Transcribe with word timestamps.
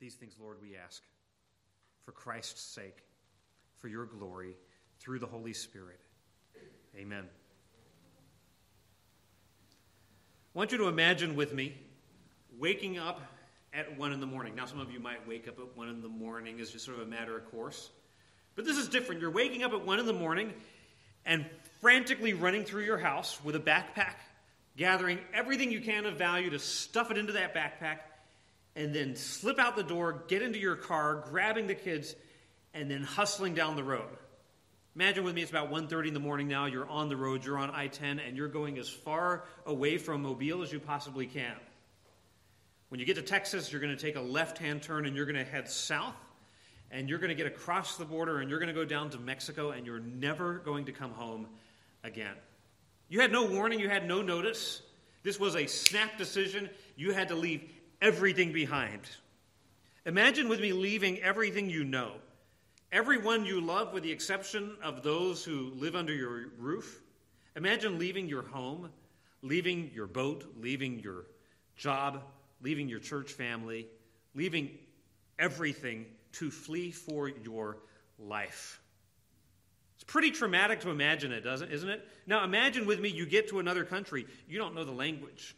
These 0.00 0.14
things, 0.14 0.34
Lord, 0.40 0.58
we 0.62 0.76
ask 0.76 1.02
for 2.04 2.12
Christ's 2.12 2.62
sake, 2.62 2.98
for 3.78 3.88
your 3.88 4.06
glory, 4.06 4.56
through 5.00 5.18
the 5.18 5.26
Holy 5.26 5.52
Spirit. 5.52 5.98
Amen. 6.96 7.24
I 10.54 10.58
want 10.58 10.72
you 10.72 10.78
to 10.78 10.88
imagine 10.88 11.36
with 11.36 11.52
me 11.52 11.74
waking 12.58 12.98
up 12.98 13.20
at 13.72 13.98
1 13.98 14.12
in 14.12 14.20
the 14.20 14.26
morning. 14.26 14.54
Now, 14.54 14.66
some 14.66 14.80
of 14.80 14.90
you 14.90 15.00
might 15.00 15.26
wake 15.28 15.46
up 15.48 15.58
at 15.58 15.76
1 15.76 15.88
in 15.88 16.00
the 16.00 16.08
morning 16.08 16.60
as 16.60 16.70
just 16.70 16.84
sort 16.84 16.98
of 16.98 17.06
a 17.06 17.10
matter 17.10 17.36
of 17.36 17.50
course. 17.50 17.90
But 18.54 18.64
this 18.64 18.76
is 18.76 18.88
different. 18.88 19.20
You're 19.20 19.30
waking 19.30 19.62
up 19.62 19.72
at 19.72 19.84
1 19.84 19.98
in 20.00 20.06
the 20.06 20.12
morning 20.12 20.54
and 21.26 21.44
frantically 21.80 22.32
running 22.32 22.64
through 22.64 22.84
your 22.84 22.98
house 22.98 23.38
with 23.44 23.54
a 23.56 23.60
backpack, 23.60 24.14
gathering 24.76 25.18
everything 25.34 25.70
you 25.70 25.80
can 25.80 26.06
of 26.06 26.16
value 26.16 26.50
to 26.50 26.58
stuff 26.58 27.10
it 27.10 27.18
into 27.18 27.32
that 27.34 27.54
backpack, 27.54 27.98
and 28.78 28.94
then 28.94 29.16
slip 29.16 29.58
out 29.58 29.74
the 29.74 29.82
door, 29.82 30.22
get 30.28 30.40
into 30.40 30.58
your 30.60 30.76
car, 30.76 31.24
grabbing 31.28 31.66
the 31.66 31.74
kids, 31.74 32.14
and 32.72 32.88
then 32.88 33.02
hustling 33.02 33.52
down 33.52 33.74
the 33.74 33.82
road. 33.82 34.06
Imagine 34.94 35.24
with 35.24 35.34
me, 35.34 35.42
it's 35.42 35.50
about 35.50 35.70
1.30 35.72 36.08
in 36.08 36.14
the 36.14 36.20
morning 36.20 36.46
now. 36.46 36.66
You're 36.66 36.88
on 36.88 37.08
the 37.08 37.16
road, 37.16 37.44
you're 37.44 37.58
on 37.58 37.70
I-10, 37.70 38.24
and 38.24 38.36
you're 38.36 38.46
going 38.46 38.78
as 38.78 38.88
far 38.88 39.44
away 39.66 39.98
from 39.98 40.22
Mobile 40.22 40.62
as 40.62 40.72
you 40.72 40.78
possibly 40.78 41.26
can. 41.26 41.56
When 42.88 43.00
you 43.00 43.04
get 43.04 43.16
to 43.16 43.22
Texas, 43.22 43.72
you're 43.72 43.80
going 43.80 43.94
to 43.94 44.00
take 44.00 44.14
a 44.14 44.20
left-hand 44.20 44.80
turn 44.80 45.06
and 45.06 45.16
you're 45.16 45.26
going 45.26 45.36
to 45.36 45.44
head 45.44 45.68
south 45.68 46.14
and 46.92 47.08
you're 47.08 47.18
going 47.18 47.30
to 47.30 47.34
get 47.34 47.46
across 47.46 47.96
the 47.96 48.04
border 48.04 48.38
and 48.38 48.48
you're 48.48 48.60
going 48.60 48.72
to 48.72 48.80
go 48.80 48.84
down 48.84 49.10
to 49.10 49.18
Mexico 49.18 49.72
and 49.72 49.86
you're 49.86 49.98
never 49.98 50.54
going 50.54 50.84
to 50.84 50.92
come 50.92 51.10
home 51.10 51.48
again. 52.04 52.34
You 53.08 53.20
had 53.20 53.32
no 53.32 53.44
warning, 53.44 53.80
you 53.80 53.88
had 53.88 54.06
no 54.06 54.22
notice. 54.22 54.82
This 55.24 55.38
was 55.38 55.56
a 55.56 55.66
snap 55.66 56.16
decision. 56.16 56.70
You 56.96 57.12
had 57.12 57.28
to 57.28 57.34
leave 57.34 57.68
everything 58.00 58.52
behind. 58.52 59.00
Imagine 60.06 60.48
with 60.48 60.60
me 60.60 60.72
leaving 60.72 61.18
everything 61.20 61.68
you 61.68 61.84
know, 61.84 62.12
everyone 62.92 63.44
you 63.44 63.60
love, 63.60 63.92
with 63.92 64.02
the 64.02 64.12
exception 64.12 64.76
of 64.82 65.02
those 65.02 65.44
who 65.44 65.72
live 65.76 65.94
under 65.94 66.14
your 66.14 66.46
roof. 66.58 67.00
Imagine 67.56 67.98
leaving 67.98 68.28
your 68.28 68.42
home, 68.42 68.90
leaving 69.42 69.90
your 69.94 70.06
boat, 70.06 70.44
leaving 70.60 70.98
your 71.00 71.26
job, 71.76 72.22
leaving 72.62 72.88
your 72.88 73.00
church 73.00 73.32
family, 73.32 73.86
leaving 74.34 74.70
everything 75.38 76.06
to 76.32 76.50
flee 76.50 76.90
for 76.90 77.28
your 77.28 77.78
life. 78.18 78.80
It's 79.96 80.04
pretty 80.04 80.30
traumatic 80.30 80.80
to 80.80 80.90
imagine 80.90 81.32
it, 81.32 81.40
doesn't 81.42 81.72
isn't 81.72 81.88
it? 81.88 82.06
Now 82.26 82.44
imagine 82.44 82.86
with 82.86 83.00
me 83.00 83.08
you 83.08 83.26
get 83.26 83.48
to 83.48 83.58
another 83.58 83.84
country. 83.84 84.26
You 84.48 84.58
don't 84.58 84.74
know 84.74 84.84
the 84.84 84.92
language. 84.92 85.56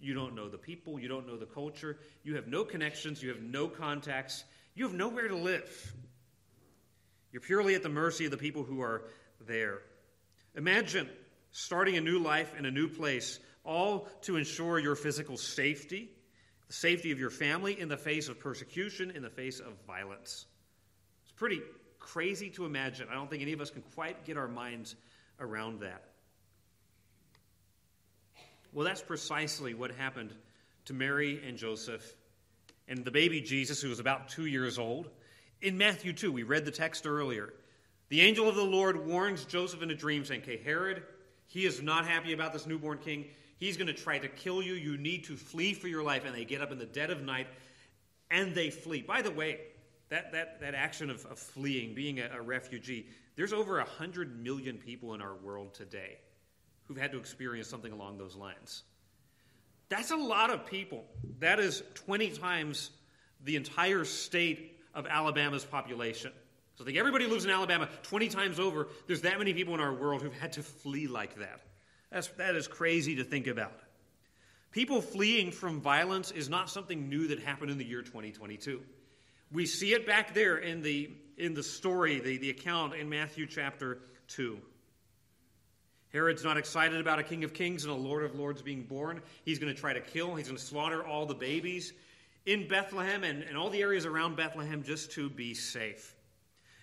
You 0.00 0.14
don't 0.14 0.34
know 0.34 0.48
the 0.48 0.58
people, 0.58 0.98
you 0.98 1.08
don't 1.08 1.26
know 1.26 1.36
the 1.36 1.46
culture, 1.46 1.98
you 2.22 2.36
have 2.36 2.46
no 2.46 2.64
connections, 2.64 3.22
you 3.22 3.28
have 3.28 3.42
no 3.42 3.68
contacts, 3.68 4.44
you 4.74 4.84
have 4.84 4.94
nowhere 4.94 5.28
to 5.28 5.36
live. 5.36 5.92
You're 7.32 7.42
purely 7.42 7.74
at 7.74 7.82
the 7.82 7.88
mercy 7.88 8.24
of 8.24 8.30
the 8.30 8.36
people 8.36 8.64
who 8.64 8.80
are 8.80 9.04
there. 9.46 9.82
Imagine 10.54 11.08
starting 11.52 11.96
a 11.96 12.00
new 12.00 12.18
life 12.18 12.54
in 12.58 12.64
a 12.64 12.70
new 12.70 12.88
place, 12.88 13.38
all 13.64 14.08
to 14.22 14.36
ensure 14.36 14.78
your 14.78 14.96
physical 14.96 15.36
safety 15.36 16.10
the 16.70 16.74
safety 16.74 17.10
of 17.10 17.18
your 17.18 17.30
family 17.30 17.80
in 17.80 17.88
the 17.88 17.96
face 17.96 18.28
of 18.28 18.38
persecution, 18.38 19.10
in 19.10 19.22
the 19.22 19.28
face 19.28 19.58
of 19.58 19.72
violence. 19.88 20.46
It's 21.24 21.32
pretty 21.32 21.62
crazy 21.98 22.48
to 22.50 22.64
imagine. 22.64 23.08
I 23.10 23.14
don't 23.14 23.28
think 23.28 23.42
any 23.42 23.52
of 23.52 23.60
us 23.60 23.70
can 23.70 23.82
quite 23.96 24.24
get 24.24 24.36
our 24.36 24.46
minds 24.46 24.94
around 25.40 25.80
that. 25.80 26.09
Well, 28.72 28.84
that's 28.84 29.02
precisely 29.02 29.74
what 29.74 29.90
happened 29.92 30.32
to 30.84 30.92
Mary 30.92 31.40
and 31.46 31.56
Joseph 31.56 32.14
and 32.86 33.04
the 33.04 33.10
baby 33.10 33.40
Jesus, 33.40 33.82
who 33.82 33.88
was 33.88 33.98
about 33.98 34.28
two 34.28 34.46
years 34.46 34.78
old. 34.78 35.08
In 35.60 35.76
Matthew 35.76 36.12
2, 36.12 36.30
we 36.30 36.42
read 36.42 36.64
the 36.64 36.70
text 36.70 37.06
earlier. 37.06 37.52
The 38.08 38.20
angel 38.20 38.48
of 38.48 38.54
the 38.54 38.64
Lord 38.64 39.06
warns 39.06 39.44
Joseph 39.44 39.82
in 39.82 39.90
a 39.90 39.94
dream, 39.94 40.24
saying, 40.24 40.42
Okay, 40.42 40.56
Herod, 40.56 41.02
he 41.46 41.66
is 41.66 41.82
not 41.82 42.06
happy 42.06 42.32
about 42.32 42.52
this 42.52 42.66
newborn 42.66 42.98
king. 42.98 43.26
He's 43.58 43.76
going 43.76 43.88
to 43.88 43.92
try 43.92 44.18
to 44.18 44.28
kill 44.28 44.62
you. 44.62 44.74
You 44.74 44.96
need 44.96 45.24
to 45.24 45.36
flee 45.36 45.74
for 45.74 45.88
your 45.88 46.02
life. 46.02 46.24
And 46.24 46.34
they 46.34 46.44
get 46.44 46.60
up 46.60 46.72
in 46.72 46.78
the 46.78 46.86
dead 46.86 47.10
of 47.10 47.22
night 47.22 47.46
and 48.30 48.54
they 48.54 48.70
flee. 48.70 49.02
By 49.02 49.22
the 49.22 49.30
way, 49.30 49.60
that, 50.08 50.32
that, 50.32 50.60
that 50.60 50.74
action 50.74 51.10
of, 51.10 51.26
of 51.26 51.38
fleeing, 51.38 51.94
being 51.94 52.20
a, 52.20 52.30
a 52.34 52.40
refugee, 52.40 53.06
there's 53.36 53.52
over 53.52 53.76
100 53.78 54.42
million 54.42 54.76
people 54.76 55.14
in 55.14 55.20
our 55.20 55.34
world 55.34 55.74
today 55.74 56.18
who've 56.90 56.98
had 56.98 57.12
to 57.12 57.18
experience 57.18 57.68
something 57.68 57.92
along 57.92 58.18
those 58.18 58.34
lines. 58.34 58.82
That's 59.90 60.10
a 60.10 60.16
lot 60.16 60.50
of 60.50 60.66
people. 60.66 61.04
That 61.38 61.60
is 61.60 61.84
20 61.94 62.30
times 62.30 62.90
the 63.44 63.54
entire 63.54 64.04
state 64.04 64.76
of 64.92 65.06
Alabama's 65.06 65.64
population. 65.64 66.32
So 66.74 66.82
I 66.82 66.86
think 66.86 66.98
everybody 66.98 67.28
lives 67.28 67.44
in 67.44 67.52
Alabama 67.52 67.88
20 68.02 68.28
times 68.28 68.58
over, 68.58 68.88
there's 69.06 69.20
that 69.20 69.38
many 69.38 69.54
people 69.54 69.72
in 69.74 69.78
our 69.78 69.94
world 69.94 70.20
who've 70.20 70.36
had 70.36 70.54
to 70.54 70.64
flee 70.64 71.06
like 71.06 71.36
that. 71.38 71.60
That's, 72.10 72.26
that 72.38 72.56
is 72.56 72.66
crazy 72.66 73.14
to 73.14 73.22
think 73.22 73.46
about. 73.46 73.78
People 74.72 75.00
fleeing 75.00 75.52
from 75.52 75.80
violence 75.80 76.32
is 76.32 76.48
not 76.48 76.70
something 76.70 77.08
new 77.08 77.28
that 77.28 77.38
happened 77.38 77.70
in 77.70 77.78
the 77.78 77.84
year 77.84 78.02
2022. 78.02 78.82
We 79.52 79.64
see 79.64 79.92
it 79.92 80.08
back 80.08 80.34
there 80.34 80.56
in 80.56 80.82
the, 80.82 81.12
in 81.38 81.54
the 81.54 81.62
story, 81.62 82.18
the, 82.18 82.38
the 82.38 82.50
account 82.50 82.94
in 82.94 83.08
Matthew 83.08 83.46
chapter 83.46 84.00
2. 84.26 84.58
Herod's 86.12 86.42
not 86.42 86.56
excited 86.56 87.00
about 87.00 87.18
a 87.18 87.22
king 87.22 87.44
of 87.44 87.54
kings 87.54 87.84
and 87.84 87.92
a 87.92 87.96
lord 87.96 88.24
of 88.24 88.34
lords 88.34 88.62
being 88.62 88.82
born. 88.82 89.22
He's 89.44 89.58
going 89.58 89.72
to 89.72 89.80
try 89.80 89.92
to 89.92 90.00
kill, 90.00 90.34
he's 90.34 90.46
going 90.46 90.58
to 90.58 90.64
slaughter 90.64 91.04
all 91.04 91.26
the 91.26 91.34
babies 91.34 91.92
in 92.46 92.66
Bethlehem 92.66 93.22
and, 93.22 93.42
and 93.42 93.56
all 93.56 93.70
the 93.70 93.80
areas 93.80 94.06
around 94.06 94.36
Bethlehem 94.36 94.82
just 94.82 95.12
to 95.12 95.30
be 95.30 95.54
safe. 95.54 96.14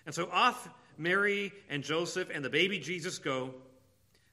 And 0.06 0.14
so 0.14 0.28
off 0.32 0.68
Mary 0.96 1.52
and 1.68 1.82
Joseph 1.82 2.30
and 2.32 2.44
the 2.44 2.50
baby 2.50 2.78
Jesus 2.78 3.18
go 3.18 3.54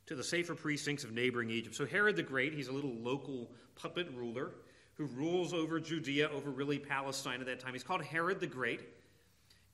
to 0.07 0.15
the 0.15 0.23
safer 0.23 0.55
precincts 0.55 1.03
of 1.03 1.11
neighboring 1.11 1.49
Egypt. 1.49 1.75
So 1.75 1.85
Herod 1.85 2.15
the 2.15 2.23
Great, 2.23 2.53
he's 2.53 2.67
a 2.67 2.71
little 2.71 2.93
local 2.93 3.49
puppet 3.75 4.07
ruler 4.15 4.51
who 4.93 5.05
rules 5.05 5.53
over 5.53 5.79
Judea, 5.79 6.29
over 6.29 6.49
really 6.49 6.79
Palestine 6.79 7.41
at 7.41 7.47
that 7.47 7.59
time. 7.59 7.73
He's 7.73 7.83
called 7.83 8.03
Herod 8.03 8.39
the 8.39 8.47
Great. 8.47 8.81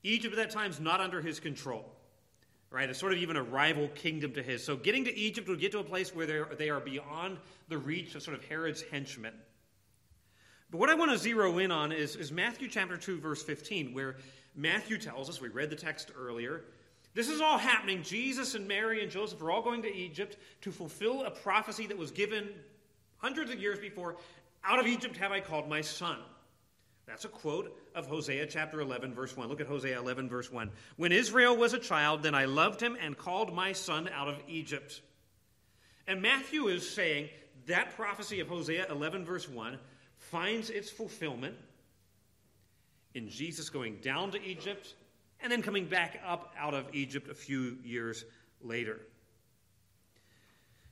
Egypt 0.02 0.34
at 0.34 0.38
that 0.38 0.50
time 0.50 0.70
is 0.70 0.80
not 0.80 1.00
under 1.00 1.20
his 1.20 1.38
control. 1.38 1.84
Right? 2.72 2.88
It's 2.88 2.98
sort 2.98 3.12
of 3.12 3.18
even 3.18 3.36
a 3.36 3.42
rival 3.42 3.88
kingdom 3.88 4.32
to 4.32 4.42
his. 4.42 4.64
So 4.64 4.76
getting 4.76 5.04
to 5.04 5.14
Egypt 5.14 5.46
would 5.48 5.60
get 5.60 5.72
to 5.72 5.78
a 5.80 5.84
place 5.84 6.14
where 6.14 6.46
they 6.56 6.70
are 6.70 6.80
beyond 6.80 7.36
the 7.68 7.76
reach 7.76 8.14
of 8.14 8.22
sort 8.22 8.36
of 8.36 8.42
Herod's 8.44 8.82
henchmen. 8.90 9.34
But 10.70 10.78
what 10.78 10.88
I 10.88 10.94
want 10.94 11.10
to 11.10 11.18
zero 11.18 11.58
in 11.58 11.70
on 11.70 11.92
is, 11.92 12.16
is 12.16 12.32
Matthew 12.32 12.68
chapter 12.68 12.96
2, 12.96 13.20
verse 13.20 13.42
15, 13.42 13.92
where 13.92 14.16
Matthew 14.56 14.96
tells 14.96 15.28
us, 15.28 15.38
we 15.38 15.48
read 15.48 15.68
the 15.68 15.76
text 15.76 16.12
earlier, 16.18 16.62
this 17.12 17.28
is 17.28 17.42
all 17.42 17.58
happening. 17.58 18.02
Jesus 18.02 18.54
and 18.54 18.66
Mary 18.66 19.02
and 19.02 19.10
Joseph 19.10 19.42
are 19.42 19.50
all 19.50 19.60
going 19.60 19.82
to 19.82 19.94
Egypt 19.94 20.38
to 20.62 20.72
fulfill 20.72 21.24
a 21.24 21.30
prophecy 21.30 21.86
that 21.88 21.98
was 21.98 22.10
given 22.10 22.48
hundreds 23.18 23.50
of 23.50 23.60
years 23.60 23.78
before 23.78 24.16
Out 24.64 24.78
of 24.78 24.86
Egypt 24.86 25.16
have 25.16 25.32
I 25.32 25.40
called 25.40 25.68
my 25.68 25.80
son. 25.80 26.18
That's 27.06 27.24
a 27.24 27.28
quote 27.28 27.76
of 27.94 28.06
Hosea 28.06 28.46
chapter 28.46 28.80
11, 28.80 29.14
verse 29.14 29.36
1. 29.36 29.48
Look 29.48 29.60
at 29.60 29.66
Hosea 29.66 29.98
11, 29.98 30.28
verse 30.28 30.50
1. 30.52 30.70
When 30.96 31.12
Israel 31.12 31.56
was 31.56 31.74
a 31.74 31.78
child, 31.78 32.22
then 32.22 32.34
I 32.34 32.44
loved 32.44 32.80
him 32.80 32.96
and 33.00 33.18
called 33.18 33.52
my 33.52 33.72
son 33.72 34.08
out 34.08 34.28
of 34.28 34.36
Egypt. 34.48 35.00
And 36.06 36.22
Matthew 36.22 36.68
is 36.68 36.88
saying 36.88 37.28
that 37.66 37.96
prophecy 37.96 38.40
of 38.40 38.48
Hosea 38.48 38.86
11, 38.88 39.24
verse 39.24 39.48
1 39.48 39.78
finds 40.16 40.70
its 40.70 40.90
fulfillment 40.90 41.56
in 43.14 43.28
Jesus 43.28 43.68
going 43.68 43.96
down 43.96 44.30
to 44.30 44.42
Egypt 44.42 44.94
and 45.40 45.50
then 45.50 45.62
coming 45.62 45.86
back 45.86 46.20
up 46.24 46.54
out 46.56 46.74
of 46.74 46.86
Egypt 46.92 47.28
a 47.28 47.34
few 47.34 47.78
years 47.84 48.24
later. 48.62 49.00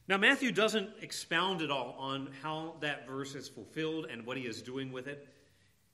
Now, 0.09 0.17
Matthew 0.17 0.51
doesn't 0.51 0.91
expound 1.03 1.63
at 1.63 1.71
all 1.71 1.95
on 1.97 2.31
how 2.43 2.75
that 2.81 3.07
verse 3.07 3.37
is 3.37 3.49
fulfilled 3.49 4.07
and 4.11 4.27
what 4.27 4.37
he 4.37 4.43
is 4.43 4.61
doing 4.61 4.91
with 4.91 5.07
it. 5.07 5.29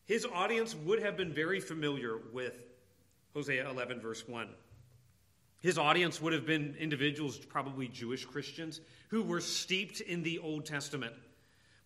His 0.06 0.25
audience 0.25 0.75
would 0.75 1.03
have 1.03 1.17
been 1.17 1.32
very 1.32 1.61
familiar 1.61 2.19
with 2.32 2.58
Hosea 3.35 3.69
11, 3.69 4.00
verse 4.00 4.26
1. 4.26 4.49
His 5.61 5.79
audience 5.79 6.20
would 6.20 6.32
have 6.32 6.47
been 6.47 6.75
individuals, 6.79 7.38
probably 7.38 7.88
Jewish 7.88 8.25
Christians, 8.25 8.81
who 9.08 9.23
were 9.23 9.41
steeped 9.41 10.00
in 10.00 10.23
the 10.23 10.38
Old 10.38 10.64
Testament. 10.64 11.12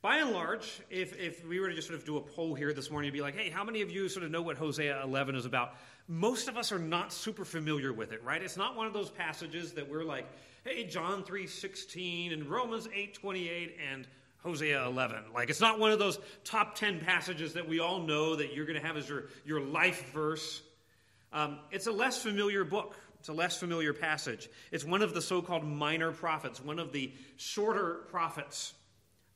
By 0.03 0.19
and 0.19 0.31
large, 0.31 0.81
if, 0.91 1.19
if 1.19 1.47
we 1.47 1.61
were 1.61 1.69
to 1.69 1.75
just 1.75 1.89
sort 1.89 1.99
of 1.99 2.07
do 2.07 2.17
a 2.17 2.21
poll 2.21 2.55
here 2.55 2.73
this 2.73 2.91
morning, 2.91 3.09
it'd 3.09 3.15
be 3.15 3.23
like, 3.23 3.37
hey, 3.37 3.51
how 3.51 3.65
many 3.65 3.83
of 3.83 3.91
you 3.91 4.09
sort 4.09 4.25
of 4.25 4.31
know 4.31 4.43
what 4.43 4.57
Hosea 4.57 5.03
11 5.03 5.35
is 5.35 5.45
about? 5.45 5.75
most 6.11 6.49
of 6.49 6.57
us 6.57 6.73
are 6.73 6.79
not 6.79 7.13
super 7.13 7.45
familiar 7.45 7.93
with 7.93 8.11
it, 8.11 8.23
right? 8.25 8.43
It's 8.43 8.57
not 8.57 8.77
one 8.77 8.89
of 8.89 8.93
those 8.93 9.11
passages 9.11 9.73
that 9.75 9.89
we're 9.89 10.03
like, 10.03 10.27
hey, 10.65 10.85
John 10.85 11.23
3.16 11.23 12.33
and 12.33 12.47
Romans 12.47 12.89
8.28 12.89 13.71
and 13.93 14.09
Hosea 14.43 14.87
11. 14.87 15.33
Like, 15.35 15.51
it's 15.51 15.61
not 15.61 15.79
one 15.79 15.93
of 15.93 15.99
those 15.99 16.19
top 16.45 16.75
10 16.75 17.01
passages 17.01 17.55
that 17.55 17.69
we 17.69 17.81
all 17.81 18.01
know 18.01 18.37
that 18.37 18.55
you're 18.55 18.67
going 18.67 18.81
to 18.81 18.87
have 18.87 18.97
as 18.97 19.09
your, 19.09 19.25
your 19.45 19.61
life 19.61 20.13
verse. 20.13 20.63
Um, 21.33 21.59
it's 21.71 21.87
a 21.87 21.93
less 21.93 22.23
familiar 22.23 22.65
book. 22.65 22.97
It's 23.21 23.29
a 23.29 23.35
less 23.35 23.59
familiar 23.59 23.93
passage. 23.93 24.49
It's 24.73 24.85
one 24.85 25.03
of 25.03 25.13
the 25.13 25.21
so 25.21 25.43
called 25.43 25.63
minor 25.63 26.11
prophets, 26.11 26.65
one 26.65 26.79
of 26.79 26.91
the 26.91 27.13
shorter 27.37 28.07
prophets. 28.11 28.73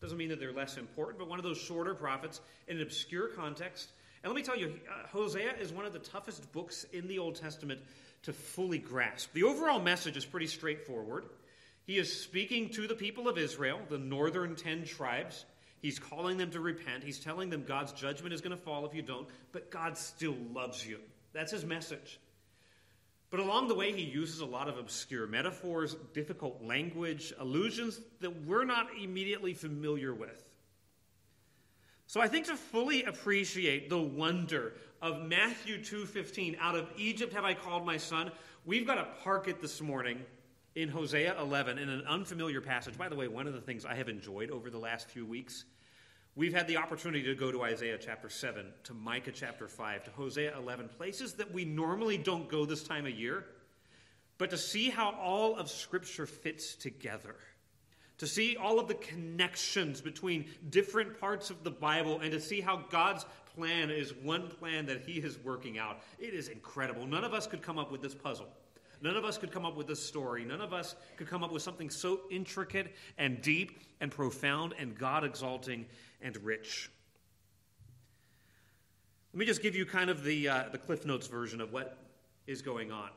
Doesn't 0.01 0.17
mean 0.17 0.31
that 0.31 0.41
they're 0.41 0.53
less 0.53 0.79
important, 0.79 1.19
but 1.19 1.29
one 1.29 1.39
of 1.39 1.45
those 1.45 1.59
shorter 1.59 1.95
prophets 1.95 2.41
in 2.67 2.77
an 2.77 2.83
obscure 2.83 3.29
context 3.29 3.91
And 4.23 4.33
let 4.33 4.37
me 4.37 4.43
tell 4.43 4.57
you, 4.57 4.81
uh, 4.91 5.07
Hosea 5.09 5.53
is 5.61 5.71
one 5.71 5.85
of 5.85 5.93
the 5.93 5.99
toughest 5.99 6.51
books 6.51 6.87
in 6.95 7.07
the 7.09 7.19
Old 7.19 7.35
Testament 7.35 7.79
to 8.23 8.33
fully 8.33 8.79
grasp. 8.79 9.35
The 9.35 9.43
overall 9.43 9.81
message 9.81 10.17
is 10.17 10.25
pretty 10.25 10.47
straightforward. 10.47 11.27
He 11.87 11.99
is 11.99 12.23
speaking 12.23 12.71
to 12.71 12.87
the 12.87 12.95
people 12.95 13.29
of 13.29 13.37
Israel, 13.37 13.81
the 13.89 13.99
northern 13.99 14.57
ten 14.57 14.85
tribes. 14.85 15.45
He's 15.81 15.99
calling 15.99 16.39
them 16.39 16.51
to 16.53 16.61
repent. 16.61 17.05
He's 17.05 17.21
telling 17.21 17.51
them 17.51 17.65
God's 17.65 17.93
judgment 17.93 18.33
is 18.33 18.41
going 18.41 18.57
to 18.57 18.63
fall 18.63 18.87
if 18.87 18.95
you 18.95 19.03
don't, 19.03 19.29
but 19.53 19.71
God 19.71 19.99
still 19.99 20.37
loves 20.55 20.87
you. 20.87 20.99
That's 21.35 21.53
his 21.53 21.65
message. 21.65 22.19
But 23.31 23.41
along 23.41 23.69
the 23.69 23.75
way, 23.75 23.93
he 23.93 24.03
uses 24.03 24.41
a 24.41 24.47
lot 24.47 24.69
of 24.69 24.79
obscure 24.79 25.27
metaphors, 25.27 25.97
difficult 26.15 26.63
language, 26.63 27.35
allusions 27.39 28.01
that 28.21 28.47
we're 28.47 28.65
not 28.65 28.87
immediately 28.99 29.53
familiar 29.53 30.15
with. 30.15 30.43
So 32.07 32.21
I 32.21 32.29
think 32.29 32.47
to 32.47 32.57
fully 32.57 33.03
appreciate 33.03 33.91
the 33.91 33.99
wonder 33.99 34.75
of 35.03 35.27
Matthew 35.27 35.83
2:15, 35.83 36.57
out 36.61 36.77
of 36.77 36.89
Egypt 36.97 37.33
have 37.33 37.45
I 37.45 37.55
called 37.55 37.85
my 37.85 37.97
son, 37.97 38.31
we've 38.65 38.87
got 38.87 38.95
to 38.95 39.23
park 39.23 39.49
it 39.49 39.61
this 39.61 39.81
morning 39.81 40.25
in 40.75 40.89
Hosea 40.89 41.41
11 41.41 41.79
in 41.79 41.89
an 41.89 42.05
unfamiliar 42.07 42.61
passage. 42.61 42.99
By 42.99 43.09
the 43.09 43.15
way, 43.15 43.29
one 43.29 43.47
of 43.47 43.53
the 43.53 43.61
things 43.61 43.85
I 43.85 43.95
have 43.95 44.09
enjoyed 44.09 44.51
over 44.51 44.71
the 44.71 44.79
last 44.79 45.09
few 45.09 45.25
weeks, 45.25 45.65
we've 46.35 46.55
had 46.55 46.67
the 46.67 46.77
opportunity 46.77 47.23
to 47.25 47.35
go 47.35 47.53
to 47.53 47.63
Isaiah 47.63 47.99
chapter 47.99 48.29
7, 48.29 48.67
to 48.85 48.95
Micah 48.95 49.33
chapter 49.33 49.69
5, 49.69 50.05
to 50.05 50.11
Hosea 50.11 50.57
11, 50.59 50.89
places 50.97 51.35
that 51.35 51.53
we 51.53 51.65
normally 51.65 52.19
don't 52.19 52.49
go 52.49 52.65
this 52.65 52.83
time 52.83 53.07
of 53.07 53.13
year, 53.13 53.45
but 54.39 54.51
to 54.51 54.59
see 54.59 54.91
how 54.91 55.13
all 55.13 55.57
of 55.57 55.71
Scripture 55.71 56.27
fits 56.27 56.75
together 56.75 57.37
to 58.19 58.27
see 58.27 58.57
all 58.57 58.79
of 58.79 58.89
the 58.89 58.95
connections 58.95 60.01
between 60.01 60.47
different 60.71 61.19
parts 61.21 61.51
of 61.51 61.65
the 61.65 61.71
Bible 61.71 62.21
and 62.21 62.31
to 62.33 62.41
see 62.41 62.61
how 62.61 62.85
God's 62.91 63.27
plan 63.57 63.91
is 63.91 64.15
one 64.15 64.49
plan 64.49 64.87
that 64.87 65.03
He 65.07 65.15
is 65.15 65.39
working 65.39 65.79
out. 65.79 66.01
It 66.19 66.35
is 66.35 66.49
incredible. 66.49 67.07
None 67.07 67.25
of 67.25 67.35
us 67.35 67.47
could 67.47 67.63
come 67.63 67.79
up 67.79 67.91
with 67.91 68.03
this 68.03 68.15
puzzle. 68.15 68.49
None 69.03 69.17
of 69.17 69.25
us 69.25 69.39
could 69.39 69.51
come 69.51 69.67
up 69.67 69.77
with 69.77 69.87
this 69.87 70.05
story. 70.05 70.45
None 70.45 70.61
of 70.61 70.73
us 70.73 70.95
could 71.17 71.29
come 71.29 71.45
up 71.45 71.53
with 71.53 71.63
something 71.63 71.91
so 71.91 72.21
intricate 72.31 72.95
and 73.19 73.41
deep 73.43 73.81
and 74.01 74.11
profound 74.11 74.75
and 74.79 74.97
God 74.97 75.25
exalting 75.25 75.87
and 76.21 76.37
rich. 76.45 76.91
Let 79.33 79.39
me 79.39 79.47
just 79.47 79.63
give 79.63 79.75
you 79.75 79.85
kind 79.85 80.11
of 80.11 80.23
the, 80.23 80.49
uh, 80.49 80.65
the 80.71 80.79
Cliff 80.79 81.05
Notes 81.05 81.27
version 81.27 81.61
of 81.61 81.73
what 81.73 81.99
is 82.47 82.63
going 82.63 82.93
on. 82.93 83.11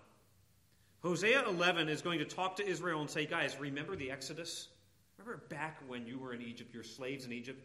Hosea 1.03 1.47
11 1.47 1.89
is 1.89 2.01
going 2.01 2.19
to 2.19 2.25
talk 2.25 2.55
to 2.55 2.67
Israel 2.67 3.01
and 3.01 3.09
say, 3.09 3.25
guys, 3.25 3.55
remember 3.59 3.95
the 3.95 4.09
Exodus? 4.09 4.69
Remember 5.17 5.43
back 5.49 5.77
when 5.87 6.07
you 6.07 6.17
were 6.17 6.33
in 6.33 6.41
Egypt, 6.41 6.73
your 6.73 6.83
slaves 6.83 7.25
in 7.25 7.31
Egypt? 7.31 7.63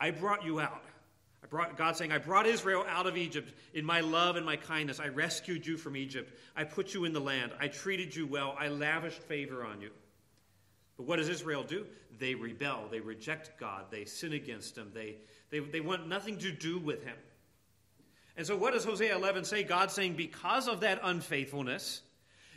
I 0.00 0.10
brought 0.10 0.44
you 0.44 0.60
out. 0.60 0.82
I 1.42 1.46
brought 1.48 1.76
God 1.76 1.96
saying, 1.96 2.12
I 2.12 2.18
brought 2.18 2.46
Israel 2.46 2.84
out 2.88 3.06
of 3.06 3.16
Egypt 3.16 3.52
in 3.74 3.84
my 3.84 4.00
love 4.00 4.36
and 4.36 4.46
my 4.46 4.56
kindness. 4.56 5.00
I 5.00 5.08
rescued 5.08 5.66
you 5.66 5.76
from 5.76 5.96
Egypt. 5.96 6.38
I 6.54 6.64
put 6.64 6.94
you 6.94 7.04
in 7.04 7.12
the 7.12 7.20
land. 7.20 7.52
I 7.60 7.68
treated 7.68 8.14
you 8.14 8.26
well. 8.26 8.54
I 8.58 8.68
lavished 8.68 9.22
favor 9.22 9.64
on 9.64 9.80
you. 9.80 9.90
But 10.96 11.06
what 11.06 11.16
does 11.16 11.28
Israel 11.28 11.64
do? 11.64 11.86
They 12.18 12.34
rebel. 12.34 12.86
They 12.90 13.00
reject 13.00 13.58
God. 13.58 13.86
They 13.90 14.04
sin 14.04 14.32
against 14.32 14.78
him. 14.78 14.92
They, 14.94 15.16
they, 15.50 15.58
they 15.58 15.80
want 15.80 16.06
nothing 16.06 16.38
to 16.38 16.52
do 16.52 16.78
with 16.78 17.02
him. 17.02 17.16
And 18.36 18.46
so, 18.46 18.56
what 18.56 18.72
does 18.72 18.84
Hosea 18.84 19.14
11 19.14 19.44
say? 19.44 19.62
God 19.62 19.90
saying, 19.90 20.14
because 20.14 20.68
of 20.68 20.80
that 20.80 21.00
unfaithfulness, 21.02 22.02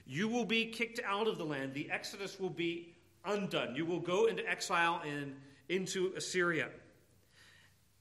you 0.05 0.27
will 0.29 0.45
be 0.45 0.65
kicked 0.67 0.99
out 1.05 1.27
of 1.27 1.37
the 1.37 1.43
land. 1.43 1.73
The 1.73 1.89
Exodus 1.91 2.39
will 2.39 2.49
be 2.49 2.93
undone. 3.25 3.75
You 3.75 3.85
will 3.85 3.99
go 3.99 4.27
into 4.27 4.47
exile 4.47 5.01
in, 5.05 5.35
into 5.67 6.13
Assyria. 6.15 6.69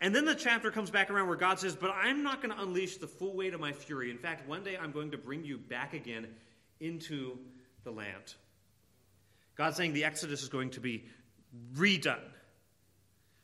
And 0.01 0.15
then 0.15 0.25
the 0.25 0.35
chapter 0.35 0.71
comes 0.71 0.91
back 0.91 1.11
around 1.11 1.29
where 1.29 1.37
God 1.37 1.59
says, 1.59 1.77
But 1.77 1.91
I'm 1.91 2.23
not 2.23 2.43
going 2.43 2.55
to 2.55 2.63
unleash 2.63 2.97
the 2.99 3.07
full 3.07 3.35
weight 3.35 3.55
of 3.55 3.61
my 3.61 3.73
fury. 3.73 4.11
In 4.11 4.19
fact, 4.19 4.49
one 4.49 4.63
day 4.63 4.77
I'm 4.77 4.93
going 4.93 5.11
to 5.13 5.19
bring 5.19 5.45
you 5.45 5.57
back 5.57 5.95
again 5.95 6.27
into 6.81 7.39
the 7.85 7.91
land. 7.91 8.35
God's 9.57 9.77
saying 9.77 9.93
the 9.93 10.05
Exodus 10.05 10.43
is 10.43 10.49
going 10.49 10.71
to 10.71 10.81
be 10.81 11.05
redone. 11.75 12.19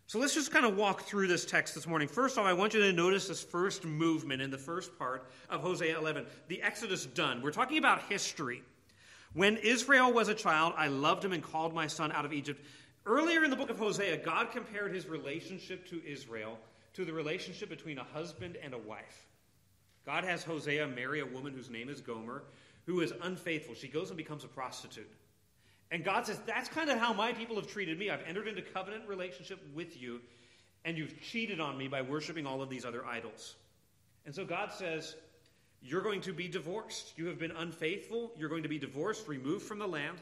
So 0.07 0.19
let's 0.19 0.35
just 0.35 0.51
kind 0.51 0.67
of 0.67 0.77
walk 0.77 1.03
through 1.03 1.29
this 1.29 1.45
text 1.45 1.77
this 1.77 1.87
morning. 1.87 2.09
First 2.09 2.37
off, 2.37 2.45
I 2.45 2.53
want 2.53 2.75
you 2.75 2.81
to 2.81 2.93
notice 2.93 3.29
this 3.29 3.41
first 3.41 3.85
movement 3.85 4.43
in 4.43 4.51
the 4.51 4.59
first 4.59 4.99
part 4.99 5.31
of 5.49 5.61
Hosea 5.61 5.97
11 5.97 6.27
the 6.49 6.61
Exodus 6.63 7.07
done. 7.07 7.41
We're 7.43 7.53
talking 7.53 7.79
about 7.79 8.03
history. 8.09 8.63
When 9.35 9.57
Israel 9.59 10.13
was 10.13 10.29
a 10.29 10.35
child, 10.35 10.75
I 10.77 10.89
loved 10.89 11.25
him 11.25 11.33
and 11.33 11.41
called 11.41 11.73
my 11.73 11.87
son 11.87 12.11
out 12.11 12.25
of 12.25 12.33
Egypt. 12.33 12.61
Earlier 13.07 13.45
in 13.45 13.51
the 13.51 13.57
book 13.57 13.71
of 13.71 13.79
Hosea, 13.79 14.19
God 14.19 14.51
compared 14.53 14.95
his 14.95 15.07
relationship 15.07 15.89
to 15.89 16.03
Israel 16.07 16.59
to 16.95 17.05
the 17.05 17.13
relationship 17.13 17.69
between 17.69 17.99
a 17.99 18.05
husband 18.05 18.59
and 18.63 18.75
a 18.75 18.79
wife. 18.79 19.27
God 20.05 20.25
has 20.25 20.43
Hosea 20.43 20.89
marry 20.89 21.21
a 21.21 21.27
woman 21.27 21.53
whose 21.53 21.71
name 21.71 21.89
is 21.89 22.01
Gomer, 22.01 22.43
who 22.87 23.01
is 23.01 23.13
unfaithful. 23.23 23.75
She 23.75 23.89
goes 23.89 24.11
and 24.11 24.17
becomes 24.17 24.45
a 24.45 24.49
prostitute. 24.49 25.11
And 25.91 26.05
God 26.05 26.27
says, 26.27 26.41
That's 26.47 26.69
kind 26.69 26.91
of 26.91 26.99
how 26.99 27.13
my 27.13 27.33
people 27.33 27.57
have 27.57 27.67
treated 27.67 27.99
me. 27.99 28.11
I've 28.11 28.23
entered 28.27 28.49
into 28.49 28.63
covenant 28.63 29.09
relationship 29.09 29.61
with 29.75 30.01
you, 30.01 30.21
and 30.85 30.97
you've 30.97 31.21
cheated 31.21 31.61
on 31.61 31.79
me 31.79 31.89
by 31.89 32.03
worshiping 32.03 32.47
all 32.47 32.63
of 32.63 32.71
these 32.71 32.85
other 32.85 33.05
idols. 33.07 33.57
And 34.27 34.35
so 34.35 34.45
God 34.45 34.73
says, 34.73 35.17
you're 35.83 36.03
going 36.03 36.21
to 36.23 36.33
be 36.33 36.49
divorced. 36.49 37.15
You 37.17 37.27
have 37.27 37.39
been 37.39 37.53
unfaithful. 37.53 38.33
You're 38.37 38.51
going 38.51 38.65
to 38.65 38.69
be 38.69 38.79
divorced, 38.79 39.27
removed 39.29 39.65
from 39.65 39.79
the 39.79 39.87
land. 39.87 40.19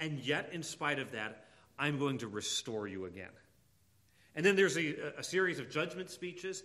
And 0.00 0.18
yet, 0.20 0.50
in 0.52 0.62
spite 0.62 0.98
of 0.98 1.12
that, 1.12 1.44
I'm 1.78 1.98
going 1.98 2.18
to 2.18 2.28
restore 2.28 2.88
you 2.88 3.04
again. 3.04 3.30
And 4.34 4.44
then 4.44 4.56
there's 4.56 4.76
a, 4.76 5.18
a 5.18 5.22
series 5.22 5.58
of 5.58 5.70
judgment 5.70 6.10
speeches. 6.10 6.62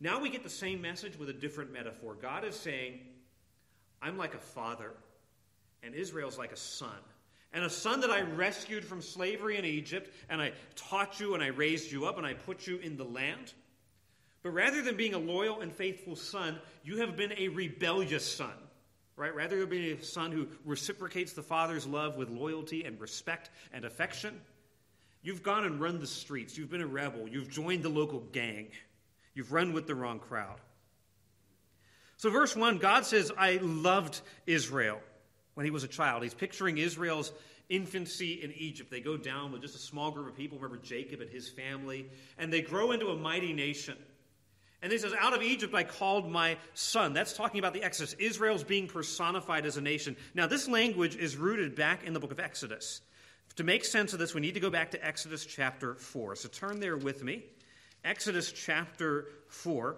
Now 0.00 0.20
we 0.20 0.30
get 0.30 0.42
the 0.42 0.50
same 0.50 0.80
message 0.80 1.18
with 1.18 1.28
a 1.28 1.32
different 1.32 1.72
metaphor. 1.72 2.16
God 2.20 2.44
is 2.44 2.54
saying, 2.54 3.00
I'm 4.00 4.16
like 4.16 4.34
a 4.34 4.38
father, 4.38 4.92
and 5.82 5.94
Israel's 5.94 6.38
like 6.38 6.52
a 6.52 6.56
son. 6.56 6.98
And 7.52 7.64
a 7.64 7.70
son 7.70 8.00
that 8.00 8.10
I 8.10 8.20
rescued 8.20 8.84
from 8.84 9.00
slavery 9.00 9.56
in 9.56 9.64
Egypt, 9.64 10.12
and 10.28 10.40
I 10.40 10.52
taught 10.76 11.18
you, 11.18 11.34
and 11.34 11.42
I 11.42 11.48
raised 11.48 11.90
you 11.90 12.06
up, 12.06 12.18
and 12.18 12.26
I 12.26 12.34
put 12.34 12.66
you 12.66 12.76
in 12.78 12.96
the 12.96 13.04
land. 13.04 13.54
But 14.42 14.50
rather 14.50 14.82
than 14.82 14.96
being 14.96 15.14
a 15.14 15.18
loyal 15.18 15.60
and 15.60 15.72
faithful 15.72 16.14
son, 16.14 16.58
you 16.84 16.98
have 16.98 17.16
been 17.16 17.32
a 17.36 17.48
rebellious 17.48 18.30
son. 18.30 18.52
Right? 19.18 19.34
Rather 19.34 19.58
than 19.58 19.68
being 19.68 19.98
a 19.98 20.02
son 20.02 20.30
who 20.30 20.46
reciprocates 20.64 21.32
the 21.32 21.42
father's 21.42 21.86
love 21.86 22.16
with 22.16 22.30
loyalty 22.30 22.84
and 22.84 23.00
respect 23.00 23.50
and 23.72 23.84
affection, 23.84 24.40
you've 25.22 25.42
gone 25.42 25.64
and 25.64 25.80
run 25.80 25.98
the 25.98 26.06
streets. 26.06 26.56
You've 26.56 26.70
been 26.70 26.80
a 26.80 26.86
rebel. 26.86 27.28
You've 27.28 27.50
joined 27.50 27.82
the 27.82 27.88
local 27.88 28.20
gang. 28.20 28.68
You've 29.34 29.52
run 29.52 29.72
with 29.72 29.88
the 29.88 29.94
wrong 29.96 30.20
crowd. 30.20 30.60
So, 32.16 32.30
verse 32.30 32.56
1, 32.56 32.78
God 32.78 33.06
says, 33.06 33.30
I 33.36 33.58
loved 33.62 34.20
Israel 34.46 35.00
when 35.54 35.64
he 35.64 35.70
was 35.70 35.84
a 35.84 35.88
child. 35.88 36.22
He's 36.22 36.34
picturing 36.34 36.78
Israel's 36.78 37.32
infancy 37.68 38.34
in 38.42 38.52
Egypt. 38.52 38.90
They 38.90 39.00
go 39.00 39.16
down 39.16 39.52
with 39.52 39.62
just 39.62 39.74
a 39.74 39.78
small 39.78 40.10
group 40.10 40.28
of 40.28 40.36
people. 40.36 40.58
Remember 40.58 40.82
Jacob 40.82 41.20
and 41.20 41.30
his 41.30 41.48
family. 41.48 42.08
And 42.38 42.52
they 42.52 42.60
grow 42.60 42.92
into 42.92 43.08
a 43.08 43.16
mighty 43.16 43.52
nation. 43.52 43.96
And 44.82 44.92
he 44.92 44.98
says, 44.98 45.12
Out 45.18 45.34
of 45.34 45.42
Egypt 45.42 45.74
I 45.74 45.84
called 45.84 46.30
my 46.30 46.56
son. 46.74 47.12
That's 47.12 47.32
talking 47.32 47.58
about 47.58 47.74
the 47.74 47.82
Exodus. 47.82 48.14
Israel's 48.14 48.64
being 48.64 48.86
personified 48.86 49.66
as 49.66 49.76
a 49.76 49.80
nation. 49.80 50.16
Now, 50.34 50.46
this 50.46 50.68
language 50.68 51.16
is 51.16 51.36
rooted 51.36 51.74
back 51.74 52.04
in 52.04 52.12
the 52.12 52.20
book 52.20 52.32
of 52.32 52.40
Exodus. 52.40 53.00
To 53.56 53.64
make 53.64 53.84
sense 53.84 54.12
of 54.12 54.20
this, 54.20 54.34
we 54.34 54.40
need 54.40 54.54
to 54.54 54.60
go 54.60 54.70
back 54.70 54.92
to 54.92 55.04
Exodus 55.04 55.44
chapter 55.44 55.94
4. 55.96 56.36
So 56.36 56.48
turn 56.48 56.78
there 56.78 56.96
with 56.96 57.24
me. 57.24 57.42
Exodus 58.04 58.52
chapter 58.52 59.26
4. 59.48 59.96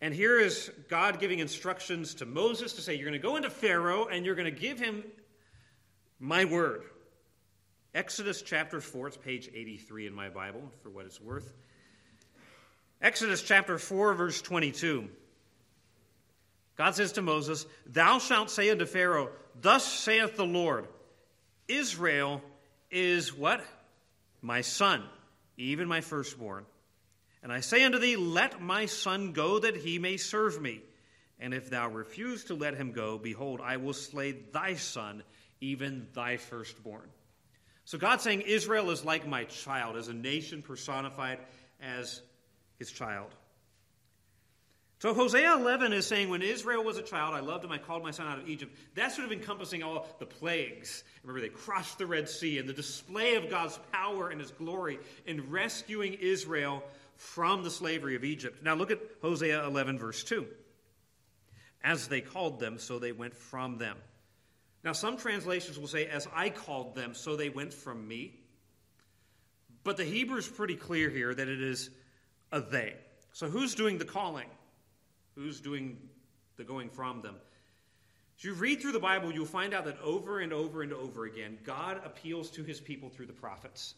And 0.00 0.14
here 0.14 0.38
is 0.38 0.70
God 0.88 1.20
giving 1.20 1.40
instructions 1.40 2.14
to 2.14 2.26
Moses 2.26 2.72
to 2.74 2.80
say, 2.80 2.94
You're 2.94 3.08
going 3.08 3.12
to 3.12 3.18
go 3.18 3.36
into 3.36 3.50
Pharaoh 3.50 4.06
and 4.06 4.26
you're 4.26 4.34
going 4.34 4.52
to 4.52 4.60
give 4.60 4.80
him 4.80 5.04
my 6.18 6.44
word. 6.44 6.82
Exodus 7.94 8.42
chapter 8.42 8.80
4, 8.80 9.08
it's 9.08 9.16
page 9.16 9.48
83 9.52 10.06
in 10.08 10.14
my 10.14 10.28
Bible, 10.28 10.62
for 10.82 10.90
what 10.90 11.06
it's 11.06 11.20
worth. 11.20 11.52
Exodus 13.00 13.42
chapter 13.42 13.78
4, 13.78 14.14
verse 14.14 14.42
22. 14.42 15.08
God 16.76 16.94
says 16.94 17.12
to 17.12 17.22
Moses, 17.22 17.66
Thou 17.86 18.18
shalt 18.18 18.50
say 18.50 18.70
unto 18.70 18.86
Pharaoh, 18.86 19.30
Thus 19.60 19.84
saith 19.84 20.36
the 20.36 20.46
Lord, 20.46 20.86
Israel 21.66 22.42
is 22.90 23.34
what? 23.34 23.64
My 24.42 24.60
son, 24.60 25.02
even 25.56 25.88
my 25.88 26.00
firstborn. 26.00 26.66
And 27.42 27.52
I 27.52 27.60
say 27.60 27.84
unto 27.84 27.98
thee, 27.98 28.16
Let 28.16 28.60
my 28.60 28.86
son 28.86 29.32
go, 29.32 29.58
that 29.58 29.76
he 29.76 29.98
may 29.98 30.18
serve 30.18 30.60
me. 30.60 30.82
And 31.40 31.54
if 31.54 31.70
thou 31.70 31.88
refuse 31.88 32.44
to 32.44 32.54
let 32.54 32.74
him 32.74 32.92
go, 32.92 33.16
behold, 33.16 33.60
I 33.62 33.76
will 33.76 33.92
slay 33.92 34.32
thy 34.32 34.74
son, 34.74 35.22
even 35.60 36.08
thy 36.12 36.36
firstborn. 36.36 37.08
So 37.88 37.96
God's 37.96 38.22
saying 38.22 38.42
Israel 38.42 38.90
is 38.90 39.02
like 39.02 39.26
my 39.26 39.44
child, 39.44 39.96
as 39.96 40.08
a 40.08 40.12
nation 40.12 40.60
personified 40.60 41.38
as 41.80 42.20
his 42.78 42.92
child. 42.92 43.34
So 44.98 45.14
Hosea 45.14 45.54
11 45.54 45.94
is 45.94 46.06
saying, 46.06 46.28
when 46.28 46.42
Israel 46.42 46.84
was 46.84 46.98
a 46.98 47.02
child, 47.02 47.34
I 47.34 47.40
loved 47.40 47.64
him, 47.64 47.72
I 47.72 47.78
called 47.78 48.02
my 48.02 48.10
son 48.10 48.26
out 48.26 48.40
of 48.40 48.46
Egypt. 48.46 48.76
That's 48.94 49.16
sort 49.16 49.24
of 49.24 49.32
encompassing 49.32 49.82
all 49.82 50.06
the 50.18 50.26
plagues. 50.26 51.02
Remember, 51.22 51.40
they 51.40 51.48
crossed 51.48 51.96
the 51.96 52.04
Red 52.04 52.28
Sea 52.28 52.58
and 52.58 52.68
the 52.68 52.74
display 52.74 53.36
of 53.36 53.48
God's 53.48 53.80
power 53.90 54.28
and 54.28 54.38
his 54.38 54.50
glory 54.50 54.98
in 55.24 55.50
rescuing 55.50 56.12
Israel 56.12 56.84
from 57.16 57.62
the 57.62 57.70
slavery 57.70 58.16
of 58.16 58.22
Egypt. 58.22 58.62
Now 58.62 58.74
look 58.74 58.90
at 58.90 59.00
Hosea 59.22 59.64
11, 59.64 59.98
verse 59.98 60.22
2. 60.24 60.46
As 61.82 62.08
they 62.08 62.20
called 62.20 62.60
them, 62.60 62.78
so 62.78 62.98
they 62.98 63.12
went 63.12 63.34
from 63.34 63.78
them. 63.78 63.96
Now, 64.84 64.92
some 64.92 65.16
translations 65.16 65.78
will 65.78 65.88
say, 65.88 66.06
As 66.06 66.28
I 66.34 66.50
called 66.50 66.94
them, 66.94 67.14
so 67.14 67.36
they 67.36 67.48
went 67.48 67.74
from 67.74 68.06
me. 68.06 68.34
But 69.84 69.96
the 69.96 70.04
Hebrew 70.04 70.38
is 70.38 70.48
pretty 70.48 70.76
clear 70.76 71.08
here 71.08 71.34
that 71.34 71.48
it 71.48 71.62
is 71.62 71.90
a 72.52 72.60
they. 72.60 72.94
So 73.32 73.48
who's 73.48 73.74
doing 73.74 73.98
the 73.98 74.04
calling? 74.04 74.48
Who's 75.34 75.60
doing 75.60 75.98
the 76.56 76.64
going 76.64 76.90
from 76.90 77.22
them? 77.22 77.36
As 78.38 78.44
you 78.44 78.54
read 78.54 78.80
through 78.80 78.92
the 78.92 79.00
Bible, 79.00 79.32
you'll 79.32 79.46
find 79.46 79.74
out 79.74 79.84
that 79.86 80.00
over 80.00 80.40
and 80.40 80.52
over 80.52 80.82
and 80.82 80.92
over 80.92 81.24
again, 81.24 81.58
God 81.64 82.00
appeals 82.04 82.50
to 82.52 82.62
his 82.62 82.80
people 82.80 83.08
through 83.08 83.26
the 83.26 83.32
prophets. 83.32 83.94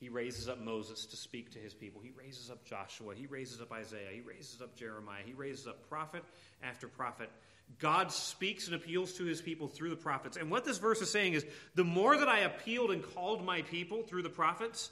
He 0.00 0.08
raises 0.08 0.48
up 0.48 0.58
Moses 0.58 1.06
to 1.06 1.16
speak 1.16 1.52
to 1.52 1.58
his 1.58 1.74
people. 1.74 2.00
He 2.00 2.10
raises 2.10 2.50
up 2.50 2.64
Joshua. 2.64 3.14
He 3.14 3.26
raises 3.26 3.60
up 3.60 3.70
Isaiah. 3.70 4.08
He 4.12 4.20
raises 4.20 4.60
up 4.60 4.74
Jeremiah. 4.74 5.22
He 5.24 5.32
raises 5.32 5.66
up 5.66 5.88
prophet 5.88 6.24
after 6.62 6.88
prophet. 6.88 7.30
God 7.78 8.12
speaks 8.12 8.66
and 8.66 8.74
appeals 8.74 9.12
to 9.14 9.24
his 9.24 9.40
people 9.40 9.68
through 9.68 9.90
the 9.90 9.96
prophets. 9.96 10.36
And 10.36 10.50
what 10.50 10.64
this 10.64 10.78
verse 10.78 11.00
is 11.00 11.10
saying 11.10 11.34
is 11.34 11.44
the 11.74 11.84
more 11.84 12.16
that 12.16 12.28
I 12.28 12.40
appealed 12.40 12.90
and 12.90 13.02
called 13.14 13.44
my 13.44 13.62
people 13.62 14.02
through 14.02 14.22
the 14.22 14.30
prophets, 14.30 14.90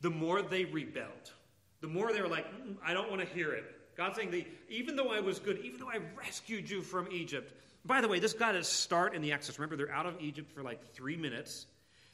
the 0.00 0.10
more 0.10 0.42
they 0.42 0.64
rebelled. 0.64 1.32
The 1.80 1.88
more 1.88 2.12
they 2.12 2.20
were 2.20 2.28
like, 2.28 2.46
mm, 2.46 2.76
I 2.84 2.94
don't 2.94 3.10
want 3.10 3.20
to 3.22 3.34
hear 3.34 3.52
it. 3.52 3.64
God's 3.96 4.16
saying, 4.16 4.44
even 4.68 4.96
though 4.96 5.12
I 5.12 5.20
was 5.20 5.38
good, 5.38 5.58
even 5.58 5.78
though 5.78 5.90
I 5.90 5.98
rescued 6.16 6.70
you 6.70 6.80
from 6.82 7.08
Egypt. 7.10 7.52
By 7.84 8.00
the 8.00 8.08
way, 8.08 8.20
this 8.20 8.32
got 8.32 8.54
its 8.54 8.68
start 8.68 9.14
in 9.14 9.22
the 9.22 9.32
Exodus. 9.32 9.58
Remember, 9.58 9.76
they're 9.76 9.94
out 9.94 10.06
of 10.06 10.20
Egypt 10.20 10.50
for 10.52 10.62
like 10.62 10.94
three 10.94 11.16
minutes. 11.16 11.66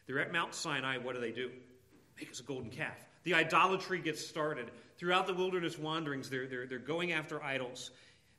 They're 0.07 0.19
at 0.19 0.33
Mount 0.33 0.55
Sinai. 0.55 0.97
What 0.97 1.15
do 1.15 1.21
they 1.21 1.31
do? 1.31 1.51
Make 2.19 2.31
us 2.31 2.41
a 2.41 2.43
golden 2.43 2.71
calf. 2.71 2.97
The 3.25 3.35
idolatry 3.35 4.01
gets 4.01 4.27
started. 4.27 4.71
Throughout 4.97 5.27
the 5.27 5.35
wilderness 5.35 5.79
wanderings, 5.79 6.29
they're, 6.29 6.47
they're, 6.47 6.67
they're 6.67 6.79
going 6.79 7.13
after 7.13 7.43
idols. 7.43 7.93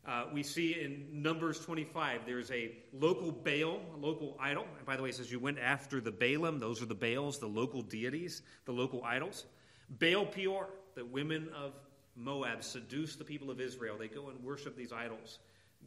Uh, 0.07 0.25
we 0.33 0.41
see 0.41 0.81
in 0.81 1.21
Numbers 1.21 1.59
25, 1.59 2.21
there's 2.25 2.49
a 2.51 2.71
local 2.93 3.31
Baal, 3.31 3.81
a 3.93 3.97
local 3.97 4.37
idol. 4.39 4.65
And 4.77 4.85
by 4.85 4.95
the 4.95 5.03
way, 5.03 5.09
it 5.09 5.15
says 5.15 5.31
you 5.31 5.39
went 5.39 5.59
after 5.59 6.01
the 6.01 6.11
Baalim. 6.11 6.59
Those 6.59 6.81
are 6.81 6.85
the 6.85 6.95
Baals, 6.95 7.39
the 7.39 7.47
local 7.47 7.81
deities, 7.81 8.41
the 8.65 8.71
local 8.71 9.03
idols. 9.03 9.45
Baal 9.89 10.25
Peor, 10.25 10.69
the 10.95 11.05
women 11.05 11.49
of 11.55 11.73
Moab, 12.15 12.63
seduce 12.63 13.15
the 13.15 13.23
people 13.23 13.51
of 13.51 13.59
Israel. 13.59 13.97
They 13.97 14.07
go 14.07 14.29
and 14.29 14.43
worship 14.43 14.75
these 14.75 14.91
idols. 14.91 15.39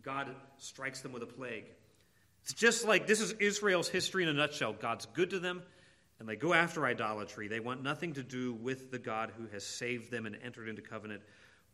God 0.02 0.35
strikes 0.59 1.00
them 1.00 1.12
with 1.12 1.23
a 1.23 1.26
plague. 1.26 1.64
It's 2.42 2.52
just 2.52 2.87
like 2.87 3.07
this 3.07 3.21
is 3.21 3.33
Israel's 3.33 3.88
history 3.88 4.25
in 4.25 4.28
a 4.28 4.33
nutshell. 4.33 4.73
God's 4.73 5.07
good 5.07 5.31
to 5.31 5.38
them, 5.38 5.62
and 6.19 6.28
they 6.28 6.37
go 6.37 6.52
after 6.52 6.85
idolatry. 6.87 7.47
They 7.47 7.61
want 7.61 7.83
nothing 7.83 8.14
to 8.14 8.23
do 8.23 8.54
with 8.54 8.90
the 8.90 8.99
God 8.99 9.33
who 9.37 9.47
has 9.49 9.64
saved 9.64 10.11
them 10.11 10.26
and 10.26 10.37
entered 10.42 10.69
into 10.69 10.83
covenant 10.83 11.23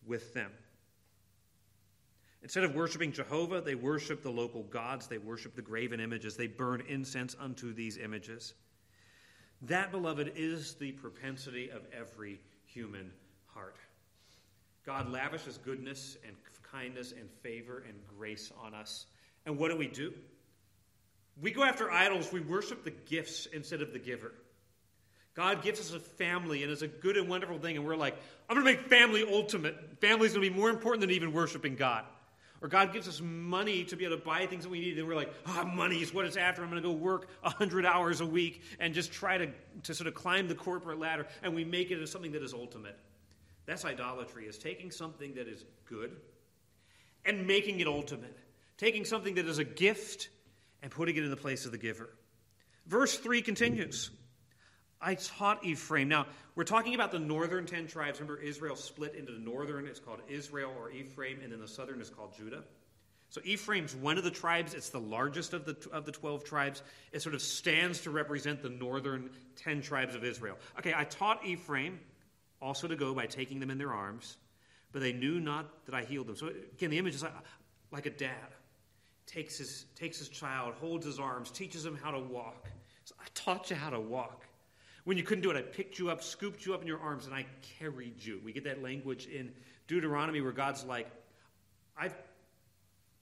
with 0.06 0.34
them. 0.34 0.50
Instead 2.42 2.64
of 2.64 2.74
worshiping 2.74 3.12
Jehovah, 3.12 3.60
they 3.60 3.74
worship 3.74 4.22
the 4.22 4.30
local 4.30 4.62
gods. 4.62 5.08
They 5.08 5.18
worship 5.18 5.56
the 5.56 5.62
graven 5.62 6.00
images. 6.00 6.36
They 6.36 6.46
burn 6.46 6.82
incense 6.88 7.34
unto 7.38 7.72
these 7.72 7.96
images. 7.96 8.54
That, 9.62 9.90
beloved, 9.90 10.32
is 10.36 10.74
the 10.74 10.92
propensity 10.92 11.68
of 11.70 11.82
every 11.92 12.40
human 12.64 13.10
heart. 13.46 13.76
God 14.86 15.10
lavishes 15.10 15.58
goodness 15.58 16.16
and 16.24 16.36
kindness 16.62 17.12
and 17.12 17.28
favor 17.42 17.82
and 17.88 17.96
grace 18.16 18.52
on 18.62 18.74
us. 18.74 19.06
And 19.46 19.58
what 19.58 19.70
do 19.70 19.76
we 19.76 19.88
do? 19.88 20.14
We 21.40 21.50
go 21.50 21.64
after 21.64 21.90
idols. 21.90 22.32
We 22.32 22.40
worship 22.40 22.84
the 22.84 22.90
gifts 22.90 23.46
instead 23.46 23.82
of 23.82 23.92
the 23.92 23.98
giver. 23.98 24.32
God 25.34 25.62
gives 25.62 25.78
us 25.80 25.92
a 25.92 26.00
family, 26.00 26.62
and 26.62 26.72
it's 26.72 26.82
a 26.82 26.88
good 26.88 27.16
and 27.16 27.28
wonderful 27.28 27.58
thing. 27.58 27.76
And 27.76 27.86
we're 27.86 27.96
like, 27.96 28.16
I'm 28.48 28.56
going 28.56 28.66
to 28.66 28.80
make 28.80 28.88
family 28.88 29.24
ultimate. 29.24 30.00
Family's 30.00 30.32
going 30.32 30.44
to 30.44 30.50
be 30.50 30.56
more 30.56 30.70
important 30.70 31.00
than 31.00 31.10
even 31.10 31.32
worshiping 31.32 31.76
God. 31.76 32.04
Or 32.60 32.68
God 32.68 32.92
gives 32.92 33.06
us 33.06 33.20
money 33.20 33.84
to 33.84 33.96
be 33.96 34.04
able 34.04 34.16
to 34.16 34.24
buy 34.24 34.46
things 34.46 34.64
that 34.64 34.70
we 34.70 34.80
need, 34.80 34.98
and 34.98 35.06
we're 35.06 35.14
like, 35.14 35.32
ah, 35.46 35.62
oh, 35.62 35.66
money 35.66 36.02
is 36.02 36.12
what 36.12 36.24
it's 36.24 36.36
after. 36.36 36.62
I'm 36.62 36.70
going 36.70 36.82
to 36.82 36.88
go 36.88 36.94
work 36.94 37.28
100 37.42 37.86
hours 37.86 38.20
a 38.20 38.26
week 38.26 38.62
and 38.80 38.94
just 38.94 39.12
try 39.12 39.38
to, 39.38 39.48
to 39.84 39.94
sort 39.94 40.08
of 40.08 40.14
climb 40.14 40.48
the 40.48 40.54
corporate 40.54 40.98
ladder, 40.98 41.26
and 41.42 41.54
we 41.54 41.64
make 41.64 41.90
it 41.90 41.94
into 41.94 42.06
something 42.06 42.32
that 42.32 42.42
is 42.42 42.52
ultimate. 42.52 42.98
That's 43.66 43.84
idolatry, 43.84 44.46
is 44.46 44.58
taking 44.58 44.90
something 44.90 45.34
that 45.34 45.46
is 45.46 45.64
good 45.88 46.16
and 47.24 47.46
making 47.46 47.80
it 47.80 47.86
ultimate. 47.86 48.36
Taking 48.76 49.04
something 49.04 49.34
that 49.34 49.46
is 49.46 49.58
a 49.58 49.64
gift 49.64 50.28
and 50.82 50.90
putting 50.90 51.16
it 51.16 51.24
in 51.24 51.30
the 51.30 51.36
place 51.36 51.66
of 51.66 51.72
the 51.72 51.78
giver. 51.78 52.08
Verse 52.86 53.18
3 53.18 53.42
continues. 53.42 54.10
I 55.00 55.14
taught 55.14 55.64
Ephraim. 55.64 56.08
Now, 56.08 56.26
we're 56.54 56.64
talking 56.64 56.94
about 56.94 57.12
the 57.12 57.18
northern 57.18 57.66
10 57.66 57.86
tribes. 57.86 58.20
Remember, 58.20 58.40
Israel 58.40 58.74
split 58.74 59.14
into 59.14 59.32
the 59.32 59.38
northern, 59.38 59.86
it's 59.86 60.00
called 60.00 60.20
Israel 60.28 60.72
or 60.78 60.90
Ephraim, 60.90 61.40
and 61.42 61.52
then 61.52 61.60
the 61.60 61.68
southern 61.68 62.00
is 62.00 62.10
called 62.10 62.36
Judah. 62.36 62.64
So 63.30 63.40
Ephraim's 63.44 63.94
one 63.94 64.16
of 64.16 64.24
the 64.24 64.30
tribes. 64.30 64.74
It's 64.74 64.88
the 64.88 65.00
largest 65.00 65.52
of 65.52 65.66
the, 65.66 65.76
of 65.92 66.06
the 66.06 66.12
12 66.12 66.44
tribes. 66.44 66.82
It 67.12 67.20
sort 67.20 67.34
of 67.34 67.42
stands 67.42 68.00
to 68.02 68.10
represent 68.10 68.62
the 68.62 68.70
northern 68.70 69.30
10 69.56 69.82
tribes 69.82 70.14
of 70.14 70.24
Israel. 70.24 70.56
Okay, 70.78 70.94
I 70.96 71.04
taught 71.04 71.44
Ephraim 71.44 72.00
also 72.60 72.88
to 72.88 72.96
go 72.96 73.14
by 73.14 73.26
taking 73.26 73.60
them 73.60 73.70
in 73.70 73.78
their 73.78 73.92
arms, 73.92 74.38
but 74.92 75.02
they 75.02 75.12
knew 75.12 75.40
not 75.40 75.84
that 75.86 75.94
I 75.94 76.04
healed 76.04 76.26
them. 76.26 76.36
So 76.36 76.48
again, 76.48 76.90
the 76.90 76.98
image 76.98 77.14
is 77.14 77.22
like, 77.22 77.34
like 77.92 78.06
a 78.06 78.10
dad 78.10 78.54
takes 79.26 79.58
his, 79.58 79.84
takes 79.94 80.18
his 80.18 80.30
child, 80.30 80.74
holds 80.80 81.04
his 81.04 81.20
arms, 81.20 81.50
teaches 81.50 81.84
him 81.84 81.98
how 82.02 82.10
to 82.10 82.18
walk. 82.18 82.66
So 83.04 83.14
I 83.20 83.26
taught 83.34 83.68
you 83.70 83.76
how 83.76 83.90
to 83.90 84.00
walk. 84.00 84.47
When 85.08 85.16
you 85.16 85.22
couldn't 85.22 85.40
do 85.40 85.50
it, 85.50 85.56
I 85.56 85.62
picked 85.62 85.98
you 85.98 86.10
up, 86.10 86.22
scooped 86.22 86.66
you 86.66 86.74
up 86.74 86.82
in 86.82 86.86
your 86.86 87.00
arms, 87.00 87.24
and 87.24 87.34
I 87.34 87.46
carried 87.78 88.22
you. 88.22 88.42
We 88.44 88.52
get 88.52 88.64
that 88.64 88.82
language 88.82 89.26
in 89.26 89.52
Deuteronomy 89.86 90.42
where 90.42 90.52
God's 90.52 90.84
like, 90.84 91.10
I've 91.96 92.14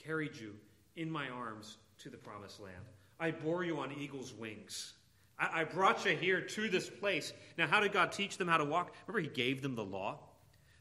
carried 0.05 0.35
you 0.37 0.55
in 0.97 1.09
my 1.09 1.29
arms 1.29 1.77
to 1.99 2.11
the 2.11 2.17
promised 2.17 2.59
land. 2.59 2.75
I 3.21 3.31
bore 3.31 3.63
you 3.63 3.79
on 3.79 3.93
eagle's 3.93 4.35
wings. 4.35 4.95
I, 5.39 5.61
I 5.61 5.63
brought 5.63 6.05
you 6.05 6.17
here 6.17 6.41
to 6.41 6.69
this 6.69 6.91
place. 6.91 7.33
Now, 7.57 7.69
how 7.69 7.79
did 7.79 7.93
God 7.93 8.11
teach 8.11 8.37
them 8.37 8.49
how 8.49 8.57
to 8.57 8.65
walk? 8.65 8.93
Remember, 9.07 9.21
He 9.21 9.33
gave 9.33 9.63
them 9.63 9.77
the 9.77 9.85
law. 9.85 10.19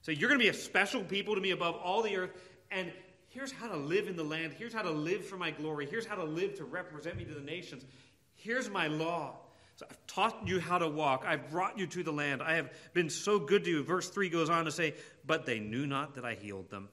So 0.02 0.12
you're 0.12 0.28
going 0.28 0.40
to 0.40 0.44
be 0.44 0.50
a 0.50 0.56
special 0.56 1.04
people 1.04 1.36
to 1.36 1.42
me 1.42 1.52
above 1.52 1.76
all 1.76 2.02
the 2.02 2.18
earth, 2.18 2.32
and 2.72 2.92
here's 3.28 3.52
how 3.52 3.68
to 3.68 3.78
live 3.78 4.08
in 4.08 4.16
the 4.16 4.24
land. 4.24 4.56
Here's 4.58 4.74
how 4.74 4.82
to 4.82 4.90
live 4.90 5.24
for 5.24 5.38
my 5.38 5.52
glory. 5.52 5.86
Here's 5.86 6.08
how 6.08 6.16
to 6.16 6.24
live 6.24 6.56
to 6.56 6.66
represent 6.66 7.16
me 7.16 7.26
to 7.26 7.34
the 7.36 7.42
nations. 7.42 7.86
Here's 8.34 8.72
my 8.72 8.88
law. 8.88 9.36
I've 9.84 10.08
taught 10.08 10.48
you 10.48 10.60
how 10.60 10.78
to 10.78 10.88
walk. 10.88 11.26
I've 11.28 11.50
brought 11.50 11.78
you 11.78 11.88
to 11.88 12.04
the 12.04 12.12
land. 12.12 12.42
I 12.42 12.56
have 12.56 12.72
been 12.94 13.10
so 13.10 13.40
good 13.40 13.66
to 13.66 13.70
you. 13.70 13.84
Verse 13.84 14.10
3 14.10 14.30
goes 14.30 14.50
on 14.50 14.66
to 14.66 14.72
say, 14.72 14.96
But 15.26 15.46
they 15.46 15.60
knew 15.60 15.86
not 15.86 16.16
that 16.16 16.26
I 16.26 16.36
healed 16.36 16.70
them. 16.70 16.88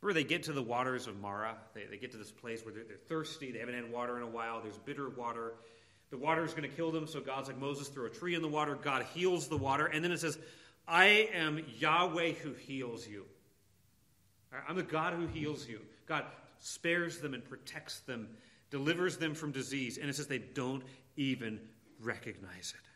Remember, 0.00 0.20
they 0.20 0.28
get 0.28 0.42
to 0.44 0.52
the 0.52 0.62
waters 0.62 1.06
of 1.06 1.18
Marah. 1.18 1.56
They, 1.72 1.84
they 1.84 1.96
get 1.96 2.12
to 2.12 2.18
this 2.18 2.30
place 2.30 2.62
where 2.62 2.74
they're, 2.74 2.84
they're, 2.84 2.98
thirsty. 3.08 3.50
They 3.52 3.58
haven't 3.58 3.74
had 3.74 3.90
water 3.90 4.18
in 4.18 4.22
a 4.22 4.28
while. 4.28 4.60
There's 4.60 4.76
bitter 4.76 5.08
water. 5.08 5.54
The 6.10 6.18
water 6.18 6.44
is 6.44 6.52
going 6.52 6.68
to 6.68 6.76
kill 6.76 6.92
them. 6.92 7.06
So 7.06 7.20
God's 7.20 7.48
like, 7.48 7.58
Moses, 7.58 7.88
throw 7.88 8.04
a 8.04 8.10
tree 8.10 8.34
in 8.34 8.42
the 8.42 8.48
water. 8.48 8.74
God 8.74 9.06
heals 9.14 9.48
the 9.48 9.56
water. 9.56 9.86
And 9.86 10.04
then 10.04 10.12
it 10.12 10.20
says, 10.20 10.38
I 10.86 11.30
am 11.32 11.64
Yahweh 11.78 12.32
who 12.32 12.52
heals 12.52 13.08
you. 13.08 13.24
I'm 14.68 14.76
the 14.76 14.82
God 14.82 15.14
who 15.14 15.26
heals 15.26 15.66
you. 15.66 15.80
God 16.06 16.24
spares 16.58 17.18
them 17.18 17.34
and 17.34 17.42
protects 17.42 18.00
them, 18.00 18.28
delivers 18.70 19.16
them 19.16 19.34
from 19.34 19.52
disease. 19.52 19.96
And 19.96 20.10
it 20.10 20.16
says 20.16 20.26
they 20.26 20.38
don't 20.38 20.82
even 21.16 21.60
recognize 22.00 22.74
it. 22.76 22.88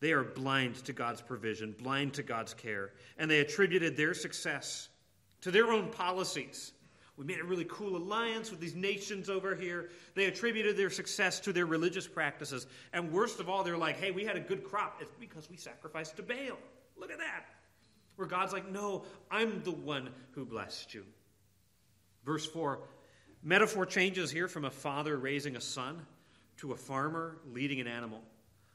They 0.00 0.12
are 0.12 0.24
blind 0.24 0.76
to 0.84 0.92
God's 0.92 1.20
provision, 1.20 1.74
blind 1.78 2.14
to 2.14 2.22
God's 2.22 2.54
care, 2.54 2.90
and 3.18 3.30
they 3.30 3.38
attributed 3.38 3.96
their 3.96 4.14
success 4.14 4.88
to 5.42 5.50
their 5.50 5.70
own 5.70 5.90
policies. 5.90 6.72
We 7.16 7.24
made 7.24 7.40
a 7.40 7.44
really 7.44 7.66
cool 7.68 7.96
alliance 7.96 8.50
with 8.50 8.58
these 8.58 8.74
nations 8.74 9.28
over 9.28 9.54
here. 9.54 9.90
They 10.14 10.24
attributed 10.24 10.76
their 10.76 10.90
success 10.90 11.38
to 11.40 11.52
their 11.52 11.66
religious 11.66 12.08
practices. 12.08 12.66
And 12.92 13.12
worst 13.12 13.38
of 13.38 13.48
all, 13.48 13.62
they're 13.62 13.76
like, 13.76 13.98
hey, 13.98 14.10
we 14.10 14.24
had 14.24 14.36
a 14.36 14.40
good 14.40 14.64
crop. 14.64 14.96
It's 15.00 15.14
because 15.20 15.48
we 15.50 15.56
sacrificed 15.56 16.16
to 16.16 16.22
Baal. 16.22 16.58
Look 16.96 17.12
at 17.12 17.18
that. 17.18 17.46
Where 18.16 18.26
God's 18.26 18.52
like, 18.52 18.70
no, 18.70 19.04
I'm 19.30 19.62
the 19.62 19.72
one 19.72 20.10
who 20.32 20.44
blessed 20.44 20.94
you. 20.94 21.04
Verse 22.24 22.46
4 22.46 22.80
metaphor 23.42 23.84
changes 23.84 24.30
here 24.30 24.48
from 24.48 24.64
a 24.64 24.70
father 24.70 25.16
raising 25.16 25.56
a 25.56 25.60
son 25.60 26.06
to 26.58 26.72
a 26.72 26.76
farmer 26.76 27.38
leading 27.52 27.80
an 27.80 27.86
animal. 27.86 28.20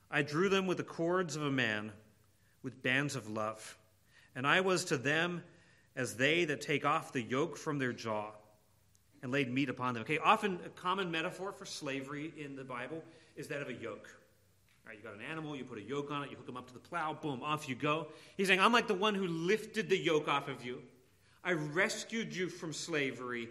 I 0.10 0.22
drew 0.22 0.50
them 0.50 0.68
with 0.68 0.78
the 0.78 0.84
cords 0.84 1.36
of 1.36 1.44
a 1.44 1.52
man, 1.52 1.92
with 2.64 2.82
bands 2.82 3.16
of 3.16 3.30
love. 3.30 3.78
And 4.36 4.46
I 4.46 4.62
was 4.62 4.86
to 4.86 4.98
them 4.98 5.44
as 5.96 6.16
they 6.16 6.46
that 6.46 6.62
take 6.62 6.86
off 6.86 7.12
the 7.12 7.22
yoke 7.22 7.58
from 7.58 7.80
their 7.80 7.94
jaw 7.94 8.32
and 9.22 9.32
laid 9.32 9.52
meat 9.52 9.70
upon 9.70 9.94
them. 9.94 10.02
Okay, 10.04 10.20
often 10.20 10.60
a 10.66 10.70
common 10.70 11.12
metaphor 11.12 11.52
for 11.52 11.66
slavery 11.66 12.34
in 12.38 12.56
the 12.56 12.64
Bible 12.64 13.04
is 13.36 13.48
that 13.48 13.62
of 13.62 13.70
a 13.70 13.74
yoke. 13.74 14.10
All 14.86 14.90
right, 14.90 14.98
you 14.98 15.04
got 15.04 15.16
an 15.16 15.22
animal, 15.30 15.56
you 15.56 15.66
put 15.66 15.80
a 15.80 15.82
yoke 15.82 16.12
on 16.12 16.24
it, 16.24 16.32
you 16.32 16.38
hook 16.38 16.46
them 16.46 16.56
up 16.56 16.68
to 16.68 16.74
the 16.74 16.80
plow, 16.80 17.14
boom, 17.14 17.42
off 17.44 17.68
you 17.68 17.76
go. 17.76 18.08
He's 18.38 18.48
saying, 18.48 18.60
I'm 18.60 18.72
like 18.72 18.88
the 18.88 18.94
one 18.94 19.16
who 19.16 19.28
lifted 19.28 19.90
the 19.90 19.98
yoke 19.98 20.28
off 20.28 20.48
of 20.48 20.64
you. 20.64 20.82
I 21.44 21.54
rescued 21.54 22.36
you 22.36 22.48
from 22.48 22.74
slavery. 22.74 23.50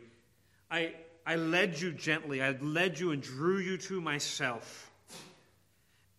I, 0.71 0.95
I 1.27 1.35
led 1.35 1.81
you 1.81 1.91
gently. 1.91 2.41
I 2.41 2.53
led 2.53 3.01
you 3.01 3.11
and 3.11 3.21
drew 3.21 3.59
you 3.59 3.77
to 3.79 4.01
myself. 4.01 4.91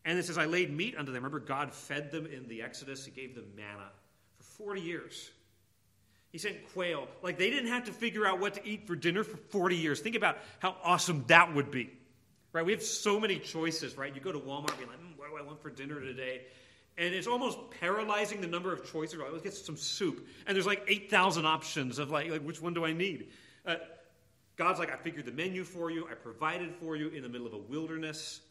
And 0.04 0.20
it 0.20 0.26
says, 0.26 0.38
I 0.38 0.46
laid 0.46 0.76
meat 0.76 0.96
unto 0.98 1.12
them. 1.12 1.24
Remember, 1.24 1.40
God 1.40 1.74
fed 1.74 2.12
them 2.12 2.26
in 2.26 2.48
the 2.48 2.62
Exodus. 2.62 3.06
He 3.06 3.12
gave 3.12 3.34
them 3.34 3.46
manna 3.56 3.90
for 4.38 4.44
40 4.66 4.82
years. 4.82 5.32
He 6.32 6.38
sent 6.38 6.58
quail. 6.74 7.08
Like 7.24 7.38
they 7.38 7.50
didn't 7.50 7.70
have 7.70 7.86
to 7.86 7.94
figure 7.94 8.28
out 8.28 8.40
what 8.40 8.56
to 8.56 8.68
eat 8.68 8.86
for 8.86 8.96
dinner 8.96 9.24
for 9.24 9.38
40 9.38 9.78
years. 9.78 10.02
Think 10.02 10.16
about 10.16 10.38
how 10.60 10.76
awesome 10.84 11.24
that 11.28 11.56
would 11.56 11.72
be. 11.72 11.90
Right? 12.52 12.66
We 12.66 12.74
have 12.74 12.84
so 12.84 13.20
many 13.20 13.40
choices, 13.40 13.98
right? 13.98 14.14
You 14.14 14.22
go 14.22 14.32
to 14.32 14.40
Walmart 14.40 14.72
and 14.72 14.80
be 14.80 14.86
like, 14.86 15.00
mm, 15.00 15.18
what 15.18 15.30
do 15.30 15.38
I 15.38 15.42
want 15.42 15.62
for 15.62 15.70
dinner 15.70 16.00
today? 16.02 16.42
And 16.98 17.14
it's 17.14 17.28
almost 17.28 17.58
paralyzing 17.80 18.42
the 18.42 18.48
number 18.48 18.74
of 18.74 18.90
choices. 18.92 19.18
Right? 19.18 19.32
Let's 19.32 19.44
get 19.44 19.54
some 19.54 19.78
soup. 19.78 20.28
And 20.46 20.56
there's 20.56 20.66
like 20.66 20.84
8,000 20.88 21.46
options 21.46 22.00
of 22.00 22.12
like, 22.12 22.30
like, 22.30 22.42
which 22.42 22.62
one 22.62 22.74
do 22.74 22.86
I 22.86 22.94
need? 22.94 23.30
Uh, 23.66 23.76
God's 24.58 24.80
like, 24.80 24.92
I 24.92 24.98
figured 24.98 25.26
the 25.26 25.32
menu 25.32 25.64
for 25.64 25.92
you. 25.92 26.08
I 26.10 26.16
provided 26.16 26.74
for 26.74 26.96
you 26.96 27.10
in 27.10 27.22
the 27.22 27.30
middle 27.30 27.48
of 27.48 27.54
a 27.54 27.58
wilderness. 27.58 28.42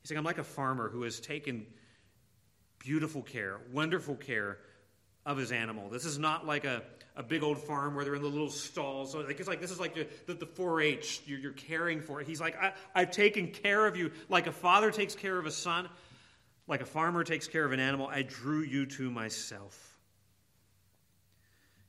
He's 0.00 0.10
saying, 0.10 0.18
I'm 0.18 0.24
like 0.24 0.38
a 0.38 0.44
farmer 0.44 0.90
who 0.90 1.02
has 1.02 1.20
taken 1.20 1.66
beautiful 2.78 3.22
care, 3.22 3.58
wonderful 3.72 4.16
care 4.16 4.58
of 5.24 5.38
his 5.38 5.52
animal. 5.52 5.88
This 5.88 6.04
is 6.04 6.18
not 6.18 6.46
like 6.46 6.64
a, 6.64 6.82
a 7.16 7.22
big 7.22 7.42
old 7.42 7.58
farm 7.58 7.94
where 7.94 8.04
they're 8.04 8.14
in 8.14 8.22
the 8.22 8.28
little 8.28 8.50
stalls. 8.50 9.12
So 9.12 9.20
like, 9.20 9.38
it's 9.38 9.48
like 9.48 9.60
this 9.60 9.70
is 9.70 9.80
like 9.80 9.94
the, 9.94 10.34
the, 10.34 10.46
4-H. 10.46 11.22
You're, 11.26 11.38
you're, 11.38 11.52
caring 11.52 12.00
for 12.00 12.20
it. 12.20 12.26
He's 12.26 12.40
like, 12.40 12.60
I, 12.60 12.72
I've 12.94 13.10
taken 13.10 13.48
care 13.48 13.86
of 13.86 13.96
you 13.96 14.10
like 14.28 14.46
a 14.46 14.52
father 14.52 14.90
takes 14.90 15.14
care 15.14 15.38
of 15.38 15.46
a 15.46 15.50
son, 15.50 15.88
like 16.66 16.80
a 16.80 16.86
farmer 16.86 17.24
takes 17.24 17.46
care 17.46 17.64
of 17.64 17.72
an 17.72 17.80
animal. 17.80 18.06
I 18.08 18.22
drew 18.22 18.60
you 18.60 18.86
to 18.86 19.10
myself. 19.10 19.96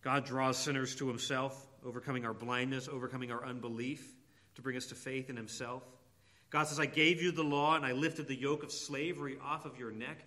God 0.01 0.25
draws 0.25 0.57
sinners 0.57 0.95
to 0.95 1.07
himself, 1.07 1.65
overcoming 1.85 2.25
our 2.25 2.33
blindness, 2.33 2.87
overcoming 2.87 3.31
our 3.31 3.45
unbelief, 3.45 4.13
to 4.55 4.61
bring 4.61 4.77
us 4.77 4.87
to 4.87 4.95
faith 4.95 5.29
in 5.29 5.35
himself. 5.35 5.83
God 6.49 6.67
says, 6.67 6.79
I 6.79 6.85
gave 6.85 7.21
you 7.21 7.31
the 7.31 7.43
law 7.43 7.75
and 7.75 7.85
I 7.85 7.93
lifted 7.93 8.27
the 8.27 8.35
yoke 8.35 8.63
of 8.63 8.71
slavery 8.71 9.37
off 9.43 9.65
of 9.65 9.79
your 9.79 9.91
neck 9.91 10.23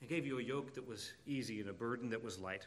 and 0.00 0.08
gave 0.08 0.26
you 0.26 0.38
a 0.38 0.42
yoke 0.42 0.74
that 0.74 0.88
was 0.88 1.12
easy 1.26 1.60
and 1.60 1.70
a 1.70 1.72
burden 1.72 2.10
that 2.10 2.24
was 2.24 2.38
light. 2.38 2.66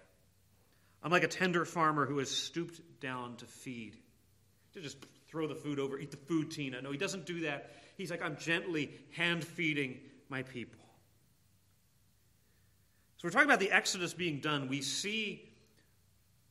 I'm 1.03 1.12
like 1.12 1.24
a 1.24 1.27
tender 1.27 1.65
farmer 1.65 2.05
who 2.05 2.17
has 2.20 2.32
stooped 2.32 2.79
down 3.01 3.36
to 3.38 3.46
feed, 3.46 3.98
to 4.74 4.82
just 4.82 4.98
throw 5.27 5.46
the 5.46 5.55
food 5.55 5.79
over, 5.79 6.00
eat 6.00 6.12
the 6.12 6.17
food, 6.17 6.51
Tina. 6.51 6.82
No, 6.82 6.91
he 6.91 6.98
doesn't 6.98 7.25
do 7.25 7.41
that. 7.41 7.72
He's 7.98 8.10
like, 8.10 8.22
I'm 8.22 8.38
gently 8.38 8.89
hand 9.12 9.44
feeding 9.44 10.00
my 10.29 10.44
people. 10.44 10.79
So 13.17 13.27
we're 13.27 13.32
talking 13.32 13.50
about 13.50 13.60
the 13.60 13.72
Exodus 13.72 14.13
being 14.13 14.39
done. 14.39 14.70
We 14.70 14.82
see 14.82 15.50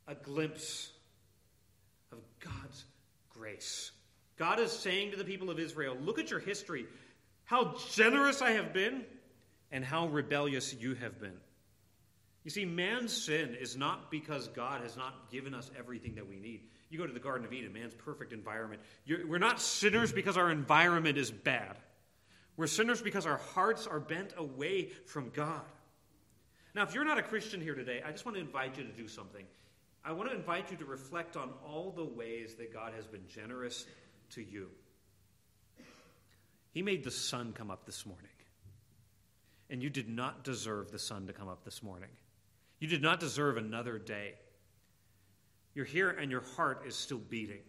a 0.07 0.15
glimpse 0.15 0.91
God's 2.45 2.85
grace. 3.31 3.91
God 4.37 4.61
is 4.61 4.73
saying 4.73 5.13
to 5.13 5.17
the 5.17 5.25
people 5.25 5.51
of 5.51 5.59
Israel, 5.59 5.97
Look 6.01 6.19
at 6.19 6.31
your 6.31 6.41
history, 6.41 6.87
how 7.45 7.77
generous 7.93 8.43
I 8.43 8.53
have 8.53 8.73
been, 8.73 9.05
and 9.71 9.85
how 9.85 10.09
rebellious 10.09 10.75
you 10.75 10.95
have 10.95 11.21
been. 11.21 11.37
You 12.45 12.51
see, 12.51 12.67
man's 12.67 13.13
sin 13.13 13.57
is 13.59 13.77
not 13.77 14.11
because 14.11 14.49
God 14.49 14.83
has 14.83 14.97
not 14.97 15.31
given 15.31 15.55
us 15.55 15.71
everything 15.79 16.17
that 16.17 16.29
we 16.29 16.37
need. 16.37 16.61
You 16.91 16.99
go 16.99 17.07
to 17.07 17.13
the 17.13 17.21
Garden 17.21 17.47
of 17.47 17.53
Eden, 17.53 17.73
man's 17.73 17.95
perfect 17.95 18.33
environment. 18.33 18.83
You're, 19.07 19.27
we're 19.27 19.39
not 19.39 19.61
sinners 19.61 20.13
because 20.13 20.37
our 20.37 20.51
environment 20.51 21.17
is 21.17 21.31
bad. 21.31 21.79
We're 22.57 22.67
sinners 22.67 23.01
because 23.01 23.27
our 23.27 23.39
hearts 23.39 23.87
are 23.87 23.99
bent 23.99 24.35
away 24.37 24.91
from 25.07 25.31
God. 25.31 25.63
Now, 26.75 26.83
if 26.83 26.95
you're 26.95 27.05
not 27.05 27.19
a 27.19 27.23
Christian 27.23 27.61
here 27.61 27.75
today, 27.75 28.03
I 28.05 28.11
just 28.11 28.27
want 28.27 28.37
to 28.37 28.41
invite 28.41 28.77
you 28.77 28.85
to 28.85 28.93
do 28.93 29.09
something. 29.09 29.45
I 30.05 30.13
want 30.13 30.29
to 30.31 30.37
invite 30.37 30.71
you 30.71 30.77
to 30.79 30.85
reflect 30.85 31.37
on 31.37 31.51
all 31.67 31.91
the 31.91 32.05
ways 32.05 32.55
that 32.57 32.73
God 32.73 32.93
has 32.95 33.07
been 33.07 33.27
generous 33.27 33.87
to 34.31 34.43
you. 34.43 34.69
He 36.73 36.83
made 36.83 37.05
the 37.05 37.11
sun 37.11 37.53
come 37.53 37.71
up 37.71 37.87
this 37.87 38.05
morning. 38.05 38.29
And 39.71 39.83
you 39.83 39.89
did 39.89 40.09
not 40.09 40.45
deserve 40.45 40.91
the 40.91 40.99
sun 40.99 41.27
to 41.29 41.33
come 41.33 41.49
up 41.49 41.65
this 41.65 41.83
morning. 41.83 42.11
You 42.81 42.89
did 42.89 43.01
not 43.01 43.19
deserve 43.19 43.57
another 43.57 43.99
day. 43.99 44.35
You're 45.75 45.87
here 45.87 46.11
and 46.11 46.31
your 46.31 46.43
heart 46.57 46.83
is 46.87 46.95
still 46.95 47.19
beating. 47.19 47.63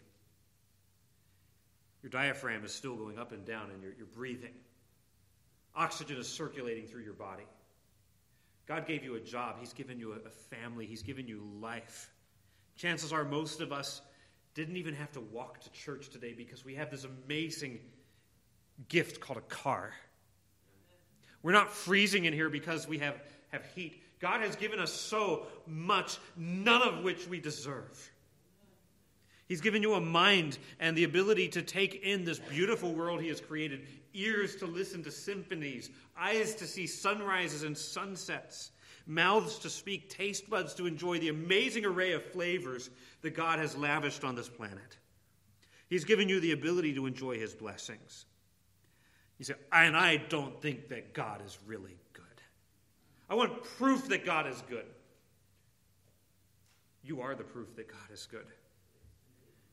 Your 2.04 2.10
diaphragm 2.10 2.66
is 2.66 2.74
still 2.74 2.96
going 2.96 3.18
up 3.18 3.32
and 3.32 3.46
down 3.46 3.72
and 3.72 3.82
you're, 3.82 3.94
you're 3.98 4.08
breathing. 4.08 4.54
Oxygen 5.76 6.18
is 6.18 6.28
circulating 6.28 6.86
through 6.86 7.04
your 7.04 7.14
body. 7.14 7.46
God 8.68 8.88
gave 8.88 9.04
you 9.04 9.16
a 9.16 9.20
job, 9.20 9.58
He's 9.60 9.74
given 9.74 10.00
you 10.00 10.14
a 10.14 10.30
family, 10.30 10.86
He's 10.86 11.04
given 11.04 11.28
you 11.28 11.48
life. 11.62 12.10
Chances 12.76 13.14
are 13.14 13.24
most 13.24 13.62
of 13.62 13.72
us 13.72 14.02
didn't 14.54 14.78
even 14.78 14.94
have 14.94 15.12
to 15.14 15.22
walk 15.22 15.62
to 15.62 15.72
church 15.72 16.10
today 16.10 16.34
because 16.34 16.64
we 16.66 16.76
have 16.76 16.92
this 16.92 17.06
amazing 17.06 17.80
gift 18.90 19.20
called 19.20 19.38
a 19.38 19.42
car. 19.42 19.94
We're 21.44 21.52
not 21.52 21.72
freezing 21.72 22.26
in 22.26 22.34
here 22.34 22.50
because 22.50 22.88
we 22.88 22.98
have, 23.00 23.22
have 23.52 23.66
heat. 23.76 24.02
God 24.20 24.42
has 24.42 24.56
given 24.56 24.80
us 24.80 24.92
so 24.92 25.46
much, 25.68 26.18
none 26.36 26.82
of 26.82 27.04
which 27.04 27.28
we 27.28 27.40
deserve. 27.40 28.12
He's 29.48 29.62
given 29.62 29.84
you 29.84 29.94
a 29.94 30.02
mind 30.02 30.58
and 30.80 30.98
the 30.98 31.04
ability 31.04 31.50
to 31.50 31.62
take 31.62 32.02
in 32.04 32.26
this 32.26 32.40
beautiful 32.40 32.94
world 32.94 33.22
He 33.22 33.28
has 33.28 33.40
created, 33.40 33.86
ears 34.14 34.56
to 34.58 34.66
listen 34.66 35.04
to 35.04 35.12
symphonies, 35.12 35.92
eyes 36.18 36.56
to 36.56 36.66
see 36.66 36.88
sunrises 36.88 37.64
and 37.64 37.78
sunsets, 37.78 38.72
mouths 39.06 39.60
to 39.60 39.70
speak, 39.70 40.10
taste 40.10 40.50
buds 40.50 40.74
to 40.76 40.88
enjoy 40.88 41.20
the 41.20 41.30
amazing 41.30 41.86
array 41.86 42.14
of 42.14 42.24
flavors 42.24 42.90
that 43.22 43.36
God 43.36 43.60
has 43.60 43.78
lavished 43.78 44.24
on 44.24 44.36
this 44.36 44.50
planet. 44.50 44.98
He's 45.90 46.06
given 46.06 46.30
you 46.30 46.40
the 46.40 46.52
ability 46.52 46.94
to 46.96 47.06
enjoy 47.06 47.40
his 47.40 47.54
blessings. 47.54 48.26
You 49.38 49.46
say, 49.46 49.54
and 49.72 49.96
I 49.96 50.18
don't 50.18 50.62
think 50.62 50.90
that 50.90 51.14
God 51.14 51.42
is 51.46 51.58
really 51.66 51.98
good. 52.14 52.24
I 53.30 53.36
want 53.36 53.64
proof 53.78 54.08
that 54.10 54.26
God 54.26 54.48
is 54.48 54.62
good. 54.70 54.86
You 57.04 57.22
are 57.22 57.36
the 57.36 57.44
proof 57.44 57.76
that 57.76 57.88
God 57.88 58.12
is 58.12 58.28
good. 58.32 58.48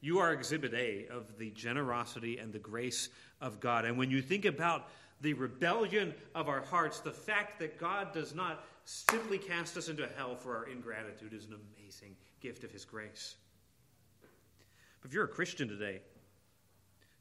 You 0.01 0.19
are 0.19 0.33
exhibit 0.33 0.75
A 0.75 1.07
of 1.11 1.39
the 1.39 1.51
generosity 1.51 2.39
and 2.39 2.53
the 2.53 2.59
grace 2.59 3.09
of 3.41 3.61
God. 3.61 3.85
And 3.85 3.97
when 3.97 4.11
you 4.11 4.21
think 4.21 4.45
about 4.45 4.89
the 5.21 5.33
rebellion 5.35 6.13
of 6.35 6.49
our 6.49 6.63
hearts, 6.63 6.99
the 6.99 7.13
fact 7.13 7.61
that 7.61 7.79
God 7.79 8.13
does 8.13 8.35
not 8.35 8.65
simply 8.85 9.39
cast 9.39 9.77
us 9.77 9.89
into 9.89 10.09
hell 10.17 10.37
for 10.37 10.57
our 10.57 10.65
ingratitude 10.69 11.33
is 11.33 11.47
an 11.47 11.55
amazing 11.55 12.17
gift 12.41 12.65
of 12.65 12.71
His 12.71 12.85
grace. 12.85 13.37
But 15.01 15.09
if 15.09 15.15
you're 15.15 15.25
a 15.25 15.29
Christian 15.29 15.69
today, 15.69 16.01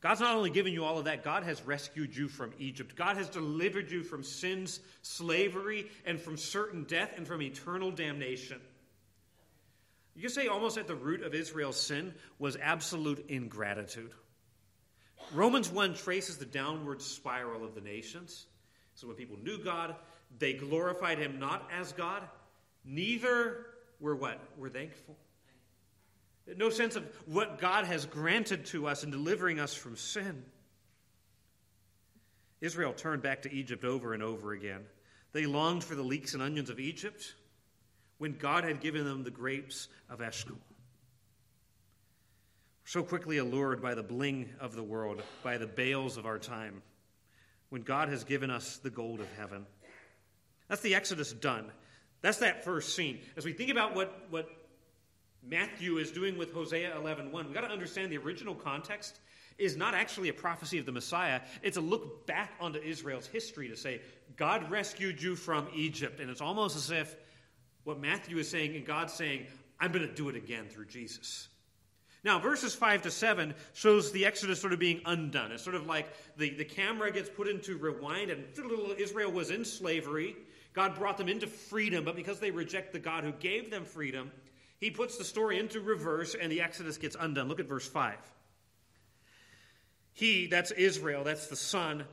God's 0.02 0.20
not 0.20 0.36
only 0.36 0.50
given 0.50 0.74
you 0.74 0.84
all 0.84 0.98
of 0.98 1.06
that, 1.06 1.24
God 1.24 1.44
has 1.44 1.62
rescued 1.62 2.16
you 2.16 2.28
from 2.28 2.52
Egypt. 2.58 2.96
God 2.96 3.18
has 3.18 3.30
delivered 3.30 3.92
you 3.92 4.04
from 4.04 4.24
sin's 4.24 4.80
slavery 5.04 5.90
and 6.06 6.20
from 6.20 6.38
certain 6.38 6.84
death 6.86 7.14
and 7.18 7.28
from 7.28 7.42
eternal 7.42 7.92
damnation. 7.92 8.60
You 10.16 10.28
say 10.28 10.48
almost 10.48 10.78
at 10.78 10.88
the 10.88 10.96
root 10.96 11.22
of 11.22 11.36
Israel's 11.36 11.80
sin 11.80 12.14
was 12.40 12.58
absolute 12.62 13.26
ingratitude. 13.30 14.12
Romans 15.34 15.70
1 15.70 15.94
traces 15.94 16.38
the 16.38 16.46
downward 16.46 17.02
spiral 17.02 17.64
of 17.64 17.76
the 17.76 17.82
nations. 17.82 18.48
So 18.96 19.08
when 19.08 19.16
people 19.16 19.38
knew 19.42 19.58
God, 19.64 19.96
they 20.40 20.54
glorified 20.54 21.18
him 21.18 21.40
not 21.40 21.70
as 21.72 21.92
God, 21.92 22.24
neither 22.84 23.66
were 24.00 24.16
what? 24.16 24.40
Were 24.58 24.70
thankful. 24.70 25.16
No 26.58 26.70
sense 26.70 26.96
of 26.96 27.04
what 27.26 27.60
God 27.60 27.86
has 27.86 28.06
granted 28.06 28.66
to 28.68 28.88
us 28.88 29.04
in 29.04 29.12
delivering 29.12 29.60
us 29.60 29.74
from 29.74 29.96
sin. 29.96 30.44
Israel 32.60 32.94
turned 32.94 33.22
back 33.22 33.44
to 33.44 33.54
Egypt 33.54 33.86
over 33.86 34.14
and 34.14 34.22
over 34.22 34.52
again. 34.52 34.82
They 35.34 35.46
longed 35.46 35.84
for 35.84 35.96
the 35.96 36.04
leeks 36.04 36.34
and 36.34 36.44
onions 36.44 36.70
of 36.70 36.80
Egypt 36.80 37.36
when 38.18 38.34
God 38.38 38.64
had 38.64 38.82
given 38.82 39.06
them 39.06 39.24
the 39.24 39.32
grapes 39.32 39.88
of 40.10 40.22
Eshcol. 40.22 40.58
So 42.86 43.02
quickly 43.04 43.38
allured 43.38 43.82
by 43.82 43.96
the 43.96 44.04
bling 44.04 44.50
of 44.60 44.76
the 44.76 44.84
world, 44.84 45.22
by 45.44 45.58
the 45.58 45.68
Baals 45.68 46.18
of 46.18 46.26
our 46.26 46.38
time, 46.38 46.82
when 47.70 47.84
God 47.84 48.10
has 48.10 48.24
given 48.24 48.50
us 48.50 48.78
the 48.78 48.90
gold 48.90 49.22
of 49.22 49.28
heaven. 49.38 49.66
That's 50.72 50.82
the 50.82 50.96
Exodus 50.96 51.34
done. 51.34 51.70
That's 52.22 52.38
that 52.38 52.64
first 52.64 52.96
scene. 52.96 53.20
As 53.36 53.44
we 53.44 53.52
think 53.52 53.72
about 53.72 53.94
what, 53.94 54.26
what 54.30 54.48
Matthew 55.46 55.98
is 55.98 56.12
doing 56.12 56.38
with 56.38 56.54
Hosea 56.54 56.94
11:1, 56.96 57.34
we've 57.34 57.54
got 57.54 57.68
to 57.68 57.68
understand 57.68 58.10
the 58.10 58.20
original 58.20 58.56
context 58.56 59.20
is 59.58 59.76
not 59.76 59.94
actually 59.94 60.30
a 60.30 60.34
prophecy 60.34 60.78
of 60.78 60.86
the 60.86 60.94
Messiah. 60.94 61.42
It's 61.62 61.76
a 61.76 61.82
look 61.82 62.26
back 62.26 62.54
onto 62.62 62.80
Israel's 62.80 63.28
history 63.28 63.68
to 63.68 63.76
say, 63.76 64.00
God 64.38 64.72
rescued 64.72 65.22
you 65.22 65.36
from 65.36 65.68
Egypt. 65.76 66.22
And 66.22 66.30
it's 66.30 66.40
almost 66.40 66.78
as 66.78 66.90
if 66.90 67.18
what 67.84 68.00
Matthew 68.00 68.38
is 68.38 68.48
saying 68.50 68.74
and 68.74 68.86
God's 68.86 69.12
saying, 69.12 69.48
I'm 69.78 69.92
going 69.92 70.08
to 70.08 70.16
do 70.16 70.30
it 70.30 70.38
again 70.38 70.68
through 70.70 70.86
Jesus. 70.86 71.50
Now, 72.24 72.40
verses 72.40 72.74
5 72.74 73.02
to 73.02 73.12
7 73.12 73.54
shows 73.74 74.14
the 74.14 74.26
Exodus 74.26 74.62
sort 74.62 74.72
of 74.72 74.80
being 74.80 75.02
undone. 75.06 75.52
It's 75.52 75.64
sort 75.64 75.76
of 75.76 75.86
like 75.86 76.08
the, 76.38 76.52
the 76.52 76.64
camera 76.64 77.12
gets 77.12 77.30
put 77.30 77.50
into 77.50 77.78
rewind, 77.78 78.32
and 78.32 78.46
Israel 78.98 79.32
was 79.34 79.52
in 79.52 79.66
slavery. 79.66 80.38
God 80.74 80.96
brought 80.96 81.18
them 81.18 81.28
into 81.28 81.48
freedom, 81.48 82.06
but 82.06 82.16
because 82.16 82.40
they 82.40 82.52
reject 82.52 82.94
the 82.94 83.00
God 83.00 83.24
who 83.24 83.32
gave 83.34 83.70
them 83.70 83.86
freedom, 83.86 84.32
He 84.80 84.90
puts 84.90 85.18
the 85.18 85.24
story 85.24 85.60
into 85.60 85.82
reverse, 85.82 86.36
and 86.40 86.52
the 86.52 86.62
Exodus 86.62 86.98
gets 86.98 87.16
undone. 87.20 87.48
Look 87.48 87.60
at 87.60 87.68
verse 87.68 87.88
5. 87.88 88.16
He, 90.14 90.48
that's 90.48 90.72
Israel, 90.72 91.24
that's 91.24 91.48
the 91.48 91.56
son, 91.56 92.06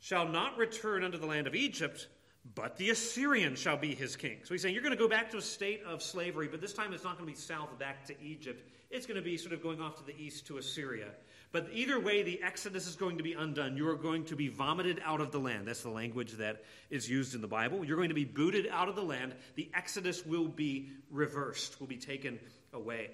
shall 0.00 0.28
not 0.28 0.58
return 0.58 1.04
unto 1.04 1.18
the 1.18 1.26
land 1.26 1.46
of 1.46 1.54
Egypt, 1.54 2.08
but 2.54 2.76
the 2.76 2.90
Assyrian 2.90 3.56
shall 3.56 3.76
be 3.76 3.94
his 3.94 4.16
king. 4.16 4.38
So 4.44 4.52
he's 4.52 4.62
saying 4.62 4.74
you're 4.74 4.82
going 4.82 4.96
to 4.96 5.02
go 5.02 5.08
back 5.08 5.30
to 5.30 5.38
a 5.38 5.42
state 5.42 5.82
of 5.86 6.02
slavery, 6.02 6.48
but 6.48 6.60
this 6.60 6.74
time 6.74 6.92
it's 6.92 7.04
not 7.04 7.16
going 7.16 7.26
to 7.26 7.32
be 7.32 7.38
south 7.38 7.78
back 7.78 8.04
to 8.06 8.14
Egypt. 8.22 8.68
It's 8.90 9.06
going 9.06 9.16
to 9.16 9.22
be 9.22 9.36
sort 9.36 9.54
of 9.54 9.62
going 9.62 9.80
off 9.80 9.96
to 9.96 10.04
the 10.04 10.14
east 10.20 10.46
to 10.48 10.58
Assyria. 10.58 11.08
But 11.54 11.68
either 11.72 12.00
way, 12.00 12.24
the 12.24 12.42
Exodus 12.42 12.88
is 12.88 12.96
going 12.96 13.18
to 13.18 13.22
be 13.22 13.34
undone. 13.34 13.76
You 13.76 13.88
are 13.88 13.94
going 13.94 14.24
to 14.24 14.34
be 14.34 14.48
vomited 14.48 15.00
out 15.04 15.20
of 15.20 15.30
the 15.30 15.38
land. 15.38 15.68
That's 15.68 15.84
the 15.84 15.88
language 15.88 16.32
that 16.32 16.64
is 16.90 17.08
used 17.08 17.36
in 17.36 17.42
the 17.42 17.46
Bible. 17.46 17.84
You're 17.84 17.96
going 17.96 18.08
to 18.08 18.14
be 18.14 18.24
booted 18.24 18.66
out 18.66 18.88
of 18.88 18.96
the 18.96 19.04
land. 19.04 19.36
The 19.54 19.70
Exodus 19.72 20.26
will 20.26 20.48
be 20.48 20.88
reversed, 21.12 21.78
will 21.78 21.86
be 21.86 21.96
taken 21.96 22.40
away. 22.72 23.10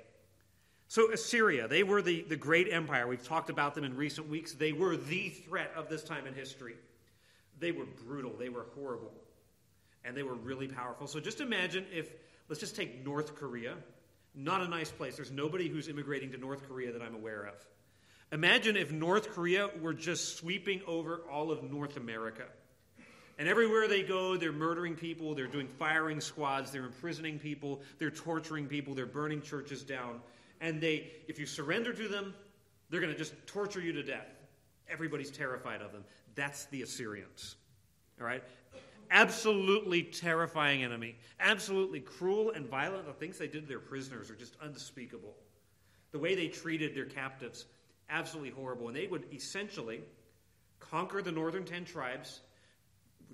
So, 0.89 1.13
Assyria, 1.13 1.69
they 1.69 1.83
were 1.83 2.01
the, 2.01 2.23
the 2.23 2.37
great 2.37 2.73
empire. 2.73 3.07
We've 3.07 3.23
talked 3.23 3.51
about 3.51 3.75
them 3.75 3.85
in 3.85 3.95
recent 3.95 4.31
weeks. 4.31 4.55
They 4.55 4.73
were 4.73 4.97
the 4.97 5.29
threat 5.29 5.73
of 5.77 5.91
this 5.91 6.03
time 6.03 6.27
in 6.27 6.33
history. 6.33 6.77
They 7.59 7.73
were 7.73 7.85
brutal, 8.07 8.33
they 8.39 8.49
were 8.49 8.65
horrible, 8.75 9.13
and 10.03 10.17
they 10.17 10.23
were 10.23 10.35
really 10.35 10.67
powerful. 10.67 11.07
So, 11.09 11.21
just 11.21 11.43
imagine 11.43 11.85
if, 11.93 12.11
let's 12.49 12.61
just 12.61 12.75
take 12.75 13.05
North 13.05 13.35
Korea. 13.35 13.75
Not 14.35 14.63
a 14.63 14.69
nice 14.69 14.91
place. 14.91 15.17
There's 15.17 15.31
nobody 15.31 15.69
who's 15.69 15.89
immigrating 15.89 16.33
to 16.33 16.39
North 16.39 16.67
Korea 16.67 16.91
that 16.91 17.03
I'm 17.03 17.15
aware 17.15 17.43
of. 17.43 17.67
Imagine 18.33 18.77
if 18.77 18.93
North 18.93 19.31
Korea 19.31 19.71
were 19.81 19.95
just 19.95 20.37
sweeping 20.37 20.83
over 20.87 21.23
all 21.31 21.51
of 21.51 21.63
North 21.63 21.97
America. 21.97 22.45
And 23.39 23.49
everywhere 23.49 23.89
they 23.89 24.03
go, 24.03 24.37
they're 24.37 24.53
murdering 24.53 24.95
people, 24.95 25.35
they're 25.35 25.47
doing 25.47 25.67
firing 25.67 26.21
squads, 26.21 26.71
they're 26.71 26.85
imprisoning 26.85 27.39
people, 27.39 27.81
they're 27.99 28.11
torturing 28.11 28.67
people, 28.67 28.95
they're 28.95 29.07
burning 29.07 29.41
churches 29.41 29.83
down 29.83 30.21
and 30.61 30.81
they, 30.81 31.11
if 31.27 31.39
you 31.39 31.47
surrender 31.47 31.93
to 31.93 32.09
them, 32.09 32.35
they're 32.91 33.01
going 33.01 33.13
to 33.13 33.19
just 33.19 33.35
torture 33.47 33.81
you 33.81 33.93
to 33.93 34.03
death. 34.03 34.27
Everybody's 34.89 35.31
terrified 35.31 35.81
of 35.81 35.93
them. 35.93 36.05
That's 36.35 36.67
the 36.67 36.83
Assyrians. 36.83 37.57
All 38.21 38.27
right? 38.27 38.43
Absolutely 39.11 40.03
terrifying 40.03 40.85
enemy. 40.85 41.17
Absolutely 41.41 42.01
cruel 42.01 42.51
and 42.51 42.67
violent. 42.67 43.07
The 43.07 43.13
things 43.13 43.39
they 43.39 43.47
did 43.47 43.63
to 43.63 43.69
their 43.69 43.81
prisoners 43.81 44.31
are 44.31 44.35
just 44.35 44.57
unspeakable. 44.63 45.35
The 46.13 46.19
way 46.19 46.35
they 46.35 46.49
treated 46.49 46.95
their 46.95 47.07
captives, 47.07 47.65
absolutely 48.11 48.51
horrible. 48.51 48.89
And 48.89 48.97
they 48.97 49.07
would 49.07 49.25
essentially 49.33 50.01
conquer 50.79 51.23
the 51.23 51.33
northern 51.33 51.65
ten 51.65 51.85
tribes, 51.85 52.41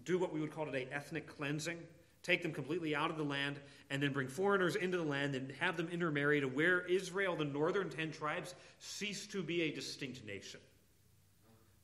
do 0.05 0.19
what 0.19 0.33
we 0.33 0.41
would 0.41 0.53
call 0.53 0.67
today 0.67 0.89
ethnic 0.93 1.27
cleansing, 1.27 1.79
take 2.23 2.43
them 2.43 2.53
completely 2.53 2.95
out 2.95 3.11
of 3.11 3.17
the 3.17 3.25
land, 3.25 3.59
and 3.91 4.03
then 4.03 4.12
bring 4.12 4.29
foreigners 4.29 4.77
into 4.77 4.97
the 4.99 5.05
land 5.05 5.35
and 5.35 5.53
have 5.61 5.77
them 5.77 5.89
intermarry 5.89 6.41
to 6.41 6.47
where 6.47 6.81
Israel, 6.87 7.37
the 7.37 7.45
northern 7.45 7.89
ten 7.89 8.11
tribes, 8.11 8.55
ceased 8.79 9.33
to 9.33 9.43
be 9.43 9.62
a 9.62 9.73
distinct 9.73 10.25
nation. 10.27 10.61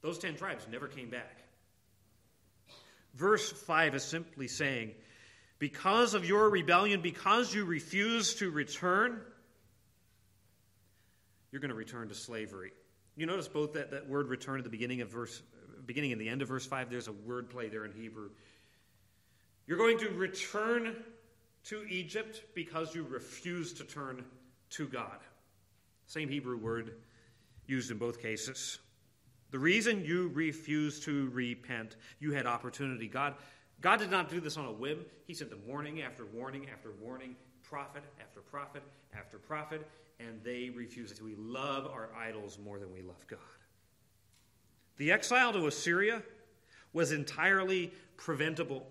Those 0.02 0.18
ten 0.18 0.35
tribes 0.35 0.66
never 0.70 0.88
came 0.88 1.11
back. 1.11 1.38
Verse 3.14 3.52
5 3.52 3.94
is 3.94 4.02
simply 4.02 4.48
saying, 4.48 4.92
Because 5.59 6.14
of 6.14 6.24
your 6.24 6.48
rebellion, 6.48 7.02
because 7.02 7.55
you 7.55 7.64
refuse 7.64 8.35
to 8.37 8.50
return, 8.50 9.20
you're 11.50 11.61
going 11.61 11.68
to 11.68 11.74
return 11.74 12.09
to 12.09 12.14
slavery. 12.14 12.72
You 13.16 13.27
notice 13.27 13.48
both 13.48 13.75
that, 13.75 13.90
that 13.90 14.09
word 14.09 14.29
return 14.29 14.59
at 14.59 14.64
the 14.64 14.70
beginning 14.70 15.01
of 15.01 15.09
verse 15.09 15.42
beginning 15.87 16.12
and 16.12 16.20
the 16.20 16.29
end 16.29 16.42
of 16.42 16.48
verse 16.48 16.66
5, 16.66 16.90
there's 16.90 17.09
a 17.09 17.12
word 17.12 17.51
play 17.51 17.68
there 17.68 17.85
in 17.85 17.92
Hebrew. 17.92 18.31
You're 19.66 19.79
going 19.79 19.98
to 19.98 20.09
return 20.11 20.96
to 21.64 21.85
Egypt 21.88 22.42
because 22.55 22.94
you 22.94 23.05
refuse 23.05 23.72
to 23.75 23.85
turn 23.85 24.25
to 24.70 24.87
God. 24.87 25.18
Same 26.07 26.29
Hebrew 26.29 26.57
word 26.57 26.94
used 27.66 27.90
in 27.90 27.98
both 27.98 28.20
cases. 28.20 28.79
The 29.51 29.59
reason 29.59 30.05
you 30.05 30.31
refuse 30.35 31.01
to 31.01 31.31
repent, 31.31 31.96
you 32.18 32.33
had 32.33 32.46
opportunity. 32.46 33.07
God, 33.07 33.35
God 33.81 33.98
did 33.98 34.11
not 34.11 34.31
do 34.31 34.40
this 34.40 34.57
on 34.57 34.64
a 34.64 34.72
whim. 34.72 35.05
He 35.27 35.35
sent 35.35 35.51
them 35.51 35.61
warning 35.66 36.03
after 36.03 36.27
warning 36.27 36.66
after 36.72 36.90
warning, 37.01 37.37
prophet 37.62 38.03
after 38.20 38.40
prophet 38.40 38.83
after 39.14 39.38
prophet, 39.38 39.87
and 40.26 40.42
they 40.42 40.70
refused 40.70 41.18
it. 41.18 41.22
We 41.22 41.35
love 41.37 41.87
our 41.87 42.11
idols 42.16 42.58
more 42.62 42.78
than 42.78 42.92
we 42.92 43.02
love 43.02 43.26
God. 43.26 43.38
The 44.96 45.12
exile 45.12 45.52
to 45.52 45.66
Assyria 45.66 46.22
was 46.92 47.12
entirely 47.12 47.92
preventable 48.16 48.87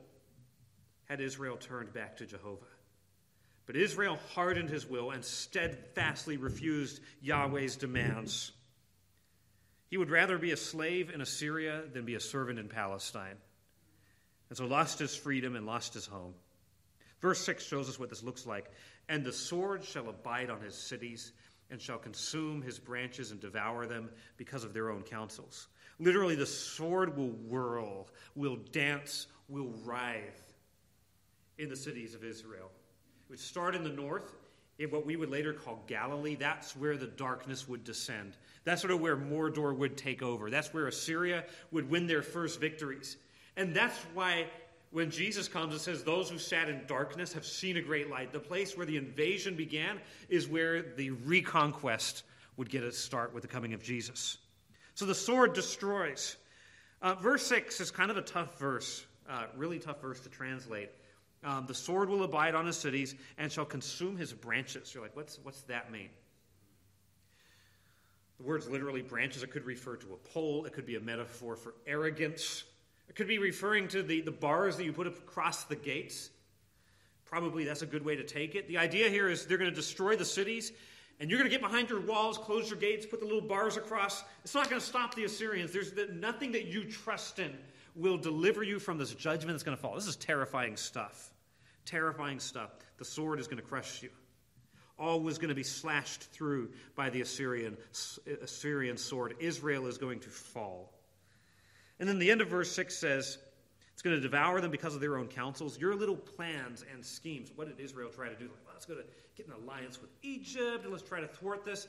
had 1.06 1.22
Israel 1.22 1.58
turned 1.58 1.94
back 1.94 2.18
to 2.18 2.26
Jehovah. 2.26 2.66
But 3.66 3.76
Israel 3.76 4.18
hardened 4.34 4.70
his 4.70 4.88
will 4.88 5.12
and 5.12 5.24
steadfastly 5.24 6.38
refused 6.38 7.00
Yahweh's 7.22 7.76
demands. 7.76 8.52
He 9.90 9.98
would 9.98 10.10
rather 10.10 10.38
be 10.38 10.52
a 10.52 10.58
slave 10.58 11.10
in 11.10 11.22
Assyria 11.22 11.84
than 11.94 12.06
be 12.06 12.16
a 12.16 12.20
servant 12.20 12.60
in 12.60 12.70
Palestine. 12.70 13.38
And 14.50 14.58
so 14.58 14.66
lost 14.66 15.00
his 15.00 15.16
freedom 15.16 15.56
and 15.56 15.66
lost 15.66 15.94
his 15.94 16.06
home. 16.06 16.34
Verse 17.22 17.40
6 17.46 17.64
shows 17.64 17.88
us 17.88 18.00
what 18.00 18.10
this 18.10 18.24
looks 18.24 18.46
like. 18.46 18.72
And 19.10 19.24
the 19.24 19.34
sword 19.34 19.84
shall 19.84 20.10
abide 20.10 20.50
on 20.50 20.62
his 20.62 20.76
cities, 20.76 21.34
and 21.70 21.82
shall 21.82 21.98
consume 21.98 22.62
his 22.62 22.80
branches 22.80 23.32
and 23.32 23.40
devour 23.40 23.86
them 23.86 24.10
because 24.38 24.64
of 24.64 24.74
their 24.74 24.90
own 24.90 25.04
counsels. 25.04 25.68
Literally, 26.00 26.36
the 26.36 26.46
sword 26.46 27.16
will 27.16 27.30
whirl, 27.30 28.08
will 28.36 28.58
dance, 28.72 29.28
will 29.48 29.74
writhe 29.84 30.54
in 31.58 31.70
the 31.70 31.76
cities 31.76 32.16
of 32.16 32.24
Israel. 32.24 32.70
It 33.26 33.30
would 33.30 33.40
start 33.40 33.76
in 33.76 33.84
the 33.84 33.90
north, 33.90 34.34
in 34.80 34.90
what 34.90 35.06
we 35.06 35.16
would 35.16 35.30
later 35.30 35.54
call 35.54 35.84
Galilee. 35.88 36.36
That's 36.36 36.76
where 36.76 36.98
the 36.98 37.08
darkness 37.08 37.68
would 37.68 37.84
descend. 37.84 38.36
That's 38.64 38.82
sort 38.82 38.92
of 38.92 39.00
where 39.00 39.16
Mordor 39.16 39.76
would 39.76 39.96
take 39.96 40.24
over. 40.24 40.50
That's 40.50 40.74
where 40.74 40.88
Assyria 40.88 41.46
would 41.72 41.90
win 41.90 42.08
their 42.08 42.24
first 42.24 42.60
victories. 42.60 43.18
And 43.56 43.76
that's 43.76 43.98
why 44.14 44.48
when 44.92 45.10
Jesus 45.10 45.48
comes 45.48 45.74
and 45.74 45.82
says, 45.82 46.04
Those 46.04 46.30
who 46.30 46.38
sat 46.38 46.70
in 46.70 46.82
darkness 46.86 47.34
have 47.34 47.46
seen 47.46 47.78
a 47.78 47.82
great 47.82 48.10
light, 48.10 48.32
the 48.32 48.40
place 48.40 48.78
where 48.78 48.86
the 48.86 48.98
invasion 48.98 49.56
began 49.56 50.00
is 50.30 50.48
where 50.48 50.82
the 50.82 51.12
reconquest 51.12 52.24
would 52.58 52.70
get 52.70 52.84
a 52.84 52.92
start 52.92 53.34
with 53.34 53.42
the 53.42 53.48
coming 53.48 53.74
of 53.74 53.82
Jesus. 53.82 54.38
So 54.94 55.06
the 55.06 55.16
sword 55.16 55.54
destroys. 55.54 56.36
Uh, 57.02 57.16
verse 57.16 57.46
6 57.48 57.80
is 57.80 57.90
kind 57.90 58.12
of 58.12 58.18
a 58.18 58.22
tough 58.22 58.60
verse, 58.60 59.06
uh, 59.30 59.46
really 59.56 59.80
tough 59.80 60.02
verse 60.02 60.20
to 60.22 60.30
translate. 60.30 60.90
Um, 61.44 61.66
the 61.66 61.74
sword 61.74 62.10
will 62.10 62.24
abide 62.24 62.54
on 62.54 62.68
his 62.68 62.78
cities 62.78 63.16
and 63.38 63.52
shall 63.52 63.66
consume 63.66 64.16
his 64.16 64.32
branches. 64.32 64.94
You're 64.94 65.02
like, 65.02 65.16
what's, 65.16 65.40
what's 65.42 65.62
that 65.62 65.92
mean? 65.92 66.10
The 68.38 68.44
word's 68.44 68.70
literally 68.70 69.02
branches. 69.02 69.42
It 69.42 69.52
could 69.52 69.66
refer 69.66 69.96
to 69.96 70.14
a 70.14 70.18
pole, 70.18 70.66
it 70.66 70.74
could 70.74 70.86
be 70.86 70.98
a 70.98 71.00
metaphor 71.00 71.56
for 71.56 71.74
arrogance, 71.88 72.66
it 73.12 73.16
could 73.16 73.28
be 73.28 73.40
referring 73.40 73.90
to 73.90 74.04
the, 74.04 74.22
the 74.22 74.32
bars 74.32 74.78
that 74.78 74.86
you 74.86 74.94
put 74.94 75.06
across 75.06 75.66
the 75.66 75.76
gates. 75.76 76.30
Probably 77.26 77.66
that's 77.66 77.82
a 77.82 77.86
good 77.86 78.06
way 78.06 78.16
to 78.16 78.24
take 78.24 78.56
it. 78.56 78.70
The 78.70 78.78
idea 78.78 79.10
here 79.10 79.28
is 79.28 79.46
they're 79.46 79.58
going 79.58 79.70
to 79.70 79.76
destroy 79.76 80.16
the 80.16 80.24
cities, 80.24 80.72
and 81.20 81.30
you're 81.30 81.38
going 81.38 81.50
to 81.50 81.54
get 81.54 81.62
behind 81.62 81.90
your 81.90 82.00
walls, 82.00 82.38
close 82.38 82.70
your 82.70 82.80
gates, 82.80 83.06
put 83.06 83.20
the 83.20 83.26
little 83.26 83.42
bars 83.42 83.76
across. 83.76 84.24
It's 84.46 84.56
not 84.56 84.70
going 84.70 84.80
to 84.80 84.88
stop 84.88 85.14
the 85.14 85.26
Assyrians. 85.26 85.74
There's 85.74 85.92
nothing 86.14 86.54
that 86.54 86.68
you 86.68 86.86
trust 86.86 87.40
in 87.40 87.54
will 87.98 88.18
deliver 88.18 88.64
you 88.64 88.80
from 88.80 88.98
this 88.98 89.14
judgment 89.14 89.56
that's 89.56 89.64
going 89.64 89.76
to 89.76 89.82
fall. 89.82 89.94
This 89.94 90.08
is 90.08 90.16
terrifying 90.16 90.78
stuff. 90.78 91.34
Terrifying 91.84 92.40
stuff. 92.40 92.70
The 92.98 93.04
sword 93.04 93.42
is 93.42 93.48
going 93.48 93.62
to 93.62 93.68
crush 93.68 94.02
you. 94.02 94.10
All 94.98 95.20
was 95.20 95.38
going 95.38 95.50
to 95.50 95.56
be 95.56 95.64
slashed 95.64 96.32
through 96.32 96.70
by 96.96 97.10
the 97.10 97.20
Assyrian, 97.20 97.76
Assyrian 98.42 98.96
sword. 98.96 99.36
Israel 99.42 99.88
is 99.88 99.98
going 99.98 100.22
to 100.22 100.30
fall. 100.30 100.94
And 102.02 102.10
then 102.10 102.18
the 102.18 102.32
end 102.32 102.42
of 102.42 102.50
verse 102.50 102.72
6 102.72 102.98
says, 102.98 103.38
it's 103.94 104.02
going 104.02 104.16
to 104.16 104.22
devour 104.22 104.60
them 104.60 104.72
because 104.72 104.96
of 104.96 105.02
their 105.02 105.20
own 105.20 105.28
counsels. 105.28 105.80
Your 105.80 105.94
little 105.94 106.16
plans 106.16 106.84
and 106.92 107.06
schemes. 107.06 107.52
What 107.56 107.68
did 107.68 107.80
Israel 107.80 108.10
try 108.10 108.28
to 108.28 108.36
do? 108.36 108.46
Like, 108.46 108.58
well, 108.66 108.74
let's 108.74 108.88
go 108.88 108.96
to 108.96 109.04
get 109.38 109.46
an 109.46 109.54
alliance 109.54 110.02
with 110.02 110.10
Egypt 110.24 110.84
and 110.84 110.92
let's 110.92 111.08
try 111.08 111.22
to 111.22 111.28
thwart 111.28 111.64
this. 111.64 111.88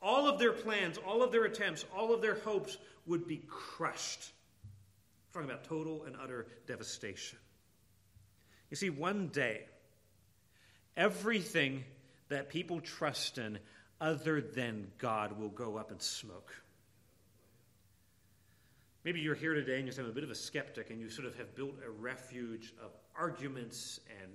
All 0.00 0.26
of 0.26 0.38
their 0.38 0.52
plans, 0.52 0.96
all 1.06 1.22
of 1.22 1.30
their 1.30 1.44
attempts, 1.44 1.84
all 1.94 2.14
of 2.14 2.22
their 2.22 2.36
hopes 2.36 2.78
would 3.04 3.28
be 3.28 3.42
crushed. 3.48 4.32
We're 5.34 5.42
talking 5.42 5.54
about 5.54 5.64
total 5.64 6.04
and 6.04 6.16
utter 6.18 6.46
devastation. 6.66 7.38
You 8.70 8.78
see, 8.78 8.88
one 8.88 9.28
day, 9.28 9.66
everything 10.96 11.84
that 12.30 12.48
people 12.48 12.80
trust 12.80 13.36
in 13.36 13.58
other 14.00 14.40
than 14.40 14.90
God 14.96 15.38
will 15.38 15.50
go 15.50 15.76
up 15.76 15.92
in 15.92 16.00
smoke. 16.00 16.50
Maybe 19.04 19.20
you're 19.20 19.34
here 19.34 19.54
today 19.54 19.78
and 19.78 19.86
you're 19.86 20.06
a 20.06 20.12
bit 20.12 20.24
of 20.24 20.30
a 20.30 20.34
skeptic 20.34 20.90
and 20.90 21.00
you 21.00 21.08
sort 21.08 21.26
of 21.26 21.34
have 21.36 21.54
built 21.54 21.74
a 21.86 21.90
refuge 21.90 22.74
of 22.84 22.90
arguments 23.18 24.00
and 24.20 24.30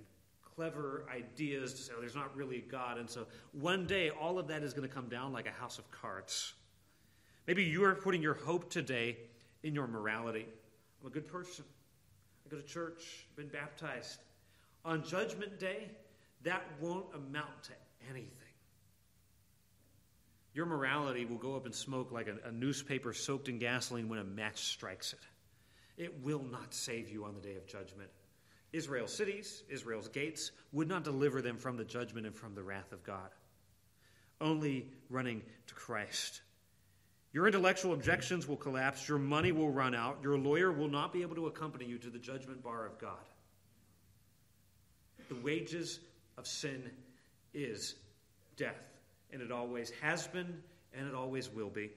clever 0.56 1.06
ideas 1.14 1.72
to 1.74 1.82
say, 1.82 1.92
oh, 1.96 2.00
there's 2.00 2.16
not 2.16 2.34
really 2.36 2.64
God. 2.68 2.98
And 2.98 3.08
so 3.08 3.26
one 3.52 3.86
day, 3.86 4.10
all 4.10 4.38
of 4.38 4.48
that 4.48 4.64
is 4.64 4.72
going 4.72 4.88
to 4.88 4.92
come 4.92 5.08
down 5.08 5.32
like 5.32 5.46
a 5.46 5.52
house 5.52 5.78
of 5.78 5.88
cards. 5.92 6.54
Maybe 7.46 7.62
you 7.62 7.84
are 7.84 7.94
putting 7.94 8.22
your 8.22 8.34
hope 8.34 8.68
today 8.68 9.18
in 9.62 9.74
your 9.74 9.86
morality. 9.86 10.46
I'm 11.00 11.06
a 11.06 11.10
good 11.10 11.28
person. 11.28 11.64
I 12.44 12.48
go 12.48 12.56
to 12.56 12.66
church, 12.66 13.26
I've 13.30 13.36
been 13.36 13.48
baptized. 13.48 14.20
On 14.84 15.04
Judgment 15.04 15.60
Day, 15.60 15.90
that 16.42 16.64
won't 16.80 17.06
amount 17.14 17.64
to 17.64 17.72
anything. 18.08 18.45
Your 20.56 20.64
morality 20.64 21.26
will 21.26 21.36
go 21.36 21.54
up 21.54 21.66
in 21.66 21.72
smoke 21.74 22.10
like 22.10 22.28
a, 22.28 22.48
a 22.48 22.50
newspaper 22.50 23.12
soaked 23.12 23.50
in 23.50 23.58
gasoline 23.58 24.08
when 24.08 24.20
a 24.20 24.24
match 24.24 24.64
strikes 24.64 25.12
it. 25.12 25.18
It 26.02 26.24
will 26.24 26.42
not 26.50 26.72
save 26.72 27.10
you 27.10 27.26
on 27.26 27.34
the 27.34 27.42
day 27.42 27.56
of 27.56 27.66
judgment. 27.66 28.08
Israel's 28.72 29.12
cities, 29.12 29.64
Israel's 29.68 30.08
gates, 30.08 30.52
would 30.72 30.88
not 30.88 31.04
deliver 31.04 31.42
them 31.42 31.58
from 31.58 31.76
the 31.76 31.84
judgment 31.84 32.26
and 32.26 32.34
from 32.34 32.54
the 32.54 32.62
wrath 32.62 32.92
of 32.92 33.04
God. 33.04 33.28
Only 34.40 34.88
running 35.10 35.42
to 35.66 35.74
Christ. 35.74 36.40
Your 37.34 37.46
intellectual 37.46 37.92
objections 37.92 38.48
will 38.48 38.56
collapse, 38.56 39.06
your 39.06 39.18
money 39.18 39.52
will 39.52 39.70
run 39.70 39.94
out, 39.94 40.20
your 40.22 40.38
lawyer 40.38 40.72
will 40.72 40.88
not 40.88 41.12
be 41.12 41.20
able 41.20 41.34
to 41.34 41.48
accompany 41.48 41.84
you 41.84 41.98
to 41.98 42.08
the 42.08 42.18
judgment 42.18 42.62
bar 42.62 42.86
of 42.86 42.98
God. 42.98 43.26
The 45.28 45.34
wages 45.34 46.00
of 46.38 46.46
sin 46.46 46.90
is 47.52 47.96
death, 48.56 48.95
and 49.36 49.44
it 49.44 49.52
always 49.52 49.90
has 50.00 50.26
been, 50.26 50.62
and 50.94 51.06
it 51.06 51.14
always 51.14 51.50
will 51.50 51.68
be. 51.68 51.90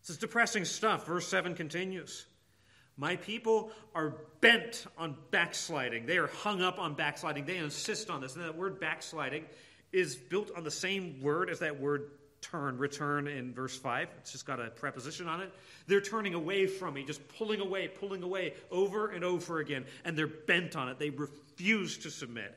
This 0.00 0.10
is 0.10 0.16
depressing 0.16 0.64
stuff. 0.64 1.06
Verse 1.06 1.28
7 1.28 1.54
continues. 1.54 2.24
My 2.96 3.16
people 3.16 3.72
are 3.94 4.14
bent 4.40 4.86
on 4.96 5.16
backsliding. 5.30 6.06
They 6.06 6.16
are 6.16 6.28
hung 6.28 6.62
up 6.62 6.78
on 6.78 6.94
backsliding. 6.94 7.44
They 7.44 7.58
insist 7.58 8.08
on 8.08 8.22
this. 8.22 8.36
And 8.36 8.44
that 8.44 8.56
word 8.56 8.80
backsliding 8.80 9.44
is 9.92 10.16
built 10.16 10.50
on 10.56 10.64
the 10.64 10.70
same 10.70 11.20
word 11.20 11.50
as 11.50 11.58
that 11.58 11.78
word 11.78 12.10
turn, 12.40 12.78
return 12.78 13.26
in 13.28 13.52
verse 13.52 13.76
5. 13.76 14.08
It's 14.20 14.32
just 14.32 14.46
got 14.46 14.60
a 14.60 14.70
preposition 14.70 15.28
on 15.28 15.42
it. 15.42 15.52
They're 15.86 16.00
turning 16.00 16.32
away 16.32 16.66
from 16.66 16.94
me, 16.94 17.04
just 17.04 17.20
pulling 17.36 17.60
away, 17.60 17.88
pulling 17.88 18.22
away 18.22 18.54
over 18.70 19.08
and 19.08 19.22
over 19.22 19.58
again. 19.58 19.84
And 20.06 20.16
they're 20.16 20.26
bent 20.26 20.74
on 20.74 20.88
it. 20.88 20.98
They 20.98 21.10
refuse 21.10 21.98
to 21.98 22.10
submit. 22.10 22.54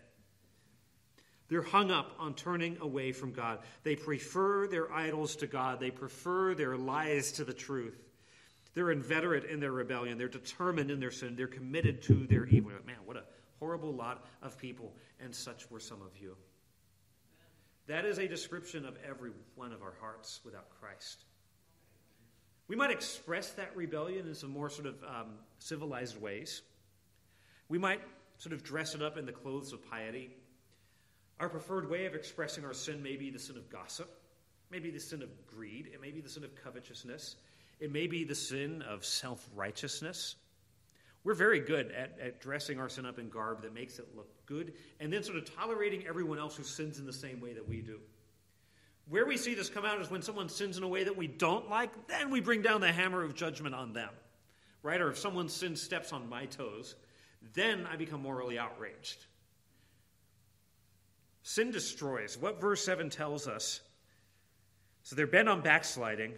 They're 1.50 1.62
hung 1.64 1.92
up 1.92 2.14
on 2.20 2.36
turning 2.36 2.78
away 2.80 3.12
from 3.12 3.34
God. 3.34 3.60
They 3.84 3.96
prefer 3.96 4.68
their 4.68 4.92
idols 4.94 5.36
to 5.38 5.48
God, 5.48 5.80
they 5.80 5.92
prefer 5.92 6.54
their 6.56 6.78
lies 6.78 7.32
to 7.34 7.44
the 7.44 7.54
truth. 7.54 7.98
They're 8.76 8.92
inveterate 8.92 9.46
in 9.46 9.60
their 9.60 9.72
rebellion. 9.72 10.18
They're 10.18 10.28
determined 10.28 10.92
in 10.92 11.00
their 11.00 11.12
sin. 11.12 11.36
They're 11.36 11.48
committed 11.48 12.04
to 12.04 12.28
their 12.28 12.46
evil. 12.46 12.72
Man, 12.86 12.98
what 13.04 13.18
a 13.18 13.24
horrible 13.60 13.92
lot 13.92 14.26
of 14.42 14.58
people, 14.58 14.94
and 15.20 15.34
such 15.36 15.70
were 15.70 15.80
some 15.80 16.02
of 16.02 16.18
you. 16.22 16.36
That 17.88 18.06
is 18.06 18.20
a 18.20 18.28
description 18.28 18.86
of 18.86 18.96
every 19.08 19.32
one 19.56 19.74
of 19.74 19.82
our 19.82 19.96
hearts 20.00 20.42
without 20.46 20.70
Christ. 20.80 21.26
We 22.68 22.76
might 22.76 22.92
express 22.92 23.50
that 23.54 23.76
rebellion 23.76 24.28
in 24.28 24.36
some 24.36 24.52
more 24.52 24.70
sort 24.70 24.88
of 24.88 25.04
um, 25.04 25.40
civilized 25.58 26.22
ways. 26.22 26.62
We 27.68 27.80
might 27.80 28.02
sort 28.38 28.54
of 28.54 28.64
dress 28.64 28.94
it 28.94 29.02
up 29.02 29.18
in 29.18 29.26
the 29.26 29.32
clothes 29.32 29.74
of 29.74 29.84
piety. 29.90 30.30
Our 31.40 31.50
preferred 31.50 31.90
way 31.90 32.06
of 32.06 32.16
expressing 32.16 32.66
our 32.66 32.74
sin 32.74 33.02
may 33.02 33.16
be 33.16 33.30
the 33.30 33.40
sin 33.40 33.56
of 33.56 33.70
gossip, 33.70 34.10
maybe 34.70 34.92
the 34.92 35.00
sin 35.00 35.22
of 35.22 35.30
greed, 35.48 35.90
it 35.94 36.02
may 36.02 36.12
be 36.12 36.20
the 36.20 36.30
sin 36.30 36.44
of 36.44 36.54
covetousness, 36.56 37.38
it 37.80 37.92
may 37.92 38.08
be 38.08 38.26
the 38.26 38.36
sin 38.36 38.82
of 38.82 39.06
self 39.06 39.48
righteousness. 39.56 40.36
We're 41.24 41.34
very 41.34 41.60
good 41.60 41.92
at, 41.92 42.18
at 42.20 42.42
dressing 42.42 42.80
our 42.80 42.90
sin 42.90 43.06
up 43.06 43.20
in 43.20 43.30
garb 43.30 43.62
that 43.64 43.74
makes 43.74 44.00
it 44.00 44.08
look 44.16 44.30
good 44.46 44.74
and 45.00 45.12
then 45.12 45.24
sort 45.24 45.38
of 45.38 45.54
tolerating 45.54 46.08
everyone 46.08 46.40
else 46.40 46.56
who 46.56 46.64
sins 46.64 46.98
in 46.98 47.06
the 47.06 47.14
same 47.14 47.42
way 47.42 47.54
that 47.54 47.68
we 47.68 47.82
do. 47.82 48.00
Where 49.10 49.26
we 49.26 49.38
see 49.38 49.54
this 49.54 49.70
come 49.70 49.86
out 49.86 50.00
is 50.02 50.10
when 50.10 50.22
someone 50.22 50.50
sins 50.50 50.78
in 50.78 50.84
a 50.84 50.88
way 50.88 51.04
that 51.04 51.18
we 51.18 51.28
don't 51.28 51.70
like, 51.70 52.08
then 52.08 52.30
we 52.30 52.42
bring 52.42 52.62
down 52.62 52.80
the 52.80 52.92
hammer 52.92 53.24
of 53.24 53.34
judgment 53.34 53.76
on 53.76 53.92
them. 53.92 54.10
Right? 54.82 55.02
Or 55.02 55.10
if 55.10 55.18
someone 55.18 55.50
sins 55.50 55.82
steps 55.82 56.14
on 56.14 56.30
my 56.30 56.46
toes, 56.46 56.96
then 57.54 57.86
I 57.92 57.96
become 57.96 58.22
morally 58.22 58.58
outraged. 58.58 59.26
Sin 61.44 61.72
destroys. 61.72 62.38
What 62.38 62.60
verse 62.62 62.84
7 62.84 63.10
tells 63.10 63.48
us. 63.48 63.82
So 65.04 65.16
they're 65.16 65.28
bent 65.28 65.50
on 65.50 65.62
backsliding. 65.62 66.34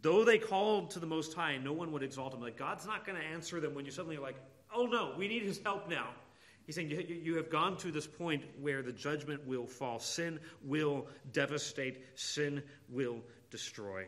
Though 0.00 0.24
they 0.24 0.38
called 0.38 0.90
to 0.92 1.00
the 1.00 1.06
Most 1.06 1.34
High, 1.34 1.58
no 1.58 1.72
one 1.72 1.92
would 1.92 2.02
exalt 2.02 2.32
them. 2.32 2.40
Like, 2.40 2.56
God's 2.56 2.86
not 2.86 3.04
going 3.04 3.18
to 3.18 3.24
answer 3.24 3.60
them 3.60 3.74
when 3.74 3.84
you 3.84 3.90
suddenly 3.90 4.16
like, 4.16 4.36
oh 4.74 4.86
no, 4.86 5.14
we 5.18 5.28
need 5.28 5.42
his 5.42 5.60
help 5.62 5.88
now. 5.88 6.08
He's 6.66 6.76
saying 6.76 6.90
you, 6.90 6.98
you 6.98 7.36
have 7.36 7.50
gone 7.50 7.76
to 7.78 7.90
this 7.90 8.06
point 8.06 8.42
where 8.60 8.82
the 8.82 8.92
judgment 8.92 9.46
will 9.46 9.66
fall. 9.66 9.98
Sin 9.98 10.40
will 10.64 11.06
devastate, 11.32 12.02
sin 12.14 12.62
will 12.88 13.20
destroy. 13.50 14.06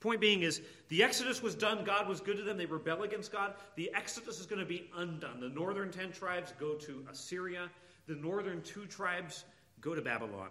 Point 0.00 0.20
being 0.20 0.42
is 0.42 0.62
the 0.88 1.02
Exodus 1.02 1.42
was 1.42 1.54
done. 1.54 1.84
God 1.84 2.08
was 2.08 2.20
good 2.20 2.36
to 2.36 2.42
them. 2.42 2.56
They 2.56 2.66
rebel 2.66 3.02
against 3.02 3.32
God. 3.32 3.54
The 3.76 3.90
Exodus 3.94 4.38
is 4.38 4.46
going 4.46 4.60
to 4.60 4.66
be 4.66 4.88
undone. 4.96 5.40
The 5.40 5.48
northern 5.48 5.90
10 5.90 6.12
tribes 6.12 6.54
go 6.58 6.74
to 6.74 7.04
Assyria, 7.10 7.68
the 8.08 8.16
northern 8.16 8.62
two 8.62 8.86
tribes 8.86 9.44
go 9.80 9.94
to 9.94 10.02
Babylon. 10.02 10.48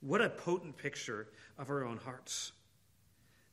What 0.00 0.20
a 0.20 0.28
potent 0.28 0.76
picture 0.76 1.26
of 1.58 1.70
our 1.70 1.84
own 1.84 1.96
hearts. 1.96 2.52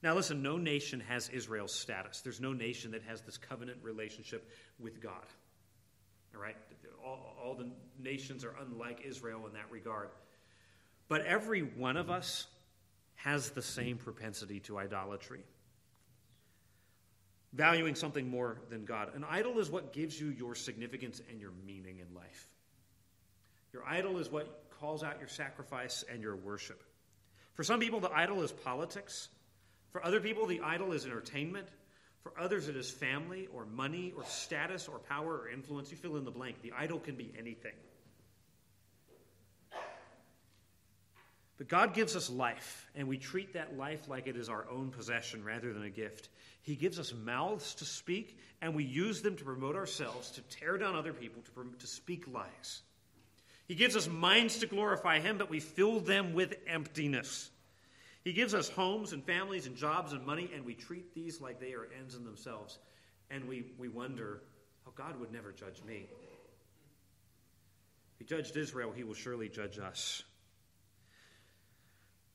Now, 0.03 0.15
listen, 0.15 0.43
no 0.43 0.57
nation 0.57 0.99
has 0.99 1.29
Israel's 1.29 1.73
status. 1.73 2.21
There's 2.21 2.41
no 2.41 2.53
nation 2.53 2.91
that 2.91 3.03
has 3.03 3.21
this 3.21 3.37
covenant 3.37 3.77
relationship 3.81 4.49
with 4.79 5.01
God. 5.01 5.25
All 6.35 6.41
right? 6.41 6.57
All, 7.03 7.35
all 7.41 7.55
the 7.55 7.69
nations 7.99 8.43
are 8.43 8.55
unlike 8.61 9.01
Israel 9.05 9.47
in 9.47 9.53
that 9.53 9.71
regard. 9.71 10.09
But 11.07 11.25
every 11.25 11.61
one 11.61 11.97
of 11.97 12.09
us 12.09 12.47
has 13.15 13.51
the 13.51 13.61
same 13.61 13.97
propensity 13.97 14.59
to 14.61 14.79
idolatry, 14.79 15.43
valuing 17.53 17.95
something 17.95 18.27
more 18.27 18.59
than 18.69 18.83
God. 18.83 19.13
An 19.15 19.23
idol 19.23 19.59
is 19.59 19.69
what 19.69 19.93
gives 19.93 20.19
you 20.19 20.29
your 20.29 20.55
significance 20.55 21.21
and 21.29 21.39
your 21.39 21.51
meaning 21.65 21.99
in 21.99 22.13
life. 22.15 22.50
Your 23.73 23.85
idol 23.87 24.17
is 24.17 24.29
what 24.29 24.69
calls 24.79 25.03
out 25.03 25.19
your 25.19 25.27
sacrifice 25.27 26.03
and 26.11 26.21
your 26.21 26.35
worship. 26.35 26.83
For 27.53 27.63
some 27.63 27.79
people, 27.79 27.99
the 27.99 28.11
idol 28.11 28.41
is 28.41 28.51
politics. 28.51 29.29
For 29.91 30.03
other 30.05 30.19
people, 30.19 30.45
the 30.45 30.61
idol 30.61 30.93
is 30.93 31.05
entertainment. 31.05 31.67
For 32.23 32.33
others, 32.39 32.67
it 32.67 32.75
is 32.75 32.89
family 32.89 33.47
or 33.53 33.65
money 33.65 34.13
or 34.15 34.23
status 34.25 34.87
or 34.87 34.99
power 34.99 35.37
or 35.39 35.49
influence. 35.49 35.91
You 35.91 35.97
fill 35.97 36.17
in 36.17 36.25
the 36.25 36.31
blank. 36.31 36.61
The 36.61 36.73
idol 36.77 36.99
can 36.99 37.15
be 37.15 37.33
anything. 37.37 37.73
But 41.57 41.67
God 41.67 41.93
gives 41.93 42.15
us 42.15 42.27
life, 42.27 42.89
and 42.95 43.07
we 43.07 43.17
treat 43.17 43.53
that 43.53 43.77
life 43.77 44.07
like 44.07 44.25
it 44.25 44.35
is 44.35 44.49
our 44.49 44.67
own 44.67 44.89
possession 44.89 45.43
rather 45.43 45.71
than 45.73 45.83
a 45.83 45.91
gift. 45.91 46.29
He 46.63 46.75
gives 46.75 46.97
us 46.97 47.13
mouths 47.13 47.75
to 47.75 47.85
speak, 47.85 48.39
and 48.63 48.73
we 48.73 48.83
use 48.83 49.21
them 49.21 49.35
to 49.35 49.43
promote 49.43 49.75
ourselves, 49.75 50.31
to 50.31 50.41
tear 50.41 50.79
down 50.79 50.95
other 50.95 51.13
people, 51.13 51.43
to, 51.43 51.71
to 51.77 51.85
speak 51.85 52.25
lies. 52.27 52.81
He 53.71 53.75
gives 53.75 53.95
us 53.95 54.09
minds 54.09 54.57
to 54.57 54.67
glorify 54.67 55.21
Him, 55.21 55.37
but 55.37 55.49
we 55.49 55.61
fill 55.61 56.01
them 56.01 56.33
with 56.33 56.55
emptiness. 56.67 57.51
He 58.21 58.33
gives 58.33 58.53
us 58.53 58.67
homes 58.67 59.13
and 59.13 59.23
families 59.23 59.65
and 59.65 59.77
jobs 59.77 60.11
and 60.11 60.25
money, 60.25 60.51
and 60.53 60.65
we 60.65 60.73
treat 60.73 61.15
these 61.15 61.39
like 61.39 61.61
they 61.61 61.71
are 61.71 61.87
ends 61.97 62.15
in 62.15 62.25
themselves. 62.25 62.79
And 63.29 63.47
we, 63.47 63.67
we 63.77 63.87
wonder, 63.87 64.41
oh, 64.85 64.91
God 64.93 65.17
would 65.21 65.31
never 65.31 65.53
judge 65.53 65.81
me. 65.87 66.09
If 68.11 68.19
he 68.19 68.25
judged 68.25 68.57
Israel, 68.57 68.91
he 68.93 69.05
will 69.05 69.13
surely 69.13 69.47
judge 69.47 69.79
us. 69.79 70.21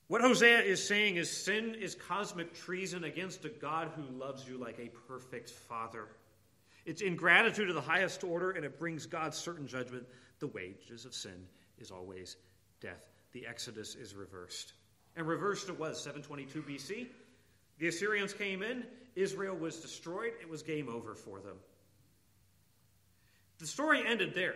What 0.07 0.21
Hosea 0.21 0.61
is 0.61 0.83
saying 0.83 1.17
is 1.17 1.29
sin 1.29 1.75
is 1.79 1.93
cosmic 1.93 2.55
treason 2.55 3.03
against 3.03 3.45
a 3.45 3.49
God 3.49 3.91
who 3.95 4.17
loves 4.17 4.47
you 4.47 4.57
like 4.57 4.79
a 4.79 4.89
perfect 5.07 5.51
father. 5.51 6.07
It's 6.87 7.01
ingratitude 7.03 7.69
of 7.69 7.75
the 7.75 7.81
highest 7.81 8.23
order, 8.23 8.49
and 8.51 8.65
it 8.65 8.79
brings 8.79 9.05
God's 9.05 9.37
certain 9.37 9.67
judgment. 9.67 10.07
The 10.39 10.47
wages 10.47 11.05
of 11.05 11.13
sin 11.13 11.45
is 11.79 11.91
always 11.91 12.37
death. 12.79 13.09
The 13.31 13.45
Exodus 13.47 13.95
is 13.95 14.15
reversed. 14.15 14.73
And 15.15 15.27
reversed 15.27 15.69
it 15.69 15.79
was 15.79 16.01
722 16.01 16.61
BC. 16.61 17.07
The 17.79 17.87
Assyrians 17.87 18.33
came 18.33 18.63
in, 18.63 18.83
Israel 19.15 19.55
was 19.55 19.77
destroyed, 19.77 20.33
it 20.41 20.49
was 20.49 20.63
game 20.63 20.89
over 20.89 21.15
for 21.15 21.39
them. 21.39 21.57
The 23.59 23.67
story 23.67 24.03
ended 24.05 24.33
there. 24.33 24.55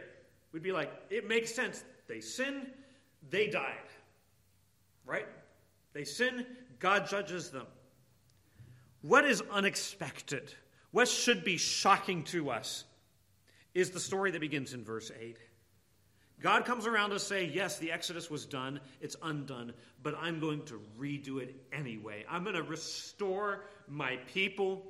We'd 0.52 0.64
be 0.64 0.72
like, 0.72 0.92
it 1.10 1.28
makes 1.28 1.54
sense. 1.54 1.84
They 2.08 2.20
sinned, 2.20 2.68
they 3.30 3.48
died. 3.48 3.76
Right? 5.06 5.28
They 5.94 6.04
sin, 6.04 6.46
God 6.80 7.08
judges 7.08 7.50
them. 7.50 7.66
What 9.02 9.26
is 9.26 9.42
unexpected, 9.52 10.54
what 10.92 11.08
should 11.08 11.44
be 11.44 11.58
shocking 11.58 12.24
to 12.26 12.52
us, 12.52 12.84
is 13.74 13.90
the 13.90 14.00
story 14.00 14.32
that 14.32 14.42
begins 14.42 14.74
in 14.74 14.84
verse 14.84 15.12
8. 15.20 15.38
God 16.42 16.66
comes 16.66 16.88
around 16.88 17.12
to 17.12 17.20
say, 17.20 17.46
Yes, 17.46 17.78
the 17.78 17.92
Exodus 17.92 18.30
was 18.30 18.46
done, 18.46 18.80
it's 19.00 19.16
undone, 19.22 19.74
but 20.02 20.16
I'm 20.20 20.40
going 20.40 20.64
to 20.66 20.82
redo 21.00 21.42
it 21.42 21.56
anyway. 21.72 22.26
I'm 22.30 22.44
going 22.44 22.56
to 22.56 22.64
restore 22.64 23.66
my 23.88 24.18
people, 24.34 24.84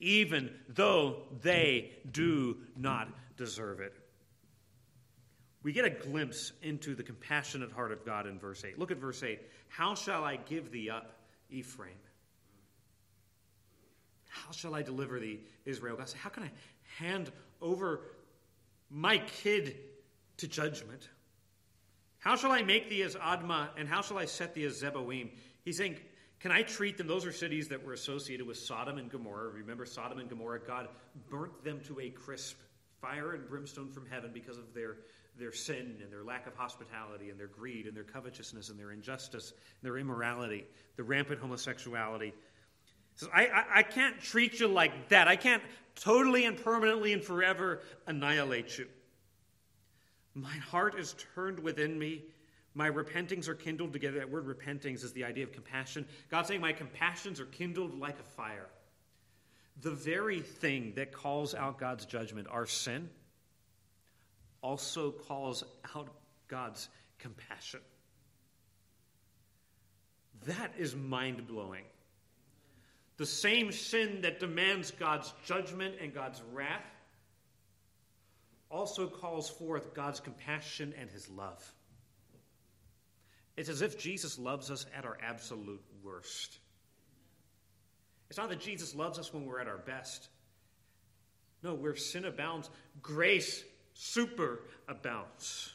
even 0.00 0.50
though 0.68 1.22
they 1.42 1.92
do 2.12 2.58
not 2.76 3.08
deserve 3.36 3.80
it. 3.80 3.94
We 5.62 5.72
get 5.72 5.84
a 5.84 5.90
glimpse 5.90 6.52
into 6.62 6.94
the 6.94 7.02
compassionate 7.02 7.72
heart 7.72 7.92
of 7.92 8.04
God 8.04 8.26
in 8.26 8.38
verse 8.38 8.64
8. 8.64 8.78
Look 8.78 8.90
at 8.90 8.98
verse 8.98 9.22
8. 9.22 9.40
How 9.68 9.94
shall 9.94 10.24
I 10.24 10.36
give 10.36 10.70
thee 10.70 10.90
up, 10.90 11.14
Ephraim? 11.50 11.96
How 14.28 14.52
shall 14.52 14.74
I 14.74 14.82
deliver 14.82 15.18
thee, 15.18 15.40
Israel? 15.64 15.96
God 15.96 16.08
said, 16.08 16.20
How 16.20 16.28
can 16.28 16.44
I 16.44 16.50
hand 16.98 17.32
over 17.60 18.02
my 18.90 19.18
kid 19.18 19.76
to 20.38 20.48
judgment. 20.48 21.08
How 22.18 22.36
shall 22.36 22.50
I 22.50 22.62
make 22.62 22.88
thee 22.88 23.02
as 23.02 23.14
Admah, 23.14 23.68
and 23.76 23.88
how 23.88 24.02
shall 24.02 24.18
I 24.18 24.24
set 24.24 24.54
thee 24.54 24.64
as 24.64 24.82
Zeboim? 24.82 25.30
He's 25.64 25.76
saying, 25.76 25.96
Can 26.40 26.50
I 26.50 26.62
treat 26.62 26.98
them? 26.98 27.06
Those 27.06 27.24
are 27.26 27.32
cities 27.32 27.68
that 27.68 27.84
were 27.84 27.92
associated 27.92 28.46
with 28.46 28.56
Sodom 28.56 28.98
and 28.98 29.10
Gomorrah. 29.10 29.50
Remember 29.50 29.86
Sodom 29.86 30.18
and 30.18 30.28
Gomorrah? 30.28 30.60
God 30.60 30.88
burnt 31.30 31.62
them 31.62 31.80
to 31.86 32.00
a 32.00 32.10
crisp, 32.10 32.56
fire 33.00 33.34
and 33.34 33.48
brimstone 33.48 33.90
from 33.90 34.06
heaven 34.06 34.30
because 34.32 34.58
of 34.58 34.74
their, 34.74 34.96
their 35.38 35.52
sin 35.52 35.96
and 36.02 36.12
their 36.12 36.24
lack 36.24 36.46
of 36.46 36.54
hospitality 36.54 37.30
and 37.30 37.38
their 37.38 37.46
greed 37.46 37.86
and 37.86 37.96
their 37.96 38.04
covetousness 38.04 38.68
and 38.68 38.78
their 38.78 38.90
injustice 38.90 39.52
and 39.52 39.88
their 39.88 39.98
immorality, 39.98 40.64
the 40.96 41.04
rampant 41.04 41.40
homosexuality. 41.40 42.32
So 43.14 43.28
I, 43.34 43.46
I, 43.46 43.64
I 43.76 43.82
can't 43.82 44.20
treat 44.20 44.58
you 44.58 44.68
like 44.68 45.08
that. 45.08 45.28
I 45.28 45.36
can't 45.36 45.62
totally 45.94 46.44
and 46.44 46.56
permanently 46.56 47.12
and 47.12 47.22
forever 47.22 47.80
annihilate 48.06 48.78
you. 48.78 48.86
My 50.38 50.56
heart 50.56 50.98
is 50.98 51.16
turned 51.34 51.58
within 51.58 51.98
me. 51.98 52.22
My 52.74 52.88
repentings 52.88 53.48
are 53.48 53.54
kindled 53.54 53.92
together. 53.92 54.18
That 54.18 54.30
word 54.30 54.46
repentings 54.46 55.02
is 55.02 55.12
the 55.12 55.24
idea 55.24 55.42
of 55.42 55.52
compassion. 55.52 56.06
God's 56.30 56.48
saying, 56.48 56.60
My 56.60 56.72
compassions 56.72 57.40
are 57.40 57.46
kindled 57.46 57.98
like 57.98 58.20
a 58.20 58.22
fire. 58.22 58.68
The 59.80 59.90
very 59.90 60.40
thing 60.40 60.92
that 60.94 61.12
calls 61.12 61.54
out 61.54 61.78
God's 61.78 62.04
judgment, 62.04 62.46
our 62.50 62.66
sin, 62.66 63.08
also 64.62 65.10
calls 65.10 65.64
out 65.96 66.08
God's 66.46 66.88
compassion. 67.18 67.80
That 70.46 70.72
is 70.78 70.94
mind 70.94 71.48
blowing. 71.48 71.84
The 73.16 73.26
same 73.26 73.72
sin 73.72 74.20
that 74.22 74.38
demands 74.38 74.92
God's 74.92 75.34
judgment 75.44 75.96
and 76.00 76.14
God's 76.14 76.40
wrath 76.52 76.97
also 78.70 79.06
calls 79.06 79.48
forth 79.48 79.94
God's 79.94 80.20
compassion 80.20 80.94
and 80.98 81.10
his 81.10 81.28
love. 81.28 81.62
It's 83.56 83.68
as 83.68 83.82
if 83.82 83.98
Jesus 83.98 84.38
loves 84.38 84.70
us 84.70 84.86
at 84.96 85.04
our 85.04 85.18
absolute 85.22 85.82
worst. 86.02 86.58
It's 88.28 88.38
not 88.38 88.50
that 88.50 88.60
Jesus 88.60 88.94
loves 88.94 89.18
us 89.18 89.32
when 89.32 89.46
we're 89.46 89.60
at 89.60 89.68
our 89.68 89.78
best. 89.78 90.28
No, 91.62 91.74
where 91.74 91.96
sin 91.96 92.24
abounds, 92.24 92.70
grace 93.02 93.64
super 93.94 94.60
abounds. 94.86 95.72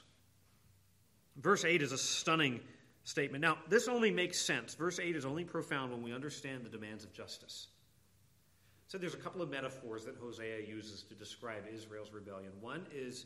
Verse 1.38 1.65
8 1.65 1.82
is 1.82 1.91
a 1.91 1.97
stunning 1.97 2.62
statement. 3.03 3.41
Now, 3.41 3.58
this 3.67 3.88
only 3.88 4.12
makes 4.12 4.39
sense. 4.39 4.75
Verse 4.75 4.99
8 4.99 5.15
is 5.15 5.25
only 5.25 5.43
profound 5.43 5.91
when 5.91 6.03
we 6.03 6.13
understand 6.13 6.63
the 6.63 6.69
demands 6.69 7.03
of 7.03 7.12
justice. 7.12 7.67
So 8.93 8.99
there's 8.99 9.15
a 9.15 9.17
couple 9.17 9.41
of 9.41 9.49
metaphors 9.49 10.06
that 10.06 10.17
Hosea 10.21 10.67
uses 10.67 11.01
to 11.10 11.15
describe 11.15 11.63
Israel's 11.73 12.13
rebellion. 12.13 12.51
One 12.62 12.86
is 12.93 13.25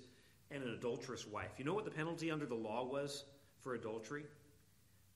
an 0.50 0.64
adulterous 0.64 1.28
wife. 1.28 1.50
You 1.58 1.66
know 1.66 1.74
what 1.74 1.84
the 1.84 1.92
penalty 1.92 2.32
under 2.32 2.46
the 2.46 2.56
law 2.56 2.86
was 2.86 3.26
for 3.60 3.74
adultery? 3.74 4.24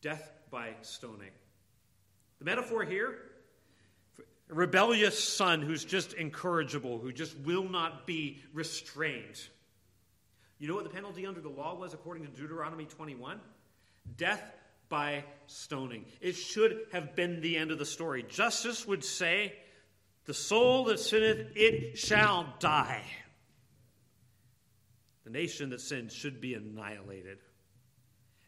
Death 0.01 0.29
by 0.49 0.71
stoning. 0.81 1.29
The 2.39 2.43
metaphor 2.43 2.83
here 2.83 3.19
a 4.49 4.53
rebellious 4.53 5.23
son 5.23 5.61
who's 5.61 5.85
just 5.85 6.11
incorrigible, 6.11 6.99
who 6.99 7.13
just 7.13 7.37
will 7.37 7.69
not 7.69 8.05
be 8.05 8.43
restrained. 8.53 9.41
You 10.59 10.67
know 10.67 10.75
what 10.75 10.83
the 10.83 10.89
penalty 10.89 11.25
under 11.25 11.39
the 11.39 11.47
law 11.47 11.75
was 11.75 11.93
according 11.93 12.25
to 12.25 12.29
Deuteronomy 12.29 12.83
21? 12.83 13.39
Death 14.17 14.43
by 14.89 15.23
stoning. 15.47 16.03
It 16.19 16.33
should 16.33 16.87
have 16.91 17.15
been 17.15 17.39
the 17.39 17.55
end 17.55 17.71
of 17.71 17.79
the 17.79 17.85
story. 17.85 18.25
Justice 18.27 18.85
would 18.85 19.05
say 19.05 19.53
the 20.31 20.35
soul 20.35 20.85
that 20.85 20.97
sinneth, 20.97 21.45
it 21.57 21.97
shall 21.97 22.53
die. 22.59 23.03
The 25.25 25.29
nation 25.29 25.71
that 25.71 25.81
sins 25.81 26.13
should 26.13 26.39
be 26.39 26.53
annihilated. 26.53 27.39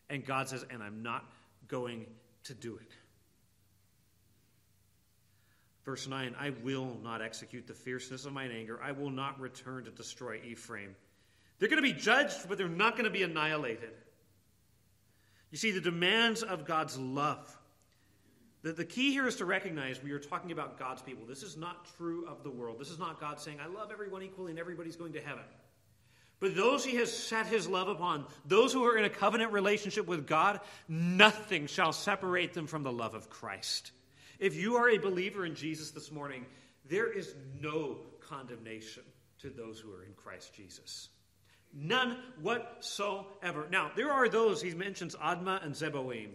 And 0.10 0.26
God 0.26 0.48
says, 0.48 0.66
and 0.70 0.82
I'm 0.82 1.04
not 1.04 1.30
going 1.68 2.06
to 2.46 2.54
do 2.54 2.78
it. 2.78 2.90
Verse 5.84 6.08
9 6.08 6.34
I 6.40 6.54
will 6.64 6.98
not 7.04 7.22
execute 7.22 7.68
the 7.68 7.74
fierceness 7.74 8.24
of 8.24 8.32
mine 8.32 8.52
anger. 8.58 8.80
I 8.82 8.94
will 8.94 9.10
not 9.10 9.38
return 9.42 9.84
to 9.84 9.92
destroy 9.92 10.40
Ephraim. 10.46 10.96
They're 11.60 11.68
going 11.68 11.84
to 11.84 11.94
be 11.94 12.00
judged, 12.00 12.48
but 12.48 12.58
they're 12.58 12.70
not 12.70 12.94
going 12.94 13.04
to 13.04 13.10
be 13.12 13.24
annihilated. 13.24 13.92
You 15.52 15.58
see, 15.58 15.72
the 15.72 15.82
demands 15.82 16.44
of 16.44 16.64
God's 16.64 16.98
love 16.98 17.54
the, 18.64 18.74
the 18.74 18.86
key 18.86 19.12
here 19.12 19.28
is 19.28 19.36
to 19.38 19.46
recognize 19.46 20.02
we 20.02 20.12
are 20.12 20.20
talking 20.20 20.52
about 20.52 20.80
God's 20.80 21.02
people. 21.02 21.26
This 21.26 21.44
is 21.44 21.58
not 21.58 21.88
true 21.98 22.26
of 22.28 22.44
the 22.44 22.50
world. 22.50 22.80
This 22.80 22.90
is 22.90 23.00
not 23.00 23.20
God 23.20 23.40
saying, 23.40 23.60
I 23.62 23.68
love 23.68 23.92
everyone 23.92 24.24
equally 24.24 24.52
and 24.52 24.60
everybody's 24.60 24.96
going 24.96 25.14
to 25.14 25.22
heaven. 25.22 25.44
But 26.40 26.56
those 26.56 26.84
he 26.84 26.96
has 26.98 27.12
set 27.12 27.48
his 27.48 27.68
love 27.68 27.88
upon, 27.88 28.26
those 28.46 28.74
who 28.74 28.84
are 28.84 28.98
in 28.98 29.06
a 29.06 29.10
covenant 29.10 29.54
relationship 29.54 30.08
with 30.08 30.28
God, 30.28 30.60
nothing 30.90 31.68
shall 31.68 31.94
separate 31.94 32.54
them 32.54 32.68
from 32.68 32.84
the 32.84 32.92
love 32.92 33.14
of 33.14 33.30
Christ. 33.30 33.92
If 34.40 34.56
you 34.56 34.76
are 34.76 34.90
a 34.90 34.98
believer 34.98 35.46
in 35.46 35.56
Jesus 35.56 35.92
this 35.92 36.12
morning, 36.12 36.46
there 36.90 37.12
is 37.12 37.36
no 37.62 38.00
condemnation 38.20 39.04
to 39.40 39.50
those 39.50 39.80
who 39.80 39.94
are 39.94 40.04
in 40.04 40.14
Christ 40.16 40.54
Jesus. 40.54 41.10
None 41.74 42.18
whatsoever. 42.42 43.68
Now, 43.72 43.92
there 43.96 44.12
are 44.12 44.30
those, 44.30 44.62
he 44.62 44.74
mentions 44.74 45.16
Admah 45.16 45.64
and 45.66 45.74
Zeboim. 45.74 46.30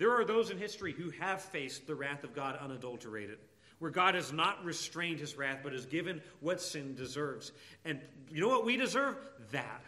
There 0.00 0.18
are 0.18 0.24
those 0.24 0.48
in 0.48 0.56
history 0.56 0.92
who 0.92 1.10
have 1.20 1.42
faced 1.42 1.86
the 1.86 1.94
wrath 1.94 2.24
of 2.24 2.34
God 2.34 2.56
unadulterated, 2.56 3.36
where 3.80 3.90
God 3.90 4.14
has 4.14 4.32
not 4.32 4.64
restrained 4.64 5.20
his 5.20 5.36
wrath, 5.36 5.58
but 5.62 5.74
has 5.74 5.84
given 5.84 6.22
what 6.40 6.62
sin 6.62 6.94
deserves. 6.94 7.52
And 7.84 8.00
you 8.30 8.40
know 8.40 8.48
what 8.48 8.64
we 8.64 8.78
deserve? 8.78 9.18
That. 9.52 9.84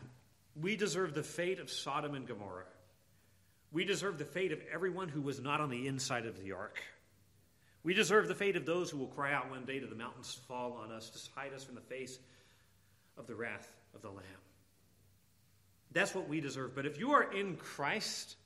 We 0.60 0.76
deserve 0.76 1.14
the 1.14 1.22
fate 1.22 1.58
of 1.60 1.70
Sodom 1.70 2.14
and 2.14 2.28
Gomorrah. 2.28 2.66
We 3.72 3.86
deserve 3.86 4.18
the 4.18 4.26
fate 4.26 4.52
of 4.52 4.60
everyone 4.70 5.08
who 5.08 5.22
was 5.22 5.40
not 5.40 5.62
on 5.62 5.70
the 5.70 5.88
inside 5.88 6.26
of 6.26 6.38
the 6.44 6.52
ark. 6.52 6.78
We 7.82 7.94
deserve 7.94 8.28
the 8.28 8.34
fate 8.34 8.56
of 8.56 8.66
those 8.66 8.90
who 8.90 8.98
will 8.98 9.06
cry 9.06 9.32
out 9.32 9.50
one 9.50 9.64
day 9.64 9.80
to 9.80 9.86
the 9.86 9.94
mountains 9.94 10.38
fall 10.46 10.74
on 10.74 10.92
us 10.92 11.08
to 11.08 11.40
hide 11.40 11.54
us 11.54 11.64
from 11.64 11.74
the 11.74 11.80
face 11.80 12.18
of 13.16 13.26
the 13.26 13.34
wrath 13.34 13.74
of 13.94 14.02
the 14.02 14.10
Lamb. 14.10 14.42
That's 15.92 16.14
what 16.14 16.28
we 16.28 16.42
deserve. 16.42 16.74
But 16.74 16.84
if 16.84 16.98
you 16.98 17.12
are 17.12 17.32
in 17.32 17.56
Christ, 17.56 18.36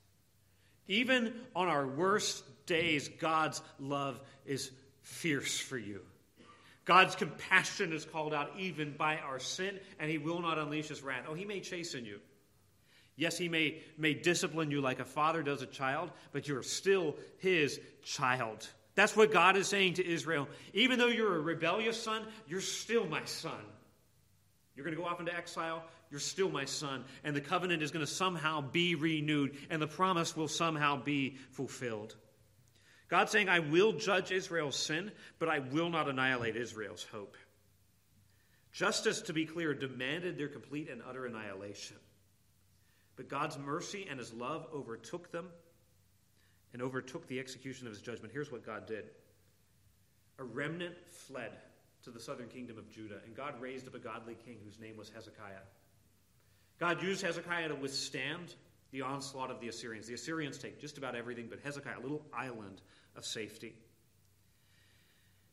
even 0.87 1.33
on 1.55 1.67
our 1.67 1.87
worst 1.87 2.43
days, 2.65 3.09
God's 3.19 3.61
love 3.79 4.19
is 4.45 4.71
fierce 5.01 5.59
for 5.59 5.77
you. 5.77 6.01
God's 6.85 7.15
compassion 7.15 7.91
is 7.91 8.05
called 8.05 8.33
out 8.33 8.51
even 8.57 8.95
by 8.97 9.17
our 9.17 9.39
sin, 9.39 9.79
and 9.99 10.09
He 10.09 10.17
will 10.17 10.41
not 10.41 10.57
unleash 10.57 10.87
His 10.87 11.01
wrath. 11.01 11.25
Oh, 11.27 11.33
He 11.33 11.45
may 11.45 11.59
chasten 11.59 12.05
you. 12.05 12.19
Yes, 13.17 13.37
He 13.37 13.49
may, 13.49 13.81
may 13.97 14.13
discipline 14.13 14.71
you 14.71 14.79
like 14.79 14.99
a 14.99 15.05
father 15.05 15.43
does 15.43 15.61
a 15.61 15.65
child, 15.65 16.11
but 16.31 16.47
you're 16.47 16.63
still 16.63 17.15
His 17.39 17.79
child. 18.03 18.67
That's 18.95 19.15
what 19.15 19.31
God 19.31 19.57
is 19.57 19.67
saying 19.67 19.95
to 19.95 20.07
Israel. 20.07 20.47
Even 20.73 20.97
though 20.97 21.07
you're 21.07 21.35
a 21.35 21.41
rebellious 21.41 22.01
son, 22.01 22.25
you're 22.47 22.61
still 22.61 23.05
my 23.05 23.23
son. 23.25 23.59
You're 24.75 24.85
going 24.85 24.95
to 24.95 25.01
go 25.01 25.07
off 25.07 25.19
into 25.19 25.35
exile. 25.35 25.83
You're 26.09 26.19
still 26.19 26.49
my 26.49 26.65
son. 26.65 27.03
And 27.23 27.35
the 27.35 27.41
covenant 27.41 27.83
is 27.83 27.91
going 27.91 28.05
to 28.05 28.11
somehow 28.11 28.61
be 28.61 28.95
renewed, 28.95 29.57
and 29.69 29.81
the 29.81 29.87
promise 29.87 30.35
will 30.35 30.47
somehow 30.47 31.01
be 31.01 31.37
fulfilled. 31.51 32.15
God's 33.09 33.31
saying, 33.31 33.49
I 33.49 33.59
will 33.59 33.93
judge 33.93 34.31
Israel's 34.31 34.75
sin, 34.75 35.11
but 35.39 35.49
I 35.49 35.59
will 35.59 35.89
not 35.89 36.09
annihilate 36.09 36.55
Israel's 36.55 37.05
hope. 37.11 37.37
Justice, 38.71 39.21
to 39.23 39.33
be 39.33 39.45
clear, 39.45 39.73
demanded 39.73 40.37
their 40.37 40.49
complete 40.49 40.89
and 40.89 41.01
utter 41.07 41.25
annihilation. 41.25 41.97
But 43.15 43.29
God's 43.29 43.57
mercy 43.57 44.05
and 44.09 44.19
his 44.19 44.33
love 44.33 44.67
overtook 44.73 45.31
them 45.31 45.47
and 46.73 46.81
overtook 46.81 47.27
the 47.27 47.39
execution 47.39 47.87
of 47.87 47.93
his 47.93 48.01
judgment. 48.01 48.33
Here's 48.33 48.51
what 48.51 48.65
God 48.65 48.85
did 48.85 49.05
a 50.39 50.43
remnant 50.43 50.95
fled 51.09 51.53
to 52.03 52.11
the 52.11 52.19
southern 52.19 52.47
kingdom 52.47 52.77
of 52.77 52.91
Judah, 52.91 53.19
and 53.25 53.35
God 53.35 53.59
raised 53.59 53.87
up 53.87 53.95
a 53.95 53.99
godly 53.99 54.35
king 54.45 54.57
whose 54.63 54.79
name 54.79 54.95
was 54.95 55.09
Hezekiah. 55.09 55.65
God 56.79 57.01
used 57.01 57.23
Hezekiah 57.23 57.69
to 57.69 57.75
withstand 57.75 58.55
the 58.91 59.01
onslaught 59.01 59.51
of 59.51 59.59
the 59.59 59.67
Assyrians. 59.67 60.07
The 60.07 60.13
Assyrians 60.13 60.57
take 60.57 60.79
just 60.79 60.97
about 60.97 61.15
everything, 61.15 61.47
but 61.49 61.59
Hezekiah, 61.63 61.99
a 61.99 62.01
little 62.01 62.25
island 62.33 62.81
of 63.15 63.25
safety. 63.25 63.75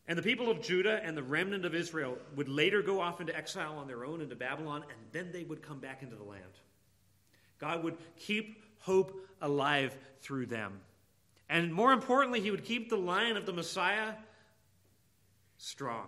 And 0.07 0.19
the 0.19 0.23
people 0.23 0.51
of 0.51 0.61
Judah 0.61 1.01
and 1.03 1.17
the 1.17 1.23
remnant 1.23 1.65
of 1.65 1.75
Israel 1.75 2.19
would 2.37 2.49
later 2.49 2.83
go 2.83 3.01
off 3.01 3.21
into 3.21 3.35
exile 3.35 3.77
on 3.79 3.87
their 3.87 4.05
own 4.05 4.21
into 4.21 4.37
Babylon, 4.37 4.83
and 4.83 4.99
then 5.13 5.33
they 5.33 5.45
would 5.45 5.63
come 5.63 5.79
back 5.79 6.03
into 6.03 6.17
the 6.17 6.25
land. 6.25 6.43
God 7.59 7.83
would 7.85 7.97
keep 8.19 8.63
hope 8.81 9.27
alive 9.41 9.97
through 10.21 10.47
them. 10.47 10.81
And 11.49 11.73
more 11.73 11.93
importantly, 11.93 12.41
he 12.41 12.51
would 12.51 12.65
keep 12.65 12.91
the 12.91 12.97
line 12.97 13.37
of 13.37 13.47
the 13.47 13.53
Messiah 13.53 14.13
strong. 15.57 16.07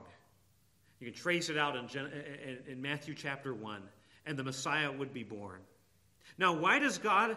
You 1.01 1.07
can 1.07 1.15
trace 1.15 1.49
it 1.49 1.57
out 1.57 1.77
in, 1.77 1.85
in, 1.97 2.59
in 2.73 2.83
Matthew 2.83 3.15
chapter 3.15 3.55
1 3.55 3.83
and 4.27 4.39
the 4.39 4.45
Messiah 4.45 4.91
would 4.93 5.15
be 5.15 5.23
born. 5.23 5.61
Now, 6.37 6.53
why 6.53 6.79
does 6.79 6.99
God 6.99 7.37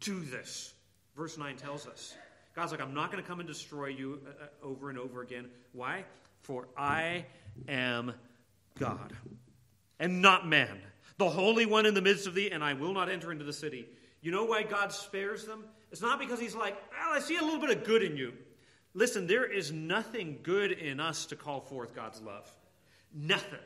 do 0.00 0.20
this? 0.20 0.74
Verse 1.16 1.38
9 1.38 1.56
tells 1.56 1.86
us. 1.86 2.14
God's 2.54 2.72
like, 2.72 2.80
I'm 2.80 2.94
not 2.94 3.10
going 3.10 3.22
to 3.22 3.28
come 3.28 3.40
and 3.40 3.48
destroy 3.48 3.86
you 3.86 4.20
uh, 4.26 4.44
uh, 4.44 4.66
over 4.66 4.90
and 4.90 4.98
over 4.98 5.22
again. 5.22 5.48
Why? 5.72 6.04
For 6.42 6.68
I 6.76 7.24
am 7.68 8.12
God 8.78 9.12
and 9.98 10.20
not 10.20 10.46
man. 10.46 10.80
the 11.18 11.28
Holy 11.28 11.66
One 11.66 11.86
in 11.86 11.94
the 11.94 12.02
midst 12.02 12.26
of 12.26 12.34
thee, 12.34 12.50
and 12.50 12.62
I 12.62 12.74
will 12.74 12.92
not 12.92 13.08
enter 13.08 13.32
into 13.32 13.44
the 13.44 13.52
city. 13.52 13.88
You 14.20 14.30
know 14.30 14.44
why 14.44 14.62
God 14.62 14.92
spares 14.92 15.44
them? 15.44 15.64
It's 15.90 16.02
not 16.02 16.18
because 16.18 16.40
He's 16.40 16.54
like, 16.54 16.76
well, 16.90 17.16
I 17.16 17.20
see 17.20 17.36
a 17.36 17.42
little 17.42 17.60
bit 17.60 17.70
of 17.70 17.84
good 17.84 18.02
in 18.02 18.16
you. 18.16 18.32
Listen, 18.94 19.26
there 19.26 19.44
is 19.44 19.72
nothing 19.72 20.38
good 20.42 20.72
in 20.72 21.00
us 21.00 21.26
to 21.26 21.36
call 21.36 21.60
forth 21.60 21.94
God's 21.94 22.20
love. 22.20 22.50
Nothing. 23.12 23.58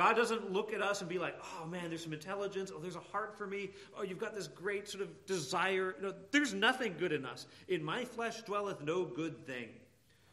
God 0.00 0.16
doesn't 0.16 0.50
look 0.50 0.72
at 0.72 0.80
us 0.80 1.02
and 1.02 1.10
be 1.10 1.18
like, 1.18 1.34
oh 1.44 1.66
man, 1.66 1.90
there's 1.90 2.02
some 2.02 2.14
intelligence. 2.14 2.72
Oh, 2.74 2.78
there's 2.78 2.96
a 2.96 3.00
heart 3.00 3.36
for 3.36 3.46
me. 3.46 3.68
Oh, 3.94 4.02
you've 4.02 4.18
got 4.18 4.34
this 4.34 4.48
great 4.48 4.88
sort 4.88 5.02
of 5.02 5.26
desire. 5.26 5.94
No, 6.00 6.14
there's 6.30 6.54
nothing 6.54 6.94
good 6.98 7.12
in 7.12 7.26
us. 7.26 7.46
In 7.68 7.84
my 7.84 8.06
flesh 8.06 8.40
dwelleth 8.44 8.80
no 8.80 9.04
good 9.04 9.46
thing. 9.46 9.68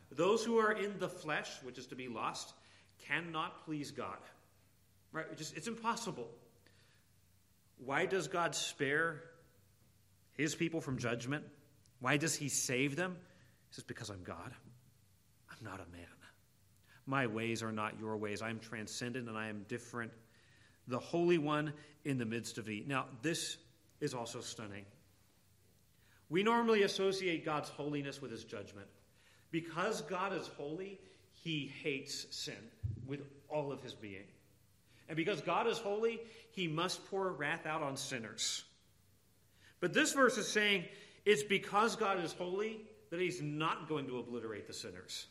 Those 0.09 0.41
who 0.45 0.57
are 0.57 0.72
in 0.72 0.97
the 0.99 1.09
flesh, 1.09 1.49
which 1.63 1.78
is 1.78 1.86
to 1.88 1.97
be 1.97 2.07
lost, 2.07 2.53
cannot 3.09 3.65
please 3.65 3.91
God. 3.91 4.15
Right? 5.11 5.26
It's, 5.34 5.41
just, 5.41 5.57
it's 5.57 5.68
impossible. 5.68 6.30
Why 7.84 8.05
does 8.05 8.30
God 8.30 8.55
spare 8.55 9.22
his 10.38 10.55
people 10.55 10.80
from 10.80 10.97
judgment? 10.97 11.43
Why 11.99 12.15
does 12.15 12.36
he 12.36 12.47
save 12.47 12.95
them? 12.95 13.18
He 13.68 13.76
says, 13.76 13.84
Because 13.84 14.09
I'm 14.09 14.24
God. 14.24 14.53
I'm 15.51 15.65
not 15.65 15.82
a 15.82 15.91
man. 15.91 16.07
My 17.08 17.26
ways 17.26 17.64
are 17.64 17.72
not 17.72 17.97
your 17.99 18.18
ways. 18.18 18.41
I 18.41 18.49
am 18.49 18.60
transcendent 18.60 19.28
and 19.28 19.38
I 19.38 19.47
am 19.47 19.66
different. 19.68 20.12
The 20.88 20.99
Holy 20.99 21.38
One 21.38 21.74
in 22.05 22.18
the 22.18 22.26
midst 22.26 22.58
of 22.58 22.66
thee. 22.66 22.84
Now, 22.86 23.05
this 23.22 23.58
is 24.01 24.14
also 24.14 24.41
stunning. 24.41 24.86
We 26.30 26.43
normally 26.43 26.84
associate 26.84 27.45
God's 27.45 27.70
holiness 27.70 28.22
with 28.22 28.32
his 28.32 28.43
judgment. 28.43 28.88
Because 29.51 30.01
God 30.01 30.34
is 30.34 30.47
holy, 30.58 30.99
he 31.34 31.72
hates 31.82 32.28
sin 32.30 32.55
with 33.08 33.22
all 33.49 33.72
of 33.72 33.82
his 33.82 33.93
being. 33.93 34.28
And 35.08 35.16
because 35.16 35.39
God 35.39 35.68
is 35.68 35.78
holy, 35.78 36.20
he 36.51 36.68
must 36.68 37.05
pour 37.10 37.32
wrath 37.32 37.66
out 37.66 37.82
on 37.82 37.95
sinners. 37.95 38.66
But 39.80 39.93
this 39.93 40.12
verse 40.12 40.38
is 40.38 40.47
saying 40.47 40.84
it's 41.26 41.43
because 41.43 41.95
God 41.95 42.22
is 42.22 42.34
holy 42.34 42.82
that 43.10 43.22
he's 43.22 43.41
not 43.41 43.88
going 43.88 44.05
to 44.08 44.20
obliterate 44.20 44.68
the 44.68 44.74
sinners. 44.74 45.28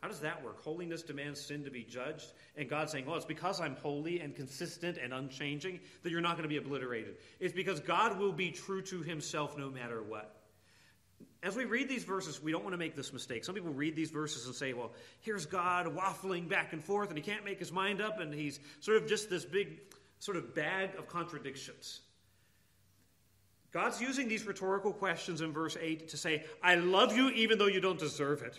How 0.00 0.08
does 0.08 0.20
that 0.20 0.44
work? 0.44 0.62
Holiness 0.62 1.02
demands 1.02 1.40
sin 1.40 1.64
to 1.64 1.70
be 1.70 1.82
judged, 1.82 2.32
and 2.56 2.68
God's 2.68 2.92
saying, 2.92 3.06
Well, 3.06 3.16
it's 3.16 3.24
because 3.24 3.60
I'm 3.60 3.76
holy 3.76 4.20
and 4.20 4.34
consistent 4.34 4.96
and 4.96 5.12
unchanging 5.12 5.80
that 6.02 6.10
you're 6.10 6.20
not 6.20 6.32
going 6.32 6.44
to 6.44 6.48
be 6.48 6.56
obliterated. 6.56 7.16
It's 7.40 7.54
because 7.54 7.80
God 7.80 8.18
will 8.18 8.32
be 8.32 8.50
true 8.50 8.82
to 8.82 9.02
himself 9.02 9.58
no 9.58 9.70
matter 9.70 10.02
what 10.02 10.38
as 11.42 11.54
we 11.54 11.64
read 11.64 11.88
these 11.88 12.02
verses, 12.02 12.42
we 12.42 12.50
don't 12.50 12.64
want 12.64 12.74
to 12.74 12.78
make 12.78 12.96
this 12.96 13.12
mistake. 13.12 13.44
Some 13.44 13.54
people 13.54 13.72
read 13.72 13.94
these 13.94 14.10
verses 14.10 14.46
and 14.46 14.54
say, 14.54 14.72
well, 14.72 14.92
here's 15.20 15.46
God 15.46 15.86
waffling 15.86 16.48
back 16.48 16.72
and 16.72 16.82
forth, 16.82 17.10
and 17.10 17.18
he 17.18 17.22
can't 17.22 17.44
make 17.44 17.60
his 17.60 17.70
mind 17.70 18.00
up, 18.00 18.18
and 18.18 18.34
he's 18.34 18.58
sort 18.80 18.96
of 18.96 19.08
just 19.08 19.30
this 19.30 19.44
big 19.44 19.80
sort 20.18 20.36
of 20.36 20.54
bag 20.54 20.90
of 20.98 21.06
contradictions. 21.06 22.00
God's 23.70 24.00
using 24.00 24.28
these 24.28 24.46
rhetorical 24.46 24.92
questions 24.92 25.40
in 25.40 25.52
verse 25.52 25.76
8 25.80 26.08
to 26.08 26.16
say, 26.16 26.44
I 26.62 26.74
love 26.74 27.16
you 27.16 27.28
even 27.30 27.58
though 27.58 27.66
you 27.66 27.80
don't 27.80 27.98
deserve 27.98 28.42
it. 28.42 28.58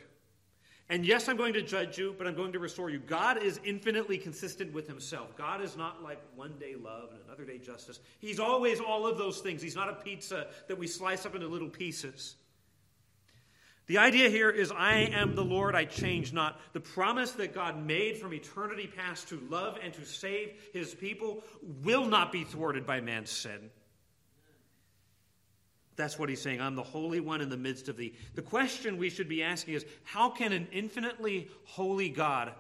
And 0.92 1.06
yes, 1.06 1.30
I'm 1.30 1.38
going 1.38 1.54
to 1.54 1.62
judge 1.62 2.00
you, 2.00 2.16
but 2.18 2.26
I'm 2.26 2.36
going 2.36 2.52
to 2.54 2.60
restore 2.60 2.90
you. 2.90 2.98
God 2.98 3.44
is 3.44 3.60
infinitely 3.64 4.18
consistent 4.18 4.74
with 4.74 4.88
himself. 4.88 5.36
God 5.38 5.62
is 5.62 5.78
not 5.78 6.02
like 6.02 6.20
one 6.36 6.54
day 6.60 6.76
love 6.76 7.10
and 7.12 7.20
another 7.28 7.46
day 7.46 7.60
justice. 7.60 8.00
He's 8.18 8.40
always 8.40 8.80
all 8.80 9.06
of 9.06 9.20
those 9.20 9.40
things. 9.40 9.62
He's 9.62 9.76
not 9.76 9.88
a 9.88 9.94
pizza 9.94 10.48
that 10.68 10.78
we 10.78 10.88
slice 10.88 11.28
up 11.28 11.36
into 11.36 11.48
little 11.48 11.70
pieces. 11.70 12.38
The 13.86 14.00
idea 14.00 14.30
here 14.30 14.50
is 14.50 14.72
I 14.72 15.10
am 15.14 15.36
the 15.36 15.44
Lord, 15.44 15.76
I 15.76 15.86
change 15.86 16.34
not. 16.34 16.60
The 16.74 16.80
promise 16.80 17.32
that 17.34 17.54
God 17.54 17.84
made 17.84 18.18
from 18.18 18.34
eternity 18.34 18.88
past 18.88 19.30
to 19.30 19.40
love 19.50 19.78
and 19.84 19.94
to 19.94 20.06
save 20.06 20.54
his 20.74 20.94
people 20.96 21.44
will 21.84 22.06
not 22.06 22.32
be 22.32 22.44
thwarted 22.44 22.86
by 22.86 23.02
man's 23.02 23.32
sin. 23.32 23.72
That's 26.00 26.18
what 26.18 26.30
he's 26.30 26.42
saying. 26.42 26.62
I'm 26.62 26.76
the 26.76 26.82
Holy 26.82 27.20
One 27.20 27.42
in 27.42 27.50
the 27.50 27.58
midst 27.58 27.90
of 27.90 27.98
thee. 27.98 28.14
The 28.34 28.42
question 28.42 28.98
we 28.98 29.10
should 29.10 29.28
be 29.28 29.44
asking 29.44 29.74
is 29.74 29.86
how 30.06 30.30
can 30.30 30.54
an 30.54 30.66
infinitely 30.72 31.50
holy 31.66 32.08
God 32.08 32.54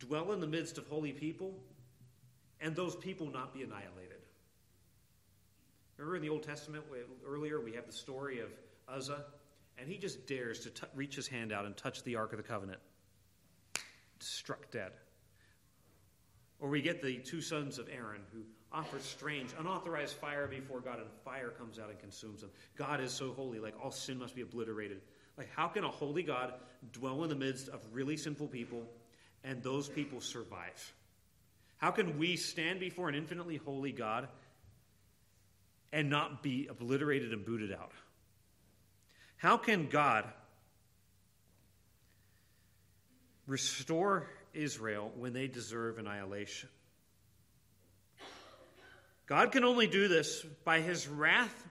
dwell 0.00 0.32
in 0.32 0.40
the 0.40 0.46
midst 0.48 0.76
of 0.76 0.88
holy 0.88 1.12
people 1.12 1.54
and 2.60 2.74
those 2.74 2.96
people 2.96 3.30
not 3.30 3.54
be 3.54 3.62
annihilated? 3.62 4.18
Remember 5.96 6.16
in 6.16 6.22
the 6.22 6.30
Old 6.30 6.42
Testament, 6.42 6.82
earlier, 7.24 7.60
we 7.60 7.74
have 7.74 7.86
the 7.86 7.92
story 7.92 8.40
of 8.40 8.48
Uzzah 8.88 9.24
and 9.78 9.88
he 9.88 9.96
just 9.96 10.26
dares 10.26 10.58
to 10.64 10.70
t- 10.70 10.86
reach 10.96 11.14
his 11.14 11.28
hand 11.28 11.52
out 11.52 11.64
and 11.64 11.76
touch 11.76 12.02
the 12.02 12.16
Ark 12.16 12.32
of 12.32 12.38
the 12.38 12.42
Covenant. 12.42 12.80
Struck 14.18 14.68
dead. 14.72 14.90
Or 16.62 16.68
we 16.68 16.80
get 16.80 17.02
the 17.02 17.16
two 17.16 17.42
sons 17.42 17.80
of 17.80 17.88
Aaron 17.88 18.22
who 18.32 18.42
offer 18.70 19.00
strange, 19.00 19.50
unauthorized 19.58 20.14
fire 20.14 20.46
before 20.46 20.80
God, 20.80 21.00
and 21.00 21.08
fire 21.24 21.50
comes 21.50 21.80
out 21.80 21.90
and 21.90 21.98
consumes 21.98 22.40
them. 22.40 22.50
God 22.76 23.00
is 23.00 23.12
so 23.12 23.32
holy, 23.32 23.58
like 23.58 23.74
all 23.82 23.90
sin 23.90 24.16
must 24.16 24.36
be 24.36 24.42
obliterated. 24.42 25.00
Like, 25.36 25.48
how 25.56 25.66
can 25.66 25.82
a 25.82 25.88
holy 25.88 26.22
God 26.22 26.54
dwell 26.92 27.24
in 27.24 27.30
the 27.30 27.34
midst 27.34 27.68
of 27.68 27.80
really 27.90 28.16
sinful 28.16 28.46
people 28.46 28.88
and 29.42 29.60
those 29.60 29.88
people 29.88 30.20
survive? 30.20 30.94
How 31.78 31.90
can 31.90 32.16
we 32.16 32.36
stand 32.36 32.78
before 32.78 33.08
an 33.08 33.16
infinitely 33.16 33.56
holy 33.56 33.90
God 33.90 34.28
and 35.92 36.08
not 36.08 36.44
be 36.44 36.68
obliterated 36.70 37.32
and 37.32 37.44
booted 37.44 37.72
out? 37.72 37.90
How 39.36 39.56
can 39.56 39.88
God 39.88 40.26
restore 43.48 44.28
Israel 44.54 45.10
when 45.16 45.32
they 45.32 45.46
deserve 45.46 45.98
annihilation? 45.98 46.68
God 49.26 49.52
can 49.52 49.64
only 49.64 49.86
do 49.86 50.08
this 50.08 50.42
by 50.64 50.80
his 50.80 51.08
wrath 51.08 51.64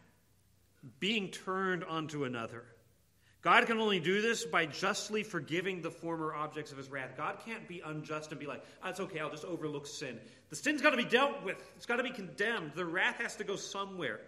being 0.99 1.29
turned 1.29 1.83
onto 1.83 2.23
another. 2.23 2.63
God 3.41 3.65
can 3.65 3.79
only 3.79 3.99
do 3.99 4.21
this 4.21 4.45
by 4.45 4.67
justly 4.67 5.23
forgiving 5.23 5.81
the 5.81 5.89
former 5.89 6.33
objects 6.33 6.71
of 6.71 6.77
his 6.77 6.89
wrath. 6.89 7.17
God 7.17 7.37
can't 7.43 7.67
be 7.67 7.81
unjust 7.83 8.31
and 8.31 8.39
be 8.39 8.45
like, 8.45 8.63
oh, 8.83 9.03
okay, 9.03 9.19
I'll 9.19 9.31
just 9.31 9.45
overlook 9.45 9.87
sin. 9.87 10.19
The 10.49 10.55
sin's 10.55 10.81
got 10.81 10.91
to 10.91 10.97
be 10.97 11.05
dealt 11.05 11.43
with, 11.43 11.57
it's 11.75 11.87
got 11.87 11.95
to 11.95 12.03
be 12.03 12.11
condemned. 12.11 12.73
The 12.75 12.85
wrath 12.85 13.17
has 13.17 13.35
to 13.37 13.43
go 13.43 13.55
somewhere. 13.55 14.19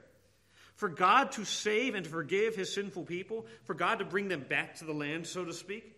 For 0.76 0.90
God 0.90 1.32
to 1.34 1.46
save 1.46 1.94
and 1.94 2.04
to 2.04 2.10
forgive 2.10 2.56
his 2.56 2.74
sinful 2.74 3.04
people, 3.04 3.46
for 3.66 3.76
God 3.76 4.00
to 4.00 4.06
bring 4.06 4.28
them 4.28 4.46
back 4.50 4.76
to 4.76 4.86
the 4.86 4.94
land, 4.94 5.28
so 5.28 5.46
to 5.46 5.54
speak, 5.54 5.96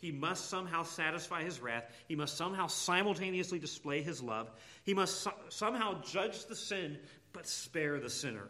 he 0.00 0.10
must 0.10 0.48
somehow 0.48 0.82
satisfy 0.82 1.44
his 1.44 1.60
wrath. 1.60 1.84
He 2.08 2.16
must 2.16 2.36
somehow 2.36 2.68
simultaneously 2.68 3.58
display 3.58 4.02
his 4.02 4.22
love. 4.22 4.50
He 4.82 4.94
must 4.94 5.20
so- 5.20 5.34
somehow 5.50 6.02
judge 6.02 6.46
the 6.46 6.56
sin, 6.56 6.98
but 7.34 7.46
spare 7.46 8.00
the 8.00 8.08
sinner. 8.08 8.48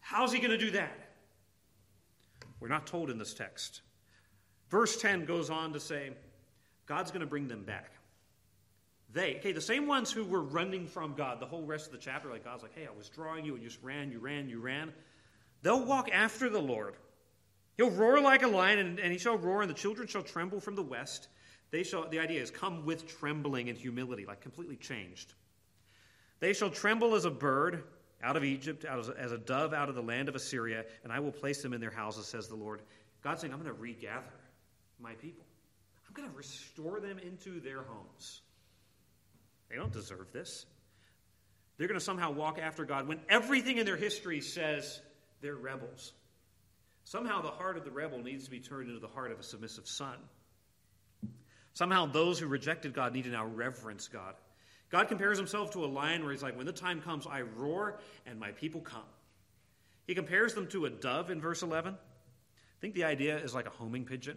How's 0.00 0.32
he 0.32 0.38
going 0.38 0.50
to 0.50 0.58
do 0.58 0.70
that? 0.72 0.92
We're 2.60 2.68
not 2.68 2.86
told 2.86 3.10
in 3.10 3.18
this 3.18 3.34
text. 3.34 3.82
Verse 4.70 4.96
10 4.96 5.26
goes 5.26 5.50
on 5.50 5.74
to 5.74 5.80
say, 5.80 6.12
God's 6.86 7.10
going 7.10 7.20
to 7.20 7.26
bring 7.26 7.46
them 7.46 7.64
back. 7.64 7.90
They, 9.12 9.36
okay, 9.36 9.52
the 9.52 9.60
same 9.60 9.86
ones 9.86 10.10
who 10.10 10.24
were 10.24 10.42
running 10.42 10.86
from 10.86 11.14
God 11.14 11.40
the 11.40 11.46
whole 11.46 11.64
rest 11.64 11.86
of 11.86 11.92
the 11.92 11.98
chapter, 11.98 12.30
like 12.30 12.42
God's 12.42 12.62
like, 12.62 12.74
hey, 12.74 12.86
I 12.86 12.96
was 12.96 13.10
drawing 13.10 13.44
you 13.44 13.52
and 13.54 13.62
you 13.62 13.68
just 13.68 13.82
ran, 13.82 14.10
you 14.10 14.18
ran, 14.18 14.48
you 14.48 14.60
ran. 14.60 14.92
They'll 15.62 15.84
walk 15.84 16.10
after 16.10 16.48
the 16.48 16.60
Lord. 16.60 16.94
He'll 17.76 17.90
roar 17.90 18.20
like 18.20 18.42
a 18.42 18.48
lion, 18.48 18.78
and, 18.78 18.98
and 19.00 19.12
he 19.12 19.18
shall 19.18 19.36
roar, 19.36 19.62
and 19.62 19.70
the 19.70 19.74
children 19.74 20.06
shall 20.06 20.22
tremble 20.22 20.60
from 20.60 20.76
the 20.76 20.82
west. 20.82 21.28
They 21.70 21.82
shall, 21.82 22.08
the 22.08 22.20
idea 22.20 22.40
is 22.40 22.50
come 22.50 22.84
with 22.84 23.06
trembling 23.18 23.68
and 23.68 23.76
humility, 23.76 24.26
like 24.26 24.40
completely 24.40 24.76
changed. 24.76 25.34
They 26.40 26.52
shall 26.52 26.70
tremble 26.70 27.14
as 27.14 27.24
a 27.24 27.30
bird 27.30 27.84
out 28.22 28.36
of 28.36 28.44
Egypt, 28.44 28.84
out 28.84 28.98
as 29.18 29.32
a 29.32 29.38
dove 29.38 29.74
out 29.74 29.88
of 29.88 29.94
the 29.94 30.02
land 30.02 30.28
of 30.28 30.34
Assyria, 30.34 30.84
and 31.02 31.12
I 31.12 31.20
will 31.20 31.32
place 31.32 31.62
them 31.62 31.72
in 31.72 31.80
their 31.80 31.90
houses, 31.90 32.26
says 32.26 32.48
the 32.48 32.54
Lord. 32.54 32.80
God's 33.22 33.40
saying, 33.40 33.52
I'm 33.52 33.60
going 33.60 33.74
to 33.74 33.80
regather 33.80 34.24
my 35.00 35.14
people. 35.14 35.44
I'm 36.06 36.14
going 36.14 36.30
to 36.30 36.36
restore 36.36 37.00
them 37.00 37.18
into 37.18 37.60
their 37.60 37.82
homes. 37.82 38.42
They 39.68 39.76
don't 39.76 39.92
deserve 39.92 40.32
this. 40.32 40.66
They're 41.76 41.88
going 41.88 41.98
to 41.98 42.04
somehow 42.04 42.30
walk 42.30 42.58
after 42.58 42.84
God 42.84 43.08
when 43.08 43.20
everything 43.28 43.78
in 43.78 43.86
their 43.86 43.96
history 43.96 44.40
says 44.40 45.00
they're 45.40 45.56
rebels. 45.56 46.12
Somehow 47.04 47.42
the 47.42 47.50
heart 47.50 47.76
of 47.76 47.84
the 47.84 47.90
rebel 47.90 48.18
needs 48.18 48.44
to 48.44 48.50
be 48.50 48.60
turned 48.60 48.88
into 48.88 49.00
the 49.00 49.08
heart 49.08 49.30
of 49.30 49.38
a 49.38 49.42
submissive 49.42 49.86
son. 49.86 50.16
Somehow 51.74 52.06
those 52.06 52.38
who 52.38 52.46
rejected 52.46 52.94
God 52.94 53.12
need 53.12 53.24
to 53.24 53.30
now 53.30 53.46
reverence 53.46 54.08
God. 54.08 54.34
God 54.90 55.08
compares 55.08 55.38
himself 55.38 55.72
to 55.72 55.84
a 55.84 55.86
lion 55.86 56.22
where 56.22 56.32
he's 56.32 56.42
like, 56.42 56.56
When 56.56 56.66
the 56.66 56.72
time 56.72 57.02
comes, 57.02 57.26
I 57.26 57.42
roar 57.42 57.98
and 58.26 58.38
my 58.38 58.52
people 58.52 58.80
come. 58.80 59.02
He 60.06 60.14
compares 60.14 60.54
them 60.54 60.66
to 60.68 60.86
a 60.86 60.90
dove 60.90 61.30
in 61.30 61.40
verse 61.40 61.62
11. 61.62 61.94
I 61.94 62.80
think 62.80 62.94
the 62.94 63.04
idea 63.04 63.36
is 63.38 63.54
like 63.54 63.66
a 63.66 63.70
homing 63.70 64.04
pigeon. 64.04 64.36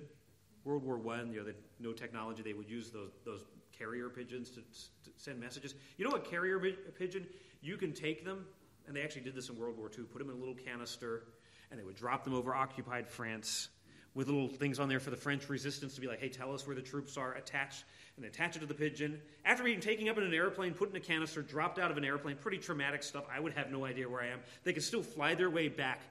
World 0.63 0.84
War 0.84 0.99
I, 1.13 1.24
you 1.24 1.43
know, 1.43 1.53
no 1.80 1.93
technology, 1.93 2.41
they 2.41 2.53
would 2.53 2.70
use 2.70 2.89
those, 2.89 3.11
those 3.24 3.45
carrier 3.78 4.09
pigeons 4.09 4.49
to, 4.51 4.61
to 4.61 5.11
send 5.18 5.39
messages. 5.39 5.76
You 5.97 6.05
know 6.05 6.11
what 6.11 6.30
carrier 6.30 6.59
pigeon? 6.97 7.28
You 7.61 7.78
can 7.78 7.93
take 7.93 8.26
them, 8.26 8.45
and 8.88 8.95
they 8.95 9.01
actually 9.01 9.22
did 9.22 9.36
this 9.36 9.49
in 9.49 9.57
World 9.57 9.78
War 9.78 9.89
II, 9.97 10.05
put 10.05 10.20
them 10.20 10.30
in 10.30 10.36
a 10.36 10.39
little 10.39 10.55
canister, 10.55 11.24
and 11.70 11.80
they 11.80 11.84
would 11.84 11.95
drop 11.95 12.24
them 12.24 12.34
over 12.34 12.53
occupied 12.53 13.07
France. 13.07 13.70
with 14.18 14.28
little 14.28 14.47
things 14.47 14.80
on 14.80 14.89
there 14.89 14.99
for 14.99 15.11
the 15.11 15.15
French 15.15 15.47
resistance 15.47 15.93
to 15.93 16.01
be 16.01 16.07
like, 16.07 16.20
hey, 16.20 16.28
tell 16.28 16.51
us 16.51 16.65
where 16.65 16.76
the 16.76 16.82
troops 16.82 17.18
are, 17.18 17.36
attach, 17.36 17.84
and 18.15 18.26
they 18.26 18.28
attach 18.28 18.55
it 18.55 18.59
to 18.59 18.65
the 18.65 18.74
pigeon. 18.74 19.22
After 19.45 19.63
being 19.63 19.80
taken 19.80 20.09
up 20.09 20.18
in 20.18 20.24
an 20.24 20.34
airplane, 20.34 20.74
put 20.74 20.89
in 20.89 20.95
a 20.95 20.99
canister, 20.99 21.43
dropped 21.43 21.78
out 21.78 21.91
of 21.91 21.97
an 21.97 22.03
airplane, 22.03 22.36
pretty 22.36 22.57
traumatic 22.57 23.03
stuff. 23.03 23.26
I 23.32 23.39
would 23.39 23.53
have 23.53 23.70
no 23.70 23.86
idea 23.86 24.09
where 24.09 24.22
I 24.22 24.30
am. 24.30 24.39
They 24.63 24.74
could 24.74 24.82
still 24.82 25.03
fly 25.03 25.36
their 25.36 25.51
way 25.51 25.68
back 25.68 26.01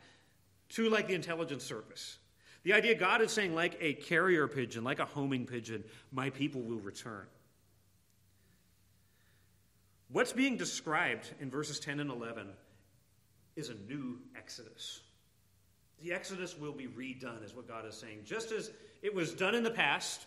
to 0.70 0.88
like 0.88 1.09
the 1.09 1.14
intelligence 1.14 1.64
service. 1.64 2.18
The 2.62 2.74
idea 2.74 2.94
God 2.94 3.22
is 3.22 3.32
saying, 3.32 3.57
like 3.57 3.76
a 3.80 3.94
carrier 3.94 4.46
pigeon, 4.46 4.84
like 4.84 5.00
a 5.00 5.04
homing 5.04 5.44
pigeon, 5.44 5.82
my 6.12 6.30
people 6.30 6.62
will 6.62 6.78
return. 6.78 7.26
What's 10.12 10.32
being 10.32 10.57
described 10.57 11.28
in 11.40 11.50
verses 11.50 11.80
10 11.80 11.98
and 11.98 12.11
11 12.11 12.46
is 13.57 13.68
a 13.68 13.74
new 13.74 14.20
Exodus. 14.36 15.00
The 16.03 16.12
Exodus 16.12 16.59
will 16.59 16.72
be 16.72 16.86
redone, 16.86 17.44
is 17.44 17.55
what 17.55 17.66
God 17.66 17.86
is 17.86 17.94
saying. 17.94 18.20
Just 18.24 18.53
as 18.53 18.70
it 19.03 19.14
was 19.14 19.32
done 19.32 19.55
in 19.55 19.62
the 19.62 19.70
past, 19.70 20.26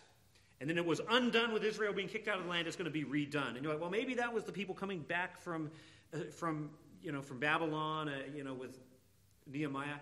and 0.60 0.70
then 0.70 0.78
it 0.78 0.86
was 0.86 1.00
undone 1.10 1.54
with 1.54 1.64
Israel 1.64 1.94
being 1.94 2.08
kicked 2.08 2.28
out 2.28 2.38
of 2.38 2.46
the 2.46 2.50
land, 2.50 2.68
it's 2.68 2.76
going 2.76 2.92
to 2.92 2.92
be 2.92 3.06
redone. 3.06 3.56
And 3.56 3.64
you're 3.64 3.72
like, 3.72 3.82
well, 3.82 3.90
maybe 3.90 4.16
that 4.16 4.34
was 4.34 4.44
the 4.44 4.52
people 4.52 4.76
coming 4.76 5.00
back 5.00 5.40
from, 5.40 5.70
uh, 6.14 6.20
from, 6.36 6.70
you 7.02 7.12
know, 7.12 7.22
from 7.22 7.40
Babylon, 7.40 8.10
uh, 8.10 8.14
you 8.36 8.44
know, 8.44 8.54
with 8.54 8.78
Nehemiah. 9.48 9.96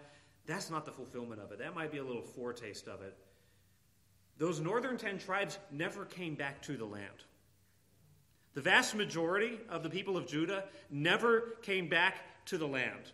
That's 0.45 0.69
not 0.69 0.85
the 0.85 0.91
fulfillment 0.91 1.41
of 1.41 1.51
it. 1.51 1.59
That 1.59 1.75
might 1.75 1.91
be 1.91 1.97
a 1.97 2.03
little 2.03 2.23
foretaste 2.23 2.87
of 2.87 3.01
it. 3.01 3.15
Those 4.37 4.59
northern 4.59 4.97
ten 4.97 5.17
tribes 5.19 5.59
never 5.71 6.05
came 6.05 6.35
back 6.35 6.61
to 6.63 6.77
the 6.77 6.85
land. 6.85 7.25
The 8.53 8.61
vast 8.61 8.95
majority 8.95 9.59
of 9.69 9.83
the 9.83 9.89
people 9.89 10.17
of 10.17 10.25
Judah 10.25 10.63
never 10.89 11.57
came 11.61 11.89
back 11.89 12.45
to 12.45 12.57
the 12.57 12.67
land. 12.67 13.11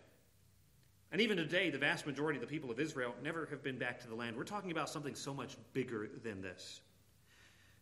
And 1.14 1.20
even 1.20 1.36
today, 1.36 1.70
the 1.70 1.78
vast 1.78 2.08
majority 2.08 2.38
of 2.38 2.40
the 2.40 2.48
people 2.48 2.72
of 2.72 2.80
Israel 2.80 3.14
never 3.22 3.46
have 3.46 3.62
been 3.62 3.78
back 3.78 4.00
to 4.00 4.08
the 4.08 4.16
land. 4.16 4.36
We're 4.36 4.42
talking 4.42 4.72
about 4.72 4.90
something 4.90 5.14
so 5.14 5.32
much 5.32 5.56
bigger 5.72 6.10
than 6.24 6.42
this. 6.42 6.80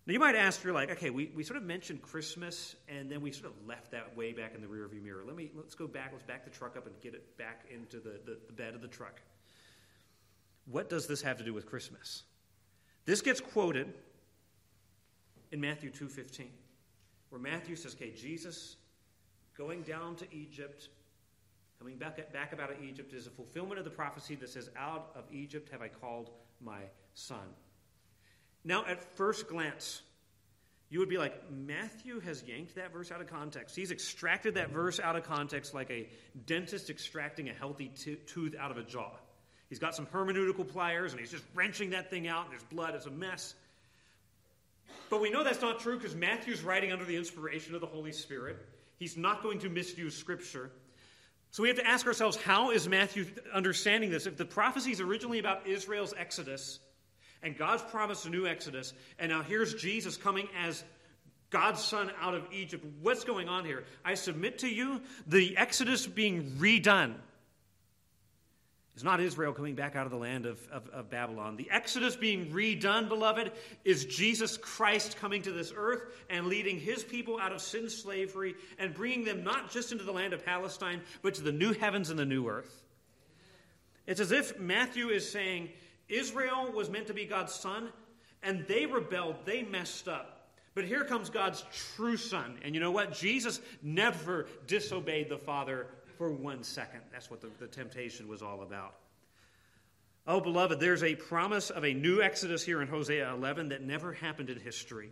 Now, 0.07 0.12
you 0.12 0.18
might 0.18 0.35
ask, 0.37 0.62
you're 0.62 0.74
like, 0.74 0.91
okay, 0.91 1.09
we, 1.09 1.33
we 1.35 1.43
sort 1.43 1.57
of 1.57 1.62
mentioned 1.62 2.03
Christmas, 2.03 2.76
and 2.91 3.11
then 3.11 3.22
we 3.22 3.33
sort 3.33 3.47
of 3.47 3.66
left 3.66 3.91
that 3.93 4.14
way 4.14 4.35
back 4.35 4.55
in 4.55 4.61
the 4.61 4.66
rearview 4.66 5.03
mirror. 5.03 5.22
Let 5.26 5.35
me, 5.35 5.51
let's 5.57 5.74
go 5.74 5.87
back, 5.87 6.11
let's 6.12 6.24
back 6.24 6.45
the 6.45 6.51
truck 6.51 6.76
up 6.76 6.87
and 6.87 6.95
get 7.01 7.14
it 7.14 7.39
back 7.39 7.64
into 7.74 8.01
the, 8.01 8.20
the, 8.26 8.37
the 8.49 8.53
bed 8.53 8.74
of 8.74 8.83
the 8.83 8.89
truck. 8.89 9.22
What 10.66 10.91
does 10.91 11.07
this 11.07 11.22
have 11.22 11.39
to 11.39 11.43
do 11.43 11.55
with 11.55 11.64
Christmas? 11.64 12.24
This 13.07 13.22
gets 13.22 13.41
quoted 13.41 13.95
in 15.53 15.59
Matthew 15.59 15.91
2.15, 15.91 16.49
where 17.30 17.41
Matthew 17.41 17.76
says, 17.76 17.95
okay, 17.95 18.11
Jesus 18.11 18.76
going 19.57 19.85
down 19.85 20.16
to 20.16 20.26
Egypt, 20.35 20.91
coming 21.83 21.99
back, 21.99 22.33
back 22.33 22.53
about 22.53 22.70
Egypt, 22.80 23.12
is 23.12 23.26
a 23.26 23.30
fulfillment 23.30 23.76
of 23.76 23.85
the 23.85 23.91
prophecy 23.91 24.37
that 24.37 24.49
says, 24.49 24.70
out 24.76 25.11
of 25.16 25.24
Egypt 25.33 25.68
have 25.72 25.83
I 25.83 25.89
called 25.89 26.30
my 26.61 26.78
son. 27.14 27.43
Now, 28.64 28.85
at 28.87 29.03
first 29.16 29.49
glance, 29.49 30.03
you 30.91 31.01
would 31.01 31.09
be 31.09 31.18
like, 31.18 31.51
Matthew 31.51 32.20
has 32.20 32.45
yanked 32.45 32.76
that 32.76 32.93
verse 32.93 33.11
out 33.11 33.20
of 33.20 33.26
context. 33.26 33.74
He's 33.74 33.91
extracted 33.91 34.55
that 34.55 34.70
verse 34.70 35.01
out 35.01 35.16
of 35.16 35.24
context 35.24 35.74
like 35.74 35.91
a 35.91 36.09
dentist 36.47 36.89
extracting 36.89 37.49
a 37.49 37.53
healthy 37.53 37.91
tooth 38.26 38.55
out 38.61 38.70
of 38.70 38.76
a 38.76 38.85
jaw. 38.85 39.11
He's 39.68 39.80
got 39.80 39.97
some 39.97 40.07
hermeneutical 40.07 40.68
pliers 40.68 41.12
and 41.12 41.20
he's 41.20 41.33
just 41.33 41.45
wrenching 41.53 41.91
that 41.91 42.11
thing 42.11 42.28
out, 42.28 42.45
and 42.45 42.53
there's 42.53 42.62
blood, 42.64 42.95
it's 42.95 43.07
a 43.07 43.11
mess. 43.11 43.55
But 45.11 45.20
we 45.20 45.30
know 45.30 45.43
that's 45.43 45.62
not 45.62 45.80
true 45.80 45.97
because 45.97 46.14
Matthew's 46.14 46.62
writing 46.62 46.93
under 46.93 47.05
the 47.05 47.16
inspiration 47.16 47.74
of 47.74 47.80
the 47.80 47.89
Holy 47.89 48.12
Spirit. 48.12 48.59
He's 48.99 49.16
not 49.16 49.43
going 49.43 49.59
to 49.61 49.68
misuse 49.68 50.14
Scripture. 50.16 50.70
So 51.53 51.62
we 51.62 51.68
have 51.68 51.78
to 51.78 51.86
ask 51.86 52.07
ourselves 52.07 52.36
how 52.36 52.70
is 52.70 52.88
Matthew 52.88 53.26
understanding 53.53 54.11
this? 54.11 54.26
If 54.26 54.36
the 54.36 54.44
prophecy 54.44 54.90
is 54.90 55.00
originally 55.00 55.38
about 55.38 55.66
Israel's 55.66 56.14
exodus, 56.18 56.80
and 57.42 57.57
God's 57.57 57.82
promised 57.82 58.24
a 58.24 58.30
new 58.30 58.46
Exodus, 58.46 58.94
and 59.18 59.30
now 59.30 59.42
here's 59.42 59.74
Jesus 59.74 60.16
coming 60.16 60.48
as 60.59 60.84
God's 61.50 61.82
son 61.84 62.11
out 62.20 62.34
of 62.34 62.46
Egypt. 62.53 62.84
What's 63.03 63.24
going 63.24 63.48
on 63.48 63.64
here? 63.64 63.84
I 64.05 64.14
submit 64.14 64.59
to 64.61 64.68
you 64.68 65.03
the 65.26 65.57
Exodus 65.57 66.07
being 66.07 66.53
redone. 66.59 67.14
It's 68.95 69.05
not 69.05 69.20
Israel 69.20 69.55
coming 69.55 69.74
back 69.74 69.97
out 69.97 70.05
of 70.05 70.12
the 70.12 70.18
land 70.18 70.45
of, 70.45 70.61
of, 70.70 70.86
of, 70.90 71.09
Babylon. 71.09 71.57
The 71.57 71.70
Exodus 71.70 72.14
being 72.14 72.51
redone, 72.51 73.09
beloved, 73.09 73.53
is 73.84 74.05
Jesus 74.05 74.59
Christ 74.59 75.16
coming 75.16 75.40
to 75.43 75.53
this 75.53 75.72
earth 75.74 76.03
and 76.28 76.47
leading 76.47 76.78
his 76.78 77.03
people 77.03 77.38
out 77.40 77.53
of 77.53 77.62
sin 77.62 77.88
slavery 77.88 78.55
and 78.78 78.93
bringing 78.93 79.24
them 79.24 79.45
not 79.45 79.70
just 79.70 79.93
into 79.93 80.05
the 80.05 80.12
land 80.12 80.34
of 80.34 80.45
Palestine, 80.45 81.01
but 81.22 81.34
to 81.34 81.43
the 81.43 81.53
new 81.53 81.72
heavens 81.72 82.11
and 82.11 82.18
the 82.18 82.26
new 82.26 82.47
earth. 82.49 82.82
It's 84.07 84.20
as 84.20 84.30
if 84.30 84.59
Matthew 84.61 85.09
is 85.09 85.30
saying, 85.30 85.70
Israel 86.09 86.70
was 86.70 86.90
meant 86.90 87.07
to 87.07 87.14
be 87.14 87.24
God's 87.24 87.55
son, 87.55 87.88
and 88.43 88.66
they 88.66 88.84
rebelled, 88.84 89.36
they 89.47 89.62
messed 89.62 90.07
up. 90.07 90.51
But 90.74 90.84
here 90.84 91.05
comes 91.05 91.30
God's 91.30 91.64
true 91.97 92.16
son. 92.16 92.59
And 92.62 92.74
you 92.74 92.80
know 92.80 92.90
what? 92.90 93.12
Jesus 93.12 93.61
never 93.82 94.47
disobeyed 94.66 95.28
the 95.28 95.38
Father 95.38 95.86
for 96.23 96.31
one 96.31 96.62
second. 96.62 97.01
That's 97.11 97.33
what 97.33 97.41
the, 97.41 97.51
the 97.59 97.66
temptation 97.66 98.29
was 98.29 98.43
all 98.43 98.62
about. 98.62 98.95
Oh, 100.25 100.39
beloved, 100.39 100.79
there's 100.79 101.03
a 101.03 101.16
promise 101.16 101.68
of 101.70 101.85
a 101.85 101.93
new 101.93 102.23
Exodus 102.23 102.62
here 102.62 102.81
in 102.81 102.87
Hosea 102.87 103.35
11 103.35 103.70
that 103.70 103.83
never 103.83 104.12
happened 104.12 104.49
in 104.49 104.61
history. 104.61 105.11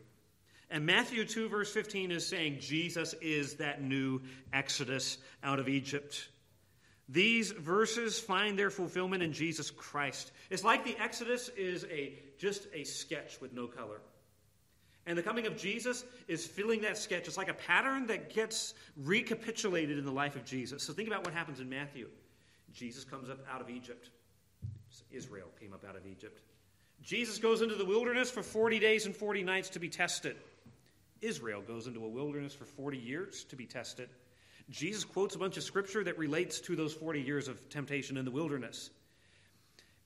And 0.71 0.87
Matthew 0.87 1.25
2, 1.25 1.49
verse 1.49 1.73
15 1.73 2.13
is 2.13 2.25
saying 2.25 2.59
Jesus 2.61 3.17
is 3.21 3.55
that 3.55 3.83
new 3.83 4.23
Exodus 4.53 5.19
out 5.43 5.59
of 5.59 5.69
Egypt. 5.69 6.29
These 7.09 7.51
verses 7.51 8.21
find 8.21 8.57
their 8.57 8.71
fulfillment 8.71 9.25
in 9.25 9.33
Jesus 9.33 9.69
Christ. 9.69 10.31
It's 10.49 10.63
like 10.63 10.85
the 10.85 10.97
Exodus 11.03 11.49
is 11.57 11.85
a 11.91 12.13
just 12.39 12.69
a 12.73 12.85
sketch 12.85 13.41
with 13.41 13.53
no 13.53 13.67
color. 13.67 14.01
And 15.07 15.17
the 15.17 15.23
coming 15.23 15.47
of 15.47 15.57
Jesus 15.57 16.05
is 16.29 16.47
filling 16.47 16.83
that 16.83 16.99
sketch. 16.99 17.27
It's 17.27 17.37
like 17.37 17.49
a 17.49 17.55
pattern 17.55 18.07
that 18.09 18.33
gets 18.33 18.75
recapitulated 18.97 19.99
in 19.99 20.05
the 20.05 20.13
life 20.13 20.37
of 20.37 20.45
Jesus. 20.45 20.83
So 20.83 20.93
think 20.93 21.09
about 21.09 21.25
what 21.25 21.35
happens 21.35 21.61
in 21.61 21.69
Matthew. 21.69 22.09
Jesus 22.73 23.05
comes 23.05 23.29
up 23.31 23.39
out 23.51 23.61
of 23.61 23.71
Egypt. 23.71 24.11
Israel 25.11 25.49
came 25.59 25.73
up 25.73 25.85
out 25.89 25.97
of 25.97 26.07
Egypt. 26.07 26.43
Jesus 27.03 27.39
goes 27.39 27.63
into 27.63 27.75
the 27.75 27.85
wilderness 27.85 28.31
for 28.31 28.43
40 28.43 28.79
days 28.79 29.07
and 29.07 29.17
40 29.17 29.43
nights 29.43 29.71
to 29.71 29.79
be 29.79 29.89
tested. 29.89 30.37
Israel 31.23 31.63
goes 31.63 31.87
into 31.87 32.05
a 32.05 32.09
wilderness 32.09 32.55
for 32.55 32.65
40 32.65 32.99
years 32.99 33.45
to 33.45 33.57
be 33.57 33.67
tested. 33.67 34.09
Jesus 34.69 35.05
quotes 35.05 35.35
a 35.35 35.39
bunch 35.39 35.57
of 35.57 35.63
scripture 35.63 36.05
that 36.05 36.19
relates 36.19 36.61
to 36.61 36.77
those 36.77 36.95
40 36.95 37.21
years 37.21 37.49
of 37.49 37.69
temptation 37.69 38.17
in 38.17 38.25
the 38.25 38.31
wilderness. 38.31 38.91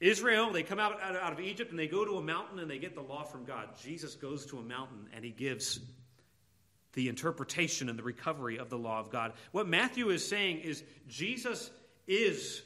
Israel, 0.05 0.53
they 0.53 0.63
come 0.63 0.79
out, 0.79 1.03
out, 1.03 1.33
of 1.33 1.41
Egypt 1.41 1.71
and 1.71 1.79
they 1.79 1.87
go 1.87 2.05
to 2.05 2.19
a 2.19 2.23
mountain 2.23 2.59
and 2.59 2.71
they 2.71 2.79
get 2.79 2.95
the 2.95 3.01
law 3.01 3.25
from 3.25 3.45
God. 3.45 3.71
Jesus 3.83 4.15
goes 4.15 4.45
to 4.47 4.59
a 4.59 4.63
mountain 4.63 5.09
and 5.15 5.25
he 5.25 5.31
gives 5.31 5.81
the 6.93 7.09
interpretation 7.09 7.89
and 7.89 7.99
the 7.99 8.03
recovery 8.03 8.59
of 8.59 8.69
the 8.69 8.77
law 8.77 9.01
of 9.01 9.11
God. 9.11 9.33
What 9.53 9.67
Matthew 9.67 10.11
is 10.11 10.27
saying 10.27 10.61
is 10.61 10.85
Jesus 11.09 11.71
is 12.07 12.63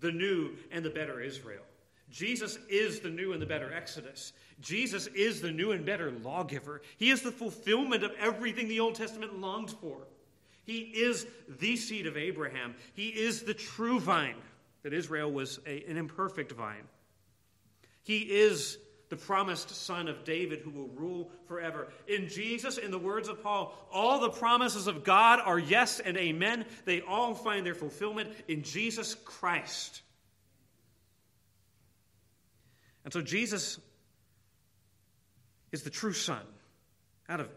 the 0.00 0.12
new 0.12 0.50
and 0.70 0.84
the 0.84 0.90
better 0.90 1.18
Israel. 1.22 1.64
Jesus 2.10 2.58
is 2.68 3.00
the 3.00 3.08
new 3.08 3.32
and 3.32 3.40
the 3.40 3.46
better 3.46 3.72
Exodus. 3.72 4.34
Jesus 4.60 5.06
is 5.08 5.40
the 5.40 5.50
new 5.50 5.72
and 5.72 5.86
better 5.86 6.12
lawgiver. 6.22 6.82
He 6.98 7.08
is 7.08 7.22
the 7.22 7.32
fulfillment 7.32 8.04
of 8.04 8.12
everything 8.20 8.68
the 8.68 8.80
Old 8.80 8.96
Testament 8.96 9.40
longed 9.40 9.70
for. 9.70 9.96
He 10.66 10.80
is 10.80 11.26
the 11.60 11.76
seed 11.76 12.06
of 12.06 12.18
Abraham. 12.18 12.74
He 12.92 13.08
is 13.08 13.44
the 13.44 13.54
true 13.54 13.98
vine, 13.98 14.36
that 14.86 14.94
Israel 14.94 15.32
was 15.32 15.58
a, 15.66 15.82
an 15.90 15.96
imperfect 15.96 16.52
vine. 16.52 16.86
He 18.04 18.18
is 18.18 18.78
the 19.08 19.16
promised 19.16 19.68
son 19.70 20.06
of 20.06 20.22
David 20.22 20.60
who 20.60 20.70
will 20.70 20.86
rule 20.86 21.32
forever. 21.48 21.88
In 22.06 22.28
Jesus, 22.28 22.78
in 22.78 22.92
the 22.92 22.98
words 22.98 23.28
of 23.28 23.42
Paul, 23.42 23.76
all 23.92 24.20
the 24.20 24.30
promises 24.30 24.86
of 24.86 25.02
God 25.02 25.40
are 25.44 25.58
yes 25.58 25.98
and 25.98 26.16
amen. 26.16 26.66
They 26.84 27.00
all 27.00 27.34
find 27.34 27.66
their 27.66 27.74
fulfillment 27.74 28.30
in 28.46 28.62
Jesus 28.62 29.16
Christ. 29.24 30.02
And 33.02 33.12
so 33.12 33.22
Jesus 33.22 33.80
is 35.72 35.82
the 35.82 35.90
true 35.90 36.12
son. 36.12 36.42
Out 37.28 37.40
of 37.40 37.48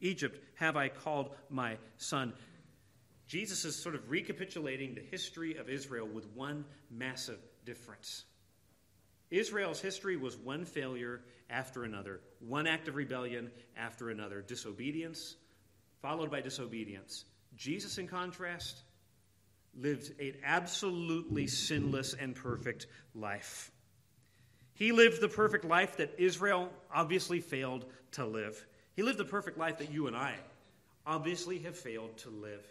Egypt 0.00 0.40
have 0.56 0.76
I 0.76 0.88
called 0.88 1.30
my 1.48 1.76
son. 1.96 2.32
Jesus 3.26 3.64
is 3.64 3.74
sort 3.76 3.94
of 3.94 4.10
recapitulating 4.10 4.94
the 4.94 5.00
history 5.00 5.56
of 5.56 5.68
Israel 5.68 6.06
with 6.06 6.26
one 6.34 6.64
massive 6.90 7.38
difference. 7.64 8.24
Israel's 9.30 9.80
history 9.80 10.16
was 10.16 10.36
one 10.36 10.64
failure 10.64 11.22
after 11.48 11.84
another, 11.84 12.20
one 12.40 12.66
act 12.66 12.88
of 12.88 12.96
rebellion 12.96 13.50
after 13.76 14.10
another, 14.10 14.42
disobedience 14.42 15.36
followed 16.02 16.30
by 16.30 16.40
disobedience. 16.40 17.24
Jesus, 17.56 17.96
in 17.96 18.08
contrast, 18.08 18.82
lived 19.74 20.20
an 20.20 20.34
absolutely 20.44 21.46
sinless 21.46 22.12
and 22.12 22.34
perfect 22.34 22.88
life. 23.14 23.70
He 24.74 24.90
lived 24.90 25.20
the 25.20 25.28
perfect 25.28 25.64
life 25.64 25.96
that 25.98 26.14
Israel 26.18 26.70
obviously 26.92 27.40
failed 27.40 27.86
to 28.12 28.26
live. 28.26 28.66
He 28.94 29.02
lived 29.02 29.18
the 29.18 29.24
perfect 29.24 29.56
life 29.56 29.78
that 29.78 29.92
you 29.92 30.08
and 30.08 30.16
I 30.16 30.34
obviously 31.06 31.60
have 31.60 31.78
failed 31.78 32.16
to 32.18 32.30
live. 32.30 32.66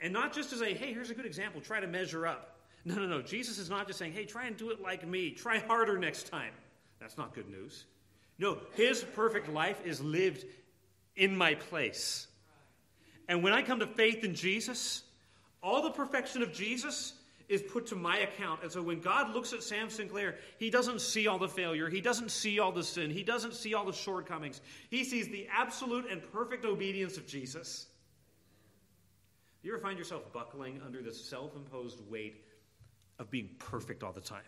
And 0.00 0.12
not 0.12 0.32
just 0.32 0.50
to 0.50 0.56
say, 0.56 0.74
hey, 0.74 0.92
here's 0.92 1.10
a 1.10 1.14
good 1.14 1.26
example, 1.26 1.60
try 1.60 1.80
to 1.80 1.86
measure 1.86 2.26
up. 2.26 2.56
No, 2.84 2.94
no, 2.94 3.06
no. 3.06 3.20
Jesus 3.20 3.58
is 3.58 3.68
not 3.68 3.86
just 3.86 3.98
saying, 3.98 4.12
hey, 4.12 4.24
try 4.24 4.46
and 4.46 4.56
do 4.56 4.70
it 4.70 4.80
like 4.80 5.06
me. 5.06 5.30
Try 5.30 5.58
harder 5.58 5.98
next 5.98 6.28
time. 6.28 6.52
That's 6.98 7.18
not 7.18 7.34
good 7.34 7.50
news. 7.50 7.84
No, 8.38 8.58
his 8.74 9.04
perfect 9.14 9.50
life 9.50 9.84
is 9.84 10.00
lived 10.00 10.44
in 11.16 11.36
my 11.36 11.54
place. 11.54 12.26
And 13.28 13.42
when 13.42 13.52
I 13.52 13.62
come 13.62 13.80
to 13.80 13.86
faith 13.86 14.24
in 14.24 14.34
Jesus, 14.34 15.02
all 15.62 15.82
the 15.82 15.90
perfection 15.90 16.42
of 16.42 16.52
Jesus 16.52 17.12
is 17.50 17.60
put 17.60 17.86
to 17.88 17.96
my 17.96 18.18
account. 18.18 18.62
And 18.62 18.72
so 18.72 18.80
when 18.80 19.00
God 19.00 19.34
looks 19.34 19.52
at 19.52 19.62
Sam 19.62 19.90
Sinclair, 19.90 20.36
he 20.58 20.70
doesn't 20.70 21.00
see 21.00 21.26
all 21.26 21.38
the 21.38 21.48
failure, 21.48 21.90
he 21.90 22.00
doesn't 22.00 22.30
see 22.30 22.60
all 22.60 22.72
the 22.72 22.84
sin, 22.84 23.10
he 23.10 23.24
doesn't 23.24 23.54
see 23.54 23.74
all 23.74 23.84
the 23.84 23.92
shortcomings. 23.92 24.60
He 24.88 25.04
sees 25.04 25.28
the 25.28 25.48
absolute 25.52 26.06
and 26.10 26.22
perfect 26.32 26.64
obedience 26.64 27.16
of 27.18 27.26
Jesus. 27.26 27.88
Do 29.62 29.68
you 29.68 29.74
ever 29.74 29.82
find 29.82 29.98
yourself 29.98 30.32
buckling 30.32 30.80
under 30.84 31.02
the 31.02 31.12
self 31.12 31.54
imposed 31.54 32.00
weight 32.08 32.44
of 33.18 33.30
being 33.30 33.50
perfect 33.58 34.02
all 34.02 34.12
the 34.12 34.20
time? 34.20 34.42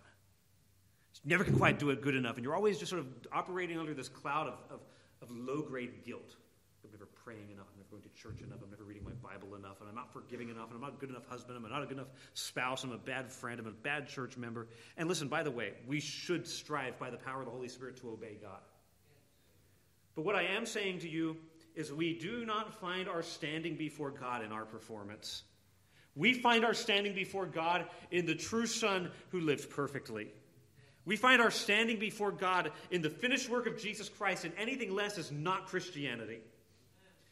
You 1.23 1.31
never 1.31 1.45
can 1.45 1.57
quite 1.57 1.79
do 1.79 1.91
it 1.91 2.01
good 2.01 2.17
enough, 2.17 2.37
and 2.37 2.45
you're 2.45 2.55
always 2.55 2.79
just 2.79 2.91
sort 2.91 3.01
of 3.01 3.07
operating 3.31 3.79
under 3.79 3.93
this 3.93 4.09
cloud 4.09 4.49
of, 4.49 4.55
of, 4.71 4.81
of 5.21 5.31
low 5.31 5.61
grade 5.61 6.05
guilt. 6.05 6.37
I'm 6.83 6.91
never 6.91 7.07
praying 7.25 7.51
enough, 7.53 7.67
I'm 7.71 7.79
never 7.79 7.91
going 7.91 8.03
to 8.03 8.09
church 8.21 8.41
enough, 8.41 8.59
I'm 8.63 8.71
never 8.71 8.83
reading 8.83 9.05
my 9.05 9.13
Bible 9.13 9.55
enough, 9.55 9.81
and 9.81 9.89
I'm 9.89 9.95
not 9.95 10.13
forgiving 10.13 10.49
enough, 10.49 10.69
and 10.69 10.77
I'm 10.77 10.81
not 10.81 10.95
a 10.95 10.97
good 10.97 11.11
enough 11.11 11.27
husband, 11.27 11.57
I'm 11.57 11.71
not 11.71 11.83
a 11.83 11.87
good 11.87 11.99
enough 11.99 12.09
spouse, 12.35 12.83
I'm 12.83 12.93
a 12.93 12.99
bad 12.99 13.31
friend, 13.31 13.61
I'm 13.61 13.67
a 13.67 13.71
bad 13.71 14.09
church 14.09 14.37
member. 14.37 14.67
And 14.97 15.09
listen, 15.09 15.29
by 15.29 15.43
the 15.43 15.51
way, 15.51 15.75
we 15.87 16.01
should 16.01 16.47
strive 16.47 16.99
by 16.99 17.11
the 17.11 17.19
power 17.19 17.41
of 17.41 17.47
the 17.47 17.53
Holy 17.53 17.69
Spirit 17.69 17.99
to 17.99 18.11
obey 18.11 18.39
God. 18.41 18.61
But 20.17 20.25
what 20.25 20.35
I 20.35 20.43
am 20.43 20.67
saying 20.67 21.01
to 21.01 21.09
you 21.09 21.37
is 21.75 21.93
we 21.93 22.19
do 22.19 22.45
not 22.45 22.81
find 22.81 23.09
our 23.09 23.23
standing 23.23 23.77
before 23.77 24.11
God 24.11 24.45
in 24.45 24.53
our 24.53 24.65
performance. 24.65 25.43
We 26.15 26.35
find 26.35 26.65
our 26.65 26.75
standing 26.75 27.15
before 27.15 27.47
God 27.47 27.87
in 28.11 28.27
the 28.27 28.35
true 28.35 28.67
Son 28.67 29.11
who 29.31 29.41
lived 29.41 29.71
perfectly. 29.71 30.29
We 31.05 31.17
find 31.17 31.41
our 31.41 31.51
standing 31.51 31.99
before 31.99 32.31
God 32.31 32.71
in 32.91 33.03
the 33.03 33.11
finished 33.11 33.49
work 33.49 33.67
of 33.67 33.81
Jesus 33.81 34.09
Christ, 34.09 34.45
and 34.45 34.53
anything 34.57 34.95
less 34.95 35.19
is 35.19 35.33
not 35.33 35.67
Christianity. 35.67 36.39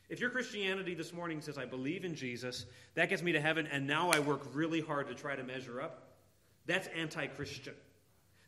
If 0.09 0.19
your 0.19 0.31
Christianity 0.31 0.95
this 0.95 1.13
morning 1.13 1.41
says, 1.41 1.57
I 1.57 1.67
believe 1.67 2.05
in 2.05 2.17
Jesus, 2.17 2.67
that 2.95 3.11
gets 3.11 3.23
me 3.23 3.33
to 3.33 3.41
heaven, 3.41 3.69
and 3.71 3.87
now 3.87 4.11
I 4.11 4.19
work 4.19 4.43
really 4.55 4.81
hard 4.81 5.07
to 5.07 5.15
try 5.15 5.37
to 5.37 5.45
measure 5.45 5.81
up, 5.81 6.09
that's 6.67 6.89
anti 6.97 7.27
Christian. 7.29 7.75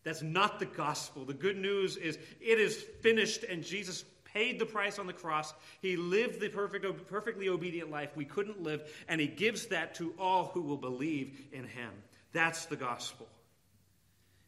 That's 0.04 0.22
not 0.22 0.58
the 0.58 0.66
gospel. 0.66 1.24
The 1.24 1.34
good 1.34 1.56
news 1.56 1.96
is 1.96 2.18
it 2.40 2.58
is 2.58 2.82
finished, 3.02 3.44
and 3.44 3.62
Jesus 3.62 4.04
paid 4.32 4.58
the 4.58 4.66
price 4.66 4.98
on 4.98 5.06
the 5.06 5.12
cross. 5.12 5.52
He 5.80 5.96
lived 5.96 6.40
the 6.40 6.48
perfect, 6.48 6.86
perfectly 7.08 7.48
obedient 7.48 7.90
life 7.90 8.10
we 8.16 8.24
couldn't 8.24 8.62
live, 8.62 8.82
and 9.08 9.20
He 9.20 9.26
gives 9.26 9.66
that 9.66 9.94
to 9.96 10.14
all 10.18 10.50
who 10.54 10.62
will 10.62 10.76
believe 10.76 11.40
in 11.52 11.64
Him. 11.64 11.90
That's 12.32 12.66
the 12.66 12.76
gospel. 12.76 13.28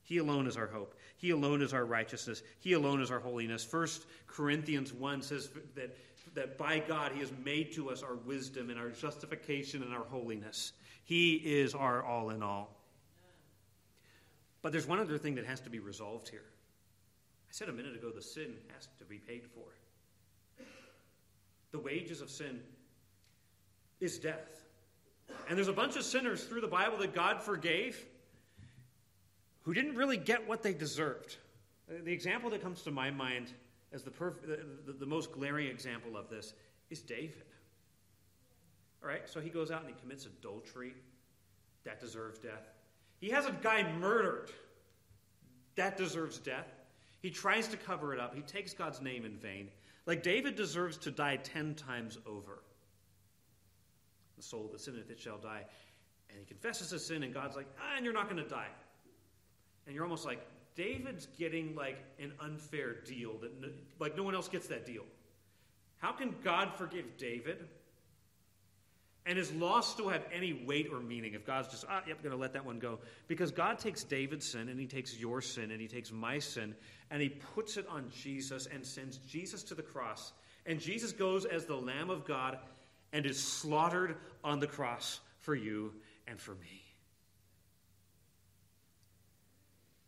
He 0.02 0.18
alone 0.18 0.46
is 0.46 0.56
our 0.56 0.66
hope. 0.66 0.94
He 1.16 1.30
alone 1.30 1.62
is 1.62 1.72
our 1.72 1.84
righteousness. 1.84 2.42
He 2.60 2.74
alone 2.74 3.00
is 3.00 3.10
our 3.10 3.20
holiness. 3.20 3.64
First 3.64 4.04
Corinthians 4.26 4.92
1 4.92 5.22
says 5.22 5.48
that, 5.74 5.96
that 6.34 6.58
by 6.58 6.80
God 6.80 7.12
He 7.12 7.20
has 7.20 7.32
made 7.44 7.72
to 7.74 7.90
us 7.90 8.02
our 8.02 8.16
wisdom 8.16 8.70
and 8.70 8.78
our 8.78 8.90
justification 8.90 9.82
and 9.82 9.94
our 9.94 10.04
holiness. 10.04 10.72
He 11.04 11.34
is 11.34 11.74
our 11.74 12.02
all 12.02 12.30
in 12.30 12.42
all. 12.42 12.70
But 14.62 14.72
there's 14.72 14.86
one 14.86 14.98
other 14.98 15.18
thing 15.18 15.34
that 15.34 15.44
has 15.44 15.60
to 15.60 15.70
be 15.70 15.78
resolved 15.78 16.28
here. 16.28 16.44
Said 17.54 17.68
a 17.68 17.72
minute 17.72 17.94
ago 17.94 18.10
the 18.10 18.20
sin 18.20 18.56
has 18.74 18.88
to 18.98 19.04
be 19.04 19.18
paid 19.18 19.44
for. 19.46 19.62
The 21.70 21.78
wages 21.78 22.20
of 22.20 22.28
sin 22.28 22.58
is 24.00 24.18
death. 24.18 24.64
And 25.48 25.56
there's 25.56 25.68
a 25.68 25.72
bunch 25.72 25.94
of 25.94 26.02
sinners 26.02 26.42
through 26.42 26.62
the 26.62 26.66
Bible 26.66 26.98
that 26.98 27.14
God 27.14 27.40
forgave 27.40 28.04
who 29.62 29.72
didn't 29.72 29.94
really 29.94 30.16
get 30.16 30.48
what 30.48 30.64
they 30.64 30.74
deserved. 30.74 31.36
The 31.88 32.12
example 32.12 32.50
that 32.50 32.60
comes 32.60 32.82
to 32.82 32.90
my 32.90 33.12
mind 33.12 33.52
as 33.92 34.02
the, 34.02 34.10
perf- 34.10 34.42
the, 34.44 34.58
the, 34.84 34.92
the 34.98 35.06
most 35.06 35.30
glaring 35.30 35.68
example 35.68 36.16
of 36.16 36.28
this 36.28 36.54
is 36.90 37.02
David. 37.02 37.44
All 39.00 39.08
right, 39.08 39.28
so 39.28 39.38
he 39.38 39.48
goes 39.48 39.70
out 39.70 39.82
and 39.82 39.94
he 39.94 39.94
commits 40.00 40.26
adultery. 40.26 40.92
That 41.84 42.00
deserves 42.00 42.40
death. 42.40 42.72
He 43.20 43.30
has 43.30 43.46
a 43.46 43.52
guy 43.52 43.88
murdered. 44.00 44.50
That 45.76 45.96
deserves 45.96 46.38
death. 46.38 46.73
He 47.24 47.30
tries 47.30 47.68
to 47.68 47.78
cover 47.78 48.12
it 48.12 48.20
up. 48.20 48.34
He 48.34 48.42
takes 48.42 48.74
God's 48.74 49.00
name 49.00 49.24
in 49.24 49.38
vain. 49.38 49.70
Like 50.04 50.22
David 50.22 50.56
deserves 50.56 50.98
to 50.98 51.10
die 51.10 51.36
ten 51.36 51.74
times 51.74 52.18
over. 52.26 52.62
The 54.36 54.42
soul 54.42 54.68
that 54.72 54.82
sinneth, 54.82 55.10
it 55.10 55.18
shall 55.18 55.38
die. 55.38 55.62
And 56.28 56.38
he 56.38 56.44
confesses 56.44 56.90
his 56.90 57.02
sin, 57.02 57.22
and 57.22 57.32
God's 57.32 57.56
like, 57.56 57.64
ah, 57.80 57.96
and 57.96 58.04
you're 58.04 58.12
not 58.12 58.28
going 58.28 58.42
to 58.42 58.46
die. 58.46 58.68
And 59.86 59.94
you're 59.94 60.04
almost 60.04 60.26
like, 60.26 60.46
David's 60.74 61.24
getting 61.38 61.74
like 61.74 61.96
an 62.18 62.34
unfair 62.40 62.96
deal 63.06 63.38
that 63.38 63.58
no, 63.58 63.68
like 63.98 64.18
no 64.18 64.22
one 64.22 64.34
else 64.34 64.48
gets 64.48 64.66
that 64.66 64.84
deal. 64.84 65.04
How 65.96 66.12
can 66.12 66.34
God 66.44 66.74
forgive 66.76 67.16
David? 67.16 67.66
And 69.26 69.38
his 69.38 69.52
loss 69.52 69.90
still 69.90 70.10
have 70.10 70.24
any 70.32 70.52
weight 70.66 70.88
or 70.92 71.00
meaning 71.00 71.32
if 71.32 71.46
God's 71.46 71.68
just, 71.68 71.86
ah, 71.88 72.02
yep, 72.06 72.22
going 72.22 72.34
to 72.34 72.40
let 72.40 72.52
that 72.52 72.64
one 72.64 72.78
go. 72.78 72.98
Because 73.26 73.50
God 73.50 73.78
takes 73.78 74.04
David's 74.04 74.46
sin 74.46 74.68
and 74.68 74.78
he 74.78 74.86
takes 74.86 75.18
your 75.18 75.40
sin 75.40 75.70
and 75.70 75.80
he 75.80 75.88
takes 75.88 76.12
my 76.12 76.38
sin 76.38 76.74
and 77.10 77.22
he 77.22 77.30
puts 77.30 77.78
it 77.78 77.86
on 77.88 78.10
Jesus 78.10 78.66
and 78.66 78.84
sends 78.84 79.16
Jesus 79.18 79.62
to 79.64 79.74
the 79.74 79.82
cross. 79.82 80.32
And 80.66 80.78
Jesus 80.78 81.12
goes 81.12 81.46
as 81.46 81.64
the 81.64 81.76
Lamb 81.76 82.10
of 82.10 82.26
God 82.26 82.58
and 83.14 83.24
is 83.24 83.42
slaughtered 83.42 84.16
on 84.42 84.60
the 84.60 84.66
cross 84.66 85.20
for 85.40 85.54
you 85.54 85.92
and 86.26 86.38
for 86.38 86.54
me. 86.56 86.82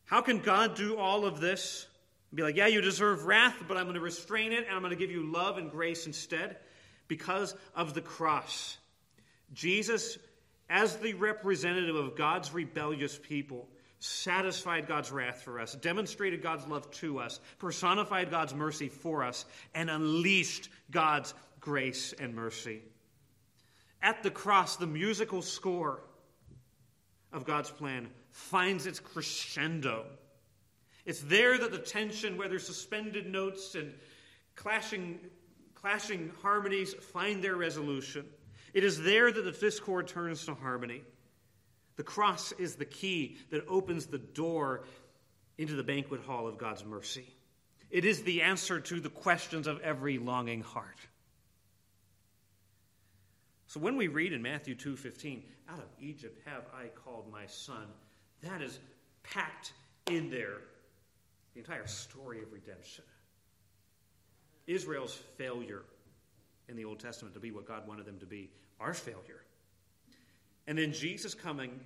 How 0.05 0.21
can 0.21 0.41
God 0.41 0.77
do 0.77 0.97
all 0.99 1.25
of 1.25 1.41
this? 1.41 1.87
and 2.31 2.37
Be 2.37 2.43
like, 2.43 2.57
yeah, 2.57 2.67
you 2.67 2.81
deserve 2.81 3.25
wrath, 3.25 3.57
but 3.67 3.77
I'm 3.77 3.85
going 3.85 3.95
to 3.95 4.01
restrain 4.01 4.53
it 4.53 4.67
and 4.67 4.75
I'm 4.75 4.83
going 4.83 4.91
to 4.91 4.97
give 4.97 5.11
you 5.11 5.33
love 5.33 5.57
and 5.57 5.71
grace 5.71 6.07
instead 6.07 6.57
because 7.09 7.55
of 7.75 7.95
the 7.95 8.03
cross. 8.03 8.77
Jesus, 9.53 10.19
as 10.69 10.97
the 10.97 11.15
representative 11.15 11.97
of 11.97 12.17
God's 12.17 12.53
rebellious 12.53 13.19
people, 13.19 13.69
satisfied 13.99 14.87
God's 14.87 15.11
wrath 15.11 15.43
for 15.43 15.61
us, 15.61 15.75
demonstrated 15.75 16.43
God's 16.43 16.67
love 16.67 16.91
to 16.93 17.19
us, 17.19 17.41
personified 17.59 18.31
God's 18.31 18.55
mercy 18.55 18.89
for 18.89 19.25
us, 19.25 19.45
and 19.75 19.89
unleashed 19.91 20.69
God's 20.91 21.35
grace 21.61 22.13
and 22.19 22.35
mercy. 22.35 22.83
At 24.03 24.23
the 24.23 24.31
cross, 24.31 24.77
the 24.77 24.87
musical 24.87 25.43
score 25.43 26.03
of 27.33 27.45
God's 27.45 27.71
plan 27.71 28.09
finds 28.31 28.87
its 28.87 29.01
crescendo. 29.01 30.05
It's 31.05 31.21
there 31.23 31.57
that 31.57 31.73
the 31.73 31.79
tension, 31.79 32.37
whether 32.37 32.59
suspended 32.59 33.27
notes 33.27 33.75
and 33.75 33.95
clashing, 34.55 35.19
clashing 35.75 36.33
harmonies, 36.43 36.95
find 36.95 37.43
their 37.43 37.57
resolution. 37.57 38.27
It 38.77 38.85
is 38.85 39.01
there 39.01 39.33
that 39.33 39.41
the 39.41 39.53
discord 39.53 40.07
turns 40.07 40.45
to 40.45 40.55
harmony. 40.55 41.03
The 41.97 42.03
cross 42.03 42.53
is 42.53 42.77
the 42.77 42.85
key 42.85 43.39
that 43.49 43.67
opens 43.69 44.05
the 44.05 44.19
door 44.19 44.85
into 45.57 45.77
the 45.77 45.83
banquet 45.83 46.21
hall 46.21 46.47
of 46.47 46.59
God's 46.59 46.85
mercy. 46.85 47.27
It 47.89 48.05
is 48.05 48.23
the 48.23 48.43
answer 48.43 48.79
to 48.79 49.01
the 49.01 49.09
questions 49.09 49.67
of 49.67 49.81
every 49.81 50.19
longing 50.19 50.61
heart. 50.61 50.99
So 53.67 53.81
when 53.81 53.97
we 53.97 54.09
read 54.09 54.35
in 54.35 54.43
Matthew 54.43 54.75
2:15, 54.75 55.43
"Out 55.71 55.79
of 55.79 55.89
Egypt 55.99 56.39
have 56.45 56.69
I 56.75 56.89
called 56.89 57.33
my 57.33 57.47
son," 57.47 57.91
that 58.43 58.61
is 58.61 58.79
packed 59.23 59.73
in 60.11 60.29
there 60.29 60.61
the 61.55 61.61
entire 61.61 61.87
story 61.87 62.43
of 62.43 62.53
redemption. 62.53 63.07
Israel's 64.67 65.17
failure 65.17 65.87
in 66.69 66.77
the 66.77 66.85
Old 66.85 67.01
Testament 67.01 67.33
to 67.33 67.41
be 67.41 67.53
what 67.53 67.65
God 67.65 67.87
wanted 67.87 68.05
them 68.05 68.19
to 68.19 68.27
be 68.27 68.51
our 68.81 68.95
failure. 68.95 69.43
And 70.67 70.77
then 70.77 70.93
Jesus 70.93 71.35
coming 71.35 71.81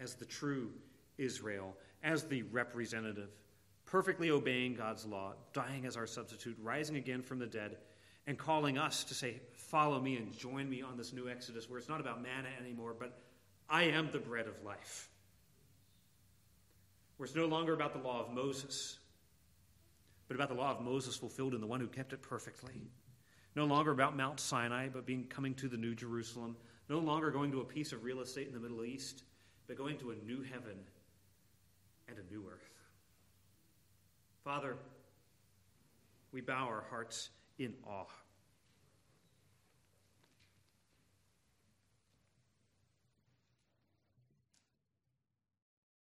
as 0.00 0.14
the 0.14 0.24
true 0.24 0.70
Israel, 1.18 1.76
as 2.02 2.24
the 2.24 2.42
representative, 2.44 3.30
perfectly 3.86 4.30
obeying 4.30 4.74
God's 4.74 5.04
law, 5.04 5.34
dying 5.52 5.84
as 5.84 5.96
our 5.96 6.06
substitute, 6.06 6.56
rising 6.62 6.96
again 6.96 7.22
from 7.22 7.38
the 7.38 7.46
dead, 7.46 7.76
and 8.26 8.38
calling 8.38 8.78
us 8.78 9.04
to 9.04 9.14
say, 9.14 9.40
Follow 9.52 10.00
me 10.00 10.16
and 10.16 10.36
join 10.36 10.68
me 10.68 10.82
on 10.82 10.96
this 10.96 11.12
new 11.12 11.28
Exodus 11.28 11.70
where 11.70 11.78
it's 11.78 11.88
not 11.88 12.00
about 12.00 12.22
manna 12.22 12.48
anymore, 12.60 12.94
but 12.98 13.18
I 13.68 13.84
am 13.84 14.10
the 14.10 14.18
bread 14.18 14.48
of 14.48 14.62
life. 14.64 15.08
Where 17.16 17.24
it's 17.26 17.36
no 17.36 17.46
longer 17.46 17.72
about 17.72 17.92
the 17.92 18.00
law 18.00 18.24
of 18.24 18.32
Moses, 18.32 18.98
but 20.26 20.34
about 20.34 20.48
the 20.48 20.54
law 20.54 20.72
of 20.72 20.80
Moses 20.80 21.16
fulfilled 21.16 21.54
in 21.54 21.60
the 21.60 21.66
one 21.66 21.80
who 21.80 21.86
kept 21.86 22.12
it 22.12 22.22
perfectly. 22.22 22.90
No 23.56 23.64
longer 23.64 23.90
about 23.90 24.16
Mount 24.16 24.38
Sinai, 24.38 24.88
but 24.88 25.06
being 25.06 25.24
coming 25.24 25.54
to 25.54 25.68
the 25.68 25.76
New 25.76 25.94
Jerusalem. 25.94 26.56
No 26.88 26.98
longer 26.98 27.30
going 27.30 27.50
to 27.52 27.60
a 27.60 27.64
piece 27.64 27.92
of 27.92 28.04
real 28.04 28.20
estate 28.20 28.46
in 28.46 28.52
the 28.52 28.60
Middle 28.60 28.84
East, 28.84 29.22
but 29.66 29.76
going 29.76 29.98
to 29.98 30.10
a 30.10 30.14
new 30.26 30.42
heaven 30.42 30.78
and 32.08 32.16
a 32.18 32.32
new 32.32 32.44
earth. 32.50 32.70
Father, 34.44 34.76
we 36.32 36.40
bow 36.40 36.66
our 36.66 36.84
hearts 36.90 37.30
in 37.58 37.74
awe 37.86 38.06